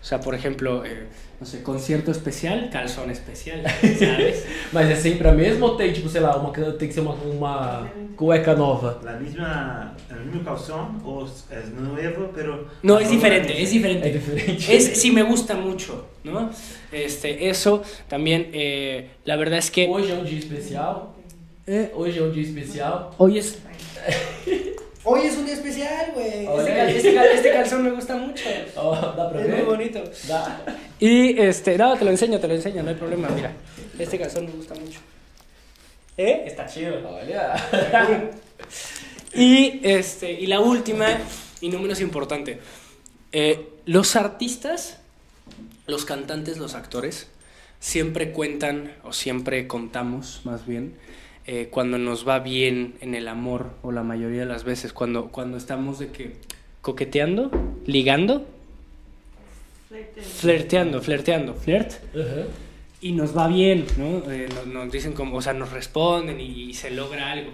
O 0.00 0.04
sea, 0.04 0.20
por 0.20 0.34
ejemplo, 0.34 0.84
eh, 0.84 1.06
no 1.42 1.46
sé, 1.46 1.60
concierto 1.64 2.12
especial, 2.12 2.70
calzón 2.70 3.10
especial, 3.10 3.62
¿sabes? 3.98 4.46
Mas 4.72 4.88
é 4.88 4.94
sempre 4.94 5.26
a 5.26 5.32
mesma 5.32 5.66
ou 5.66 5.76
tem, 5.76 5.92
tipo, 5.92 6.08
sei 6.08 6.20
lá, 6.20 6.36
uma, 6.36 6.52
tem 6.52 6.86
que 6.86 6.94
ser 6.94 7.00
uma, 7.00 7.14
uma 7.14 7.90
cueca 8.16 8.54
nova? 8.54 9.00
La 9.02 9.14
misma, 9.18 9.92
el 10.08 10.20
mismo 10.26 10.44
calzón 10.44 11.02
o 11.04 11.24
es 11.24 11.68
nuevo, 11.74 12.30
pero... 12.32 12.68
No, 12.84 13.00
es 13.00 13.10
diferente, 13.10 13.52
É 13.60 13.66
diferente. 13.66 14.08
diferente. 14.08 14.72
Es, 14.72 14.84
sí 15.00 15.10
me 15.10 15.24
gusta 15.24 15.56
mucho, 15.56 16.06
¿no? 16.22 16.48
Este, 16.92 17.48
eso 17.48 17.82
también, 18.08 18.50
eh, 18.52 19.10
la 19.24 19.34
verdad 19.34 19.58
es 19.58 19.68
que 19.68 19.88
Hoje 19.88 20.12
é 20.12 20.14
um 20.14 20.22
dia 20.24 20.38
especial. 20.38 21.16
Hoje 21.96 22.20
é 22.20 22.22
um 22.22 22.30
dia 22.30 22.42
especial. 22.44 23.10
hoy 23.18 23.38
es... 23.38 23.58
Hoy 25.04 25.22
es 25.26 25.36
un 25.36 25.44
día 25.46 25.54
especial, 25.54 26.12
güey. 26.14 26.46
Este, 26.46 26.74
cal- 26.76 26.88
este 26.90 27.14
cal- 27.14 27.26
este 27.34 27.50
calzón 27.52 27.82
me 27.82 27.90
gusta 27.90 28.16
mucho. 28.16 28.44
Dá 28.76 29.30
pra 29.30 29.40
Es 29.42 29.48
muy 29.48 29.60
bonito. 29.62 30.02
Dá. 30.28 30.64
Y 31.00 31.40
este, 31.40 31.76
no, 31.76 31.96
te 31.96 32.04
lo 32.04 32.10
enseño, 32.12 32.38
te 32.38 32.46
lo 32.46 32.54
enseño, 32.54 32.82
no 32.84 32.90
hay 32.90 32.94
problema, 32.94 33.28
mira. 33.30 33.52
Este 33.98 34.18
calzón 34.18 34.46
me 34.46 34.52
gusta 34.52 34.74
mucho. 34.74 35.00
¿Eh? 36.16 36.44
Está 36.46 36.66
chido. 36.66 36.96
Olha. 37.08 37.54
Y, 39.34 39.80
este, 39.82 40.30
y 40.30 40.46
la 40.46 40.60
última, 40.60 41.06
y 41.60 41.68
no 41.70 41.78
menos 41.78 42.00
importante, 42.00 42.60
eh, 43.32 43.66
los 43.86 44.14
artistas, 44.14 44.98
los 45.86 46.04
cantantes, 46.04 46.58
los 46.58 46.74
actores, 46.74 47.28
siempre 47.80 48.30
cuentan, 48.30 48.92
o 49.02 49.12
siempre 49.12 49.66
contamos 49.66 50.42
más 50.44 50.66
bien, 50.66 50.94
eh, 51.46 51.68
cuando 51.70 51.98
nos 51.98 52.26
va 52.26 52.38
bien 52.38 52.94
en 53.00 53.14
el 53.14 53.28
amor, 53.28 53.70
o 53.82 53.92
la 53.92 54.02
mayoría 54.02 54.40
de 54.40 54.46
las 54.46 54.64
veces, 54.64 54.92
cuando, 54.92 55.28
cuando 55.28 55.56
estamos 55.56 55.98
de 55.98 56.08
que 56.12 56.36
coqueteando, 56.80 57.50
ligando, 57.86 58.46
Flirting. 59.88 60.22
flirteando, 60.24 61.02
flirteando, 61.02 61.54
flirt, 61.54 61.92
Aham. 62.14 62.46
y 63.00 63.12
nos 63.12 63.36
va 63.36 63.48
bien, 63.48 63.86
¿no? 63.98 64.30
Eh, 64.30 64.48
nos, 64.54 64.66
nos 64.66 64.90
dicen 64.92 65.12
como, 65.12 65.36
o 65.36 65.42
sea, 65.42 65.52
nos 65.52 65.70
responden 65.70 66.40
y, 66.40 66.72
se 66.74 66.90
logra 66.90 67.32
algo. 67.32 67.52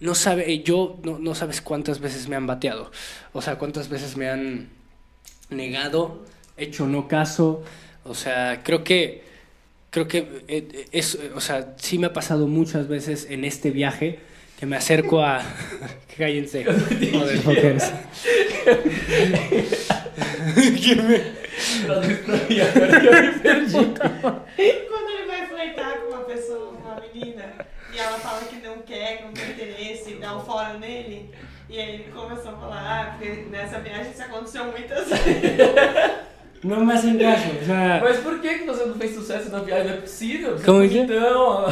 no 0.00 0.14
sabe, 0.14 0.52
eh, 0.52 0.62
yo 0.62 0.98
no, 1.02 1.18
no 1.18 1.34
sabes 1.34 1.60
cuántas 1.60 2.00
veces 2.00 2.28
me 2.28 2.36
han 2.36 2.46
bateado. 2.46 2.90
O 3.32 3.42
sea, 3.42 3.56
cuántas 3.58 3.88
veces 3.88 4.16
me 4.16 4.28
han 4.28 4.68
negado, 5.50 6.24
hecho 6.56 6.86
no 6.86 7.08
caso. 7.08 7.62
O 8.04 8.14
sea, 8.14 8.62
creo 8.62 8.84
que, 8.84 9.24
creo 9.96 10.08
que 10.08 10.42
eh, 10.46 10.84
es, 10.92 11.18
o 11.34 11.40
sea, 11.40 11.74
sí 11.78 11.98
me 11.98 12.08
ha 12.08 12.12
pasado 12.12 12.46
muchas 12.46 12.86
veces 12.86 13.26
en 13.30 13.46
este 13.46 13.70
viaje 13.70 14.18
que 14.60 14.66
me 14.66 14.76
acerco 14.76 15.22
a... 15.22 15.42
Cállense. 16.18 16.66
motherfuckers. 17.12 17.92
Que 20.82 20.96
me-. 20.96 21.22
Quando 21.86 22.04
ele 25.10 25.26
vai 25.26 25.46
flertar 25.46 26.00
com 26.00 26.08
uma 26.08 26.24
pessoa, 26.24 26.72
com 26.72 26.82
uma 26.82 27.00
menina, 27.00 27.54
e 27.94 27.98
ela 27.98 28.18
fala 28.18 28.40
que 28.44 28.56
não 28.56 28.78
quer, 28.82 29.16
que 29.18 29.24
não 29.24 29.32
tem 29.32 29.50
interesse, 29.50 30.10
e 30.10 30.14
dá 30.16 30.36
um 30.36 30.40
fora 30.40 30.78
nele, 30.78 31.30
e 31.70 31.78
aí 31.78 31.94
ele 31.94 32.12
começou 32.12 32.52
a 32.52 32.56
falar, 32.56 32.82
ah, 32.84 33.16
porque 33.16 33.46
nessa 33.50 33.78
viagem 33.80 34.12
isso 34.12 34.22
aconteceu 34.22 34.66
muitas 34.66 35.08
vezes. 35.08 36.35
No 36.66 36.84
me 36.84 36.94
hacen 36.94 37.18
caso. 37.18 37.48
O 37.62 37.64
sea, 37.64 38.00
Mas 38.02 38.16
por 38.18 38.40
que, 38.40 38.58
que 38.58 38.64
você 38.64 38.84
não 38.84 38.94
fez 38.94 39.14
sucesso 39.14 39.50
na 39.50 39.60
viagem? 39.60 39.86
Não 39.86 39.94
é 39.94 40.00
possível. 40.00 40.58
Você 40.58 40.64
Como 40.64 40.82
é 40.82 40.88
que 40.88 40.98
é? 40.98 41.06
bonitão. 41.06 41.62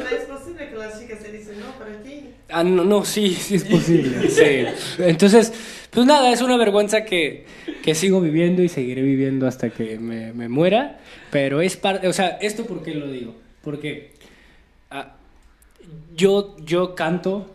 ¿No 0.00 0.16
es 0.16 0.24
posible 0.24 0.66
que 0.68 0.76
las 0.76 0.98
chicas 0.98 1.18
se 1.20 1.30
dicen 1.30 1.60
no 1.60 1.72
para 1.78 1.92
ti? 2.02 2.30
Ah, 2.48 2.64
no, 2.64 2.84
no, 2.84 3.04
sí, 3.04 3.34
sí 3.34 3.54
es 3.56 3.64
posible. 3.64 4.28
Sí. 4.28 5.02
Entonces, 5.02 5.52
pues 5.90 6.04
nada, 6.06 6.32
es 6.32 6.40
una 6.42 6.56
vergüenza 6.56 7.04
que, 7.04 7.46
que 7.82 7.94
sigo 7.94 8.20
viviendo 8.20 8.62
y 8.62 8.68
seguiré 8.68 9.02
viviendo 9.02 9.46
hasta 9.46 9.70
que 9.70 9.98
me, 9.98 10.32
me 10.32 10.48
muera. 10.48 10.98
Pero 11.30 11.60
es 11.60 11.76
parte, 11.76 12.08
o 12.08 12.12
sea, 12.12 12.38
¿esto 12.40 12.66
por 12.66 12.82
qué 12.82 12.94
lo 12.94 13.08
digo? 13.08 13.34
Porque 13.62 14.14
ah, 14.90 15.14
yo, 16.16 16.56
yo 16.64 16.94
canto, 16.94 17.54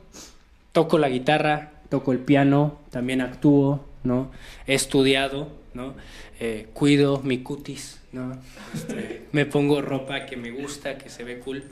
toco 0.72 0.98
la 0.98 1.10
guitarra, 1.10 1.72
toco 1.90 2.12
el 2.14 2.20
piano, 2.20 2.80
también 2.90 3.22
actúo, 3.22 3.86
¿no? 4.04 4.32
He 4.66 4.76
estudiado, 4.76 5.50
¿no? 5.74 5.94
Eh, 6.40 6.68
cuido 6.74 7.22
mi 7.24 7.40
cutis, 7.40 8.02
¿no? 8.12 8.38
Este, 8.74 9.24
me 9.32 9.46
pongo 9.46 9.82
ropa 9.82 10.26
que 10.26 10.36
me 10.36 10.52
gusta, 10.52 10.98
que 10.98 11.10
se 11.10 11.24
ve 11.24 11.40
cool 11.40 11.64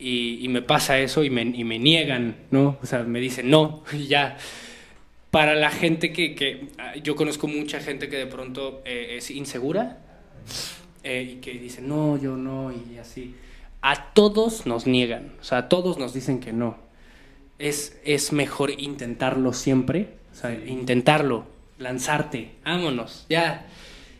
y, 0.00 0.44
y 0.44 0.48
me 0.48 0.62
pasa 0.62 0.98
eso 0.98 1.22
y 1.22 1.30
me, 1.30 1.42
y 1.42 1.62
me 1.62 1.78
niegan, 1.78 2.36
¿no? 2.50 2.78
O 2.82 2.86
sea, 2.86 3.02
me 3.02 3.20
dicen 3.20 3.50
no, 3.50 3.84
y 3.92 4.06
ya. 4.06 4.38
Para 5.30 5.54
la 5.54 5.70
gente 5.70 6.12
que, 6.12 6.34
que 6.34 6.68
ah, 6.78 6.96
yo 6.96 7.14
conozco 7.14 7.46
mucha 7.46 7.78
gente 7.78 8.08
que 8.08 8.16
de 8.16 8.26
pronto 8.26 8.82
eh, 8.84 9.16
es 9.18 9.30
insegura 9.30 9.98
eh, 11.04 11.34
y 11.34 11.40
que 11.40 11.52
dice 11.52 11.82
no, 11.82 12.16
yo 12.16 12.36
no, 12.36 12.72
y 12.72 12.98
así. 12.98 13.36
A 13.82 14.12
todos 14.12 14.66
nos 14.66 14.86
niegan, 14.86 15.32
o 15.40 15.44
sea, 15.44 15.58
a 15.58 15.68
todos 15.68 15.98
nos 15.98 16.12
dicen 16.12 16.40
que 16.40 16.52
no. 16.52 16.78
Es, 17.58 18.00
es 18.04 18.32
mejor 18.32 18.72
intentarlo 18.78 19.52
siempre, 19.52 20.14
o 20.32 20.34
sea, 20.34 20.52
intentarlo, 20.52 21.46
lanzarte, 21.80 22.52
vámonos, 22.64 23.26
ya. 23.28 23.66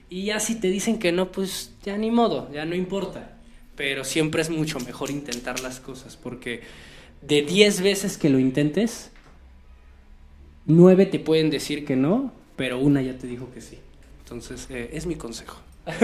Y 0.08 0.24
ya 0.24 0.40
si 0.40 0.56
te 0.56 0.68
dicen 0.68 0.98
que 0.98 1.12
no, 1.12 1.30
pues 1.30 1.72
ya 1.84 1.96
ni 1.96 2.10
modo, 2.10 2.50
ya 2.52 2.64
no 2.64 2.74
importa. 2.74 3.36
Pero 3.76 4.04
siempre 4.04 4.42
es 4.42 4.50
mucho 4.50 4.80
mejor 4.80 5.10
intentar 5.10 5.60
las 5.60 5.78
cosas, 5.78 6.16
porque 6.16 6.62
de 7.22 7.42
10 7.42 7.82
veces 7.82 8.18
que 8.18 8.28
lo 8.28 8.38
intentes, 8.38 9.10
9 10.66 11.06
te 11.06 11.20
pueden 11.20 11.50
decir 11.50 11.84
que 11.84 11.96
no, 11.96 12.32
pero 12.56 12.78
una 12.78 13.02
ya 13.02 13.16
te 13.16 13.26
dijo 13.26 13.50
que 13.52 13.60
sí. 13.60 13.78
Entonces, 14.24 14.66
eh, 14.70 14.90
es 14.92 15.06
mi 15.06 15.14
consejo. 15.14 15.60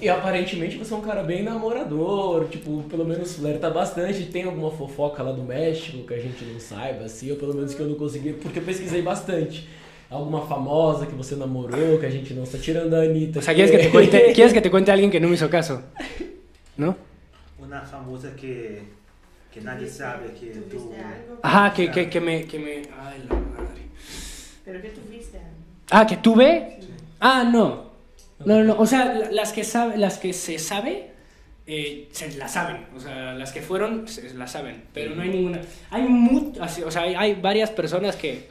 E 0.00 0.08
aparentemente 0.08 0.76
você 0.76 0.92
é 0.92 0.96
um 0.96 1.00
cara 1.00 1.22
bem 1.22 1.42
namorador, 1.42 2.48
tipo, 2.48 2.82
pelo 2.82 3.04
menos 3.04 3.34
flerta 3.36 3.70
bastante. 3.70 4.26
Tem 4.26 4.44
alguma 4.44 4.70
fofoca 4.70 5.22
lá 5.22 5.32
do 5.32 5.42
México 5.42 6.06
que 6.06 6.14
a 6.14 6.18
gente 6.18 6.44
não 6.44 6.60
saiba, 6.60 7.04
assim, 7.04 7.30
ou 7.30 7.36
pelo 7.36 7.54
menos 7.54 7.74
que 7.74 7.80
eu 7.80 7.88
não 7.88 7.94
consegui, 7.96 8.34
porque 8.34 8.58
eu 8.58 8.62
pesquisei 8.62 9.00
bastante. 9.00 9.68
Alguma 10.10 10.46
famosa 10.46 11.06
que 11.06 11.14
você 11.14 11.34
namorou, 11.34 11.98
que 11.98 12.06
a 12.06 12.10
gente 12.10 12.34
não 12.34 12.44
está 12.44 12.58
tirando 12.58 12.94
a 12.94 13.02
Anitta. 13.02 13.38
O 13.38 13.42
sea, 13.42 13.54
¿quieres 13.54 13.70
que 13.70 13.78
te 13.78 13.90
cuente, 13.90 14.32
¿quieres 14.34 14.52
que 14.52 14.60
te 14.60 14.70
cuente 14.70 14.92
alguien 14.92 15.10
que 15.10 15.18
no 15.18 15.28
me 15.28 15.34
hizo 15.34 15.48
caso? 15.48 15.82
¿No? 16.76 16.94
Una 17.58 17.80
famosa 17.80 18.30
que, 18.36 18.82
que 19.50 19.60
nadie 19.62 19.88
sabe 19.88 20.28
que 20.38 20.46
tú... 20.46 20.76
¿Tuviste 20.76 21.00
algo? 21.00 21.38
Ajá, 21.42 21.72
que, 21.72 21.90
que, 21.90 22.08
que 22.08 22.20
me, 22.20 22.44
que 22.44 22.58
me... 22.58 22.82
Ay, 23.00 23.24
la 23.28 23.34
madre. 23.34 23.82
¿Pero 24.64 24.80
que 24.82 24.90
tuviste 24.90 25.38
algo? 25.38 25.50
Ah, 25.90 26.06
¿que 26.06 26.18
tuve? 26.18 26.80
Ah, 27.18 27.42
no. 27.42 27.85
No, 28.44 28.58
no, 28.58 28.64
no. 28.64 28.78
O 28.78 28.86
sea, 28.86 29.04
la- 29.14 29.30
las 29.30 29.52
que, 29.52 29.64
sabe, 29.64 29.96
las 29.96 30.18
que 30.18 30.32
se 30.32 30.58
sabe, 30.58 31.10
eh, 31.66 32.08
se 32.12 32.36
la 32.36 32.46
saben. 32.48 32.86
O 32.96 33.00
sea, 33.00 33.34
las 33.34 33.50
que 33.52 33.62
fueron, 33.62 34.06
se 34.06 34.32
la 34.34 34.46
saben. 34.46 34.84
Pero 34.92 35.14
no 35.14 35.22
hay 35.22 35.30
ninguna. 35.30 35.60
Hay 35.90 36.02
mu- 36.02 36.52
así, 36.60 36.82
o 36.82 36.90
sea, 36.90 37.02
hay, 37.02 37.14
hay 37.14 37.34
varias 37.34 37.70
personas 37.70 38.14
que, 38.16 38.48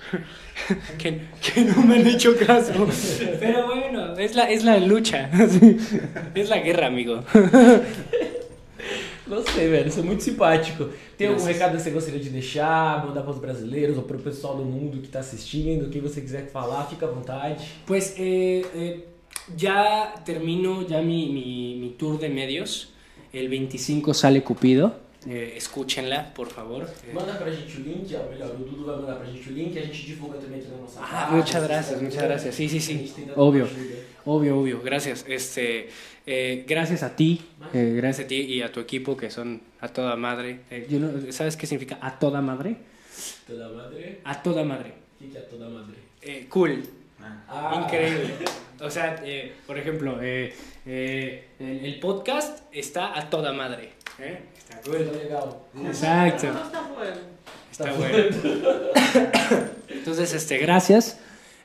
que, 0.98 1.22
que 1.42 1.62
no 1.62 1.82
me 1.84 1.96
han 1.98 2.08
hecho 2.08 2.36
caso. 2.38 2.88
Pero 3.40 3.68
bueno, 3.68 4.18
es 4.18 4.36
la, 4.36 4.50
es 4.50 4.64
la 4.64 4.78
lucha. 4.80 5.30
Es 6.36 6.50
la 6.50 6.58
guerra, 6.60 6.88
amigo. 6.88 7.24
Gostei, 9.28 9.68
velho. 9.70 9.88
Isso 9.88 10.00
é 10.02 10.04
muito 10.04 10.22
simpático. 10.22 10.90
Tem 11.18 11.28
algum 11.28 11.44
recado 11.44 11.76
que 11.76 11.82
você 11.84 11.90
gostaria 11.90 12.20
de 12.20 12.30
deixar, 12.30 13.04
mandar 13.06 13.22
para 13.22 13.32
os 13.32 13.40
brasileiros 13.40 13.98
ou 13.98 14.04
para 14.04 14.18
o 14.18 14.20
pessoal 14.20 14.56
do 14.56 14.64
mundo 14.64 15.00
que 15.00 15.08
está 15.08 15.20
assistindo? 15.20 15.90
Quem 15.90 16.00
você 16.02 16.22
quiser 16.22 16.48
falar, 16.52 16.86
fica 16.88 17.08
à 17.08 17.10
vontade. 17.10 17.66
Pues 17.88 18.14
eh, 18.20 18.64
eh, 18.76 18.98
ya 19.58 20.14
termino 20.26 20.82
ya 20.88 21.02
mi, 21.02 21.28
mi, 21.30 21.76
mi 21.80 21.90
tour 21.98 22.20
de 22.20 22.30
medios. 22.30 22.90
El 23.34 23.50
25 23.50 24.14
sale 24.14 24.42
Cupido. 24.44 25.04
Eh, 25.28 25.54
escúchenla, 25.58 26.32
por 26.36 26.50
favor. 26.50 26.84
Eh, 26.84 27.12
Manda 27.12 27.36
pra 27.40 27.52
gente 27.52 27.78
o 27.78 27.80
link, 27.80 28.14
ó, 28.16 28.30
melhor, 28.30 28.52
o 28.52 28.64
Dudu 28.64 28.86
vai 28.86 28.96
mandar 28.98 29.18
pra 29.18 29.26
gente 29.26 29.50
o 29.50 29.54
link, 29.54 29.76
a 29.76 29.82
gente 29.82 30.06
divulga 30.06 30.38
também 30.38 30.60
aqui 30.60 30.70
na 30.70 30.78
nossa 30.78 31.00
Ah, 31.02 31.08
página, 31.08 31.38
muchas 31.38 31.64
gracias, 31.64 32.02
muchas 32.02 32.24
gracias. 32.24 32.56
Sí, 32.56 32.70
sí, 32.70 32.80
sí. 32.80 33.12
Obvio. 33.36 33.68
Obvio, 34.24 34.60
obvio. 34.60 34.82
Gracias. 34.84 35.26
Este, 35.28 35.90
eh, 36.28 36.64
gracias 36.68 37.02
a 37.02 37.16
ti. 37.16 37.42
eh, 37.74 37.94
gracias 37.98 38.26
a 38.26 38.28
ti 38.28 38.36
y 38.42 38.62
a 38.62 38.72
tu 38.72 38.80
equipo 38.80 39.18
que 39.18 39.32
son 39.32 39.62
a 39.82 39.88
toda 39.88 40.16
madre. 40.16 40.60
Eh, 40.70 40.86
yo 40.90 41.00
no- 41.00 41.32
¿Sabes 41.32 41.58
qué 41.58 41.66
significa 41.66 41.98
a 42.02 42.20
toda 42.20 42.40
madre? 42.42 42.78
Toda 43.48 43.70
madre. 43.70 44.20
A 44.26 44.44
toda 44.44 44.64
madre. 44.64 44.94
O 45.16 45.20
que 45.24 45.30
que 45.32 45.38
é 45.40 45.42
toda 45.42 45.68
madre? 45.70 45.96
Eh, 46.22 46.46
cool. 46.50 46.84
Ah, 47.48 47.82
Increíble. 47.84 48.34
O 48.82 48.90
sea, 48.90 49.22
eh, 49.24 49.54
por 49.66 49.78
ejemplo, 49.80 50.20
eh, 50.22 50.54
eh, 50.86 51.46
el, 51.60 51.86
el 51.86 52.00
podcast 52.02 52.60
está 52.74 53.18
a 53.18 53.30
toda 53.30 53.54
madre. 53.54 53.92
¿eh? 54.20 54.40
Está 54.70 54.92
legal. 54.92 55.56
Exacto. 55.86 56.48
No 56.52 56.62
está 56.62 56.82
bueno. 56.94 57.18
Está 57.72 57.94
bueno. 57.94 58.18
Entonces, 59.90 60.34
este, 60.34 60.58
gracias. 60.58 61.20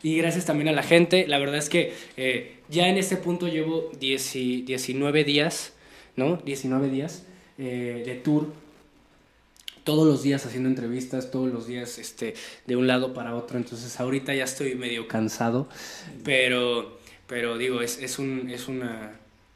Y 0.05 0.17
gracias 0.19 0.47
también 0.47 0.69
a 0.69 0.73
la 0.73 0.85
gente. 0.85 1.27
La 1.27 1.39
verdad 1.39 1.57
es 1.57 1.69
que 1.69 1.93
eh, 2.17 2.59
ya 2.69 2.87
en 2.89 2.97
este 2.97 3.17
punto 3.17 3.49
llevo 3.49 3.91
10 3.99 4.37
y- 4.37 4.63
19 4.63 5.25
días, 5.25 5.73
¿no? 6.17 6.37
19 6.37 6.89
días 6.91 7.25
eh, 7.59 8.03
de 8.07 8.15
tour. 8.15 8.53
Todos 9.85 10.07
los 10.07 10.23
días 10.23 10.45
haciendo 10.47 10.69
entrevistas, 10.69 11.31
todos 11.31 11.53
los 11.53 11.67
días 11.67 11.99
este, 11.99 12.35
de 12.67 12.77
un 12.77 12.87
lado 12.87 13.15
para 13.15 13.35
otro. 13.35 13.59
Entonces 13.59 13.99
ahorita 14.01 14.35
ya 14.35 14.45
estoy 14.45 14.75
medio 14.75 15.09
cansado. 15.09 15.69
Pero, 16.25 16.99
pero 17.27 17.59
digo, 17.59 17.81
es, 17.81 17.99
es, 18.01 18.19
un, 18.19 18.51
es, 18.51 18.69
una, 18.69 19.13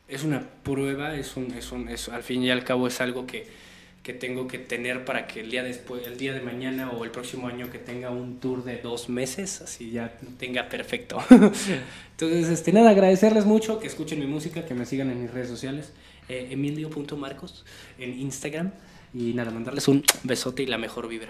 es 0.08 0.24
una 0.24 0.48
prueba, 0.62 1.16
es 1.16 1.36
un, 1.36 1.52
es 1.52 1.72
un, 1.72 1.88
es, 1.88 2.08
al 2.08 2.22
fin 2.22 2.42
y 2.42 2.50
al 2.50 2.64
cabo 2.64 2.86
es 2.88 3.00
algo 3.00 3.26
que, 3.26 3.46
que 4.04 4.12
tengo 4.12 4.46
que 4.46 4.58
tener 4.58 5.06
para 5.06 5.26
que 5.26 5.40
el 5.40 5.50
día 5.50 5.62
después, 5.62 6.06
el 6.06 6.18
día 6.18 6.34
de 6.34 6.42
mañana 6.42 6.90
o 6.90 7.04
el 7.04 7.10
próximo 7.10 7.48
año 7.48 7.70
que 7.70 7.78
tenga 7.78 8.10
un 8.10 8.38
tour 8.38 8.62
de 8.62 8.76
dos 8.76 9.08
meses, 9.08 9.62
así 9.62 9.90
ya 9.90 10.18
tenga 10.38 10.68
perfecto. 10.68 11.24
Entonces, 11.30 12.50
este, 12.50 12.70
nada, 12.74 12.90
agradecerles 12.90 13.46
mucho, 13.46 13.80
que 13.80 13.86
escuchen 13.86 14.20
mi 14.20 14.26
música, 14.26 14.66
que 14.66 14.74
me 14.74 14.84
sigan 14.84 15.10
en 15.10 15.22
mis 15.22 15.30
redes 15.30 15.48
sociales, 15.48 15.92
eh, 16.28 16.48
emilio.marcos 16.50 17.64
en 17.98 18.20
Instagram, 18.20 18.72
y 19.14 19.32
nada, 19.32 19.50
mandarles 19.50 19.86
un 19.88 20.02
besote 20.24 20.64
y 20.64 20.66
la 20.66 20.76
mejor 20.78 21.08
vibra. 21.08 21.28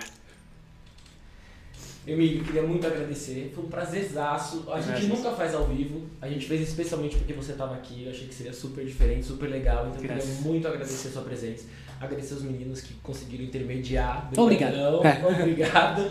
Emílio, 2.07 2.45
queria 2.45 2.63
muito 2.63 2.87
agradecer. 2.87 3.51
Foi 3.55 3.65
um 3.65 3.69
prazerzaço. 3.69 4.65
A 4.71 4.77
gente 4.79 4.89
Graças. 4.89 5.09
nunca 5.09 5.31
faz 5.33 5.55
ao 5.55 5.67
vivo. 5.67 6.03
A 6.21 6.29
gente 6.29 6.47
fez 6.47 6.61
especialmente 6.61 7.17
porque 7.17 7.33
você 7.33 7.53
estava 7.53 7.75
aqui. 7.75 8.05
Eu 8.05 8.11
achei 8.11 8.27
que 8.27 8.35
seria 8.35 8.53
super 8.53 8.85
diferente, 8.85 9.25
super 9.25 9.49
legal. 9.49 9.89
Então 9.89 10.03
Graças. 10.03 10.25
queria 10.37 10.41
muito 10.43 10.69
agradecer 10.69 11.09
a 11.09 11.11
sua 11.13 11.23
presença. 11.23 11.65
Agradecer 11.99 12.35
os 12.35 12.43
meninos 12.43 12.83
que 12.83 12.93
conseguiram 13.03 13.45
intermediar. 13.45 14.31
Obrigado. 14.37 14.77
É. 15.07 15.27
Obrigado. 15.27 16.11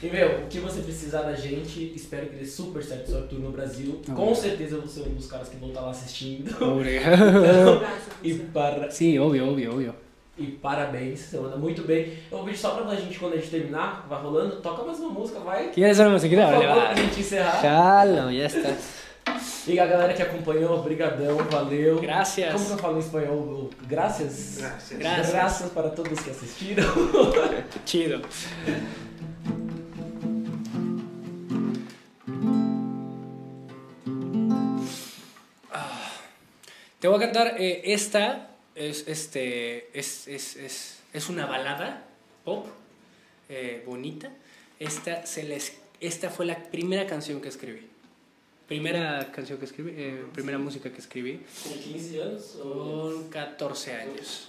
E, 0.00 0.06
meu, 0.10 0.44
o 0.44 0.46
que 0.46 0.58
você 0.60 0.80
precisar 0.80 1.22
da 1.22 1.34
gente, 1.34 1.92
espero 1.94 2.26
que 2.26 2.36
dê 2.36 2.44
super 2.44 2.82
certo 2.82 3.08
seu 3.10 3.26
tour 3.26 3.40
no 3.40 3.50
Brasil. 3.50 4.00
Com 4.06 4.12
Obrigado. 4.12 4.34
certeza 4.36 4.74
eu 4.76 4.80
vou 4.80 4.88
ser 4.88 5.00
um 5.02 5.14
dos 5.14 5.26
caras 5.26 5.48
que 5.48 5.56
vão 5.56 5.70
estar 5.70 5.80
lá 5.80 5.90
assistindo. 5.90 6.52
Obrigado. 6.64 7.82
E, 8.22 8.34
para, 8.34 8.88
Sí, 8.90 9.18
obvio, 9.18 9.48
obvio, 9.48 9.72
obvio. 9.72 9.94
E 10.42 10.50
parabéns, 10.52 11.20
você 11.20 11.38
manda 11.38 11.56
muito 11.56 11.82
bem. 11.82 12.18
Eu 12.30 12.38
vou 12.38 12.44
pedir 12.44 12.58
só 12.58 12.70
pra 12.70 12.94
gente, 12.94 13.18
quando 13.18 13.34
a 13.34 13.36
gente 13.36 13.50
terminar, 13.50 14.06
vai 14.08 14.20
rolando, 14.20 14.56
toca 14.56 14.82
mais 14.82 14.98
uma 14.98 15.10
música, 15.10 15.38
vai. 15.40 15.68
¿Quieres 15.68 15.98
una 15.98 16.06
Por 16.08 16.12
musiquita? 16.14 16.46
Vale, 16.46 16.66
favor, 16.66 16.82
pra 16.82 16.94
gente 16.94 17.20
encerrar. 17.20 17.62
Ya 18.32 18.46
está. 18.46 19.02
E 19.66 19.78
a 19.78 19.86
galera 19.86 20.12
que 20.12 20.22
acompanhou, 20.22 20.82
brigadão, 20.82 21.36
valeu. 21.50 22.00
Gracias. 22.00 22.52
Como 22.52 22.66
que 22.66 22.72
eu 22.72 22.78
falo 22.78 22.96
em 22.96 23.00
espanhol? 23.00 23.70
Graças. 23.86 24.58
Gracias. 24.58 24.98
Gracias. 24.98 25.30
Graças 25.30 25.70
para 25.70 25.90
todos 25.90 26.18
que 26.18 26.30
assistiram. 26.30 26.84
Chido. 27.86 28.22
Ah, 35.70 36.10
Te 36.98 37.08
voy 37.08 37.16
a 37.16 37.20
cantar 37.20 37.54
eh, 37.58 37.82
esta 37.84 38.51
es 38.74 39.06
este 39.06 39.98
es, 39.98 40.28
es, 40.28 40.56
es, 40.56 40.98
es 41.12 41.28
una 41.28 41.46
balada 41.46 42.04
pop 42.44 42.66
eh, 43.48 43.82
bonita. 43.86 44.30
Esta 44.78 45.26
se 45.26 45.44
les 45.44 45.78
esta 46.00 46.30
fue 46.30 46.46
la 46.46 46.56
primera 46.64 47.06
canción 47.06 47.40
que 47.40 47.48
escribí. 47.48 47.88
Primera 48.66 49.30
canción 49.30 49.58
que 49.58 49.66
escribí, 49.66 49.92
eh, 49.94 50.24
primera 50.32 50.58
música 50.58 50.90
que 50.90 50.98
escribí. 50.98 51.44
Com 51.62 51.78
15 51.78 52.22
anos? 52.22 52.58
Con 52.60 53.28
14 53.28 53.92
años. 53.94 54.48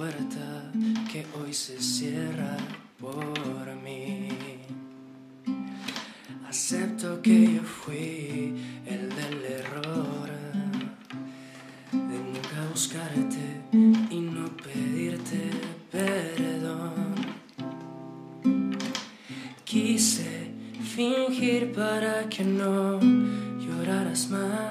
Puerta 0.00 0.72
que 1.12 1.26
hoy 1.36 1.52
se 1.52 1.78
cierra 1.78 2.56
por 2.98 3.66
mí. 3.84 4.30
Acepto 6.48 7.20
que 7.20 7.56
yo 7.56 7.62
fui 7.62 8.54
el 8.86 9.10
del 9.18 9.44
error 9.60 10.30
de 11.92 12.18
nunca 12.32 12.58
buscarte 12.70 13.44
y 14.10 14.20
no 14.20 14.46
pedirte 14.64 15.50
perdón. 15.92 17.14
Quise 19.64 20.50
fingir 20.96 21.72
para 21.74 22.26
que 22.30 22.42
no 22.42 22.98
lloraras 23.64 24.30
más, 24.30 24.69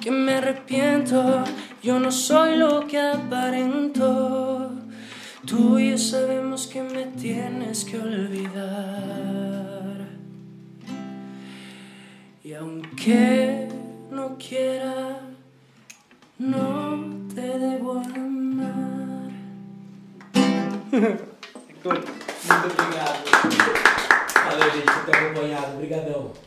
que 0.00 0.10
me 0.10 0.36
arrepiento, 0.36 1.44
yo 1.82 2.00
no 2.00 2.10
soy 2.10 2.56
lo 2.56 2.86
que 2.86 2.98
aparento. 2.98 4.70
Tú 5.46 5.78
y 5.78 5.90
yo 5.90 5.98
sabemos 5.98 6.66
que 6.66 6.82
me 6.82 7.04
tienes 7.04 7.84
que 7.84 7.98
olvidar. 7.98 9.34
Y 12.42 12.54
aunque 12.54 13.68
no 14.10 14.38
quiera, 14.38 15.20
no 16.38 17.04
te 17.34 17.58
debo 17.58 18.00
amar. 18.00 19.30
Muito 21.84 22.66
obrigado. 22.66 23.18
Valeu, 24.46 24.70
gente, 24.70 24.90
por 24.90 25.04
ter 25.04 25.16
acompanhado. 25.16 25.74
Obrigadão. 25.76 26.43